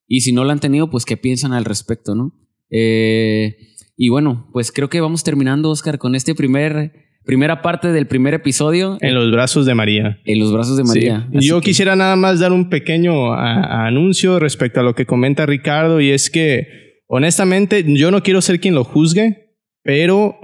Y 0.07 0.21
si 0.21 0.31
no 0.31 0.45
la 0.45 0.53
han 0.53 0.61
tenido, 0.61 0.89
pues 0.89 1.03
qué 1.03 1.17
piensan 1.17 1.51
al 1.51 1.65
respecto, 1.65 2.15
¿no? 2.15 2.33
Eh, 2.69 3.57
y 3.97 4.07
bueno, 4.07 4.49
pues 4.53 4.71
creo 4.71 4.89
que 4.89 5.01
vamos 5.01 5.25
terminando, 5.25 5.69
Oscar, 5.69 5.97
con 5.97 6.15
este 6.15 6.33
primer 6.33 6.93
primera 7.25 7.61
parte 7.61 7.91
del 7.91 8.07
primer 8.07 8.33
episodio. 8.33 8.97
En 9.01 9.13
los 9.13 9.31
brazos 9.31 9.65
de 9.65 9.75
María. 9.75 10.19
En 10.25 10.39
los 10.39 10.51
brazos 10.51 10.77
de 10.77 10.83
María. 10.83 11.27
Yo 11.31 11.61
quisiera 11.61 11.95
nada 11.95 12.15
más 12.15 12.39
dar 12.39 12.51
un 12.51 12.69
pequeño 12.69 13.33
anuncio 13.33 14.39
respecto 14.39 14.79
a 14.79 14.83
lo 14.83 14.95
que 14.95 15.05
comenta 15.05 15.45
Ricardo 15.45 16.01
y 16.01 16.11
es 16.11 16.29
que 16.29 16.67
honestamente 17.07 17.83
yo 17.85 18.11
no 18.11 18.23
quiero 18.23 18.41
ser 18.41 18.59
quien 18.59 18.75
lo 18.75 18.83
juzgue, 18.83 19.55
pero 19.83 20.35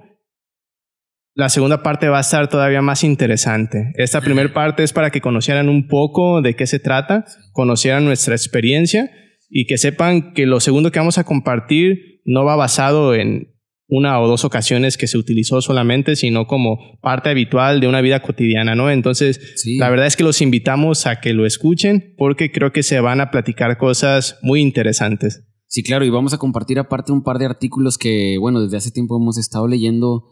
la 1.34 1.49
segunda 1.49 1.84
parte 1.84 2.09
va 2.09 2.17
a 2.17 2.21
estar 2.21 2.49
todavía 2.49 2.82
más 2.82 3.03
interesante. 3.03 3.91
Esta 3.95 4.21
primera 4.21 4.51
parte 4.53 4.84
es 4.84 4.91
para 4.91 5.11
que 5.11 5.21
conocieran 5.21 5.69
un 5.69 5.88
poco 5.88 6.41
de 6.41 6.55
qué 6.55 6.65
se 6.65 6.80
trata, 6.80 7.25
conocieran 7.51 8.05
nuestra 8.05 8.34
experiencia 8.34 9.11
y 9.49 9.65
que 9.67 9.78
sepan 9.78 10.34
que 10.34 10.45
lo 10.45 10.59
segundo 10.59 10.91
que 10.91 10.99
vamos 10.99 11.19
a 11.19 11.23
compartir 11.23 12.21
no 12.25 12.43
va 12.43 12.55
basado 12.55 13.13
en 13.13 13.53
una 13.89 14.19
o 14.19 14.27
dos 14.27 14.43
ocasiones 14.43 14.97
que 14.97 15.07
se 15.07 15.17
utilizó 15.17 15.61
solamente, 15.61 16.15
sino 16.15 16.45
como 16.45 16.99
parte 17.01 17.29
habitual 17.29 17.79
de 17.79 17.88
una 17.88 18.01
vida 18.01 18.21
cotidiana, 18.21 18.75
¿no? 18.75 18.91
Entonces, 18.91 19.63
la 19.77 19.89
verdad 19.89 20.07
es 20.07 20.17
que 20.17 20.23
los 20.23 20.41
invitamos 20.41 21.07
a 21.07 21.21
que 21.21 21.33
lo 21.33 21.45
escuchen 21.45 22.13
porque 22.17 22.51
creo 22.51 22.73
que 22.73 22.83
se 22.83 22.99
van 22.99 23.21
a 23.21 23.31
platicar 23.31 23.77
cosas 23.77 24.38
muy 24.41 24.59
interesantes. 24.61 25.43
Sí, 25.67 25.83
claro, 25.83 26.05
y 26.05 26.09
vamos 26.09 26.33
a 26.33 26.38
compartir 26.38 26.79
aparte 26.79 27.11
un 27.11 27.23
par 27.23 27.39
de 27.39 27.45
artículos 27.45 27.97
que, 27.97 28.38
bueno, 28.39 28.61
desde 28.61 28.77
hace 28.77 28.91
tiempo 28.91 29.17
hemos 29.17 29.38
estado 29.38 29.67
leyendo. 29.67 30.25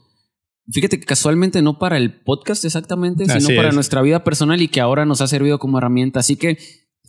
Fíjate 0.72 1.00
que 1.00 1.06
casualmente 1.06 1.62
no 1.62 1.78
para 1.78 1.98
el 1.98 2.22
podcast 2.24 2.66
exactamente, 2.66 3.26
sino 3.26 3.56
para 3.56 3.72
nuestra 3.72 4.02
vida 4.02 4.24
personal 4.24 4.62
y 4.62 4.68
que 4.68 4.82
ahora 4.82 5.06
nos 5.06 5.22
ha 5.22 5.28
servido 5.28 5.60
como 5.60 5.78
herramienta. 5.78 6.20
Así 6.22 6.36
que 6.36 6.58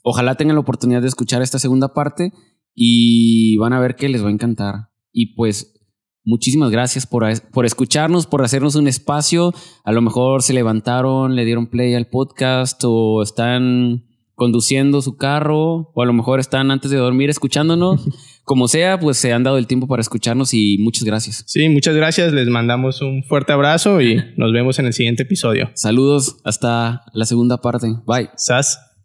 ojalá 0.02 0.34
tengan 0.34 0.56
la 0.56 0.60
oportunidad 0.60 1.02
de 1.02 1.08
escuchar 1.08 1.42
esta 1.42 1.58
segunda 1.58 1.94
parte 1.94 2.32
y 2.74 3.56
van 3.56 3.72
a 3.72 3.80
ver 3.80 3.96
que 3.96 4.08
les 4.08 4.22
va 4.22 4.28
a 4.28 4.32
encantar. 4.32 4.90
Y 5.12 5.34
pues 5.34 5.75
Muchísimas 6.26 6.72
gracias 6.72 7.06
por, 7.06 7.24
por 7.52 7.66
escucharnos, 7.66 8.26
por 8.26 8.42
hacernos 8.42 8.74
un 8.74 8.88
espacio. 8.88 9.54
A 9.84 9.92
lo 9.92 10.02
mejor 10.02 10.42
se 10.42 10.52
levantaron, 10.52 11.36
le 11.36 11.44
dieron 11.44 11.68
play 11.68 11.94
al 11.94 12.08
podcast 12.08 12.82
o 12.84 13.22
están 13.22 14.02
conduciendo 14.34 15.00
su 15.02 15.16
carro 15.16 15.92
o 15.94 16.02
a 16.02 16.04
lo 16.04 16.12
mejor 16.12 16.40
están 16.40 16.72
antes 16.72 16.90
de 16.90 16.96
dormir 16.96 17.30
escuchándonos. 17.30 18.04
Como 18.44 18.66
sea, 18.66 18.98
pues 18.98 19.18
se 19.18 19.32
han 19.32 19.44
dado 19.44 19.56
el 19.56 19.68
tiempo 19.68 19.86
para 19.86 20.00
escucharnos 20.00 20.52
y 20.52 20.78
muchas 20.78 21.04
gracias. 21.04 21.44
Sí, 21.46 21.68
muchas 21.68 21.94
gracias. 21.94 22.32
Les 22.32 22.48
mandamos 22.48 23.02
un 23.02 23.22
fuerte 23.22 23.52
abrazo 23.52 24.00
y 24.00 24.20
nos 24.36 24.52
vemos 24.52 24.80
en 24.80 24.86
el 24.86 24.94
siguiente 24.94 25.22
episodio. 25.22 25.70
Saludos 25.74 26.38
hasta 26.42 27.04
la 27.12 27.24
segunda 27.24 27.60
parte. 27.60 27.86
Bye. 28.04 28.30
Sas. 28.36 28.95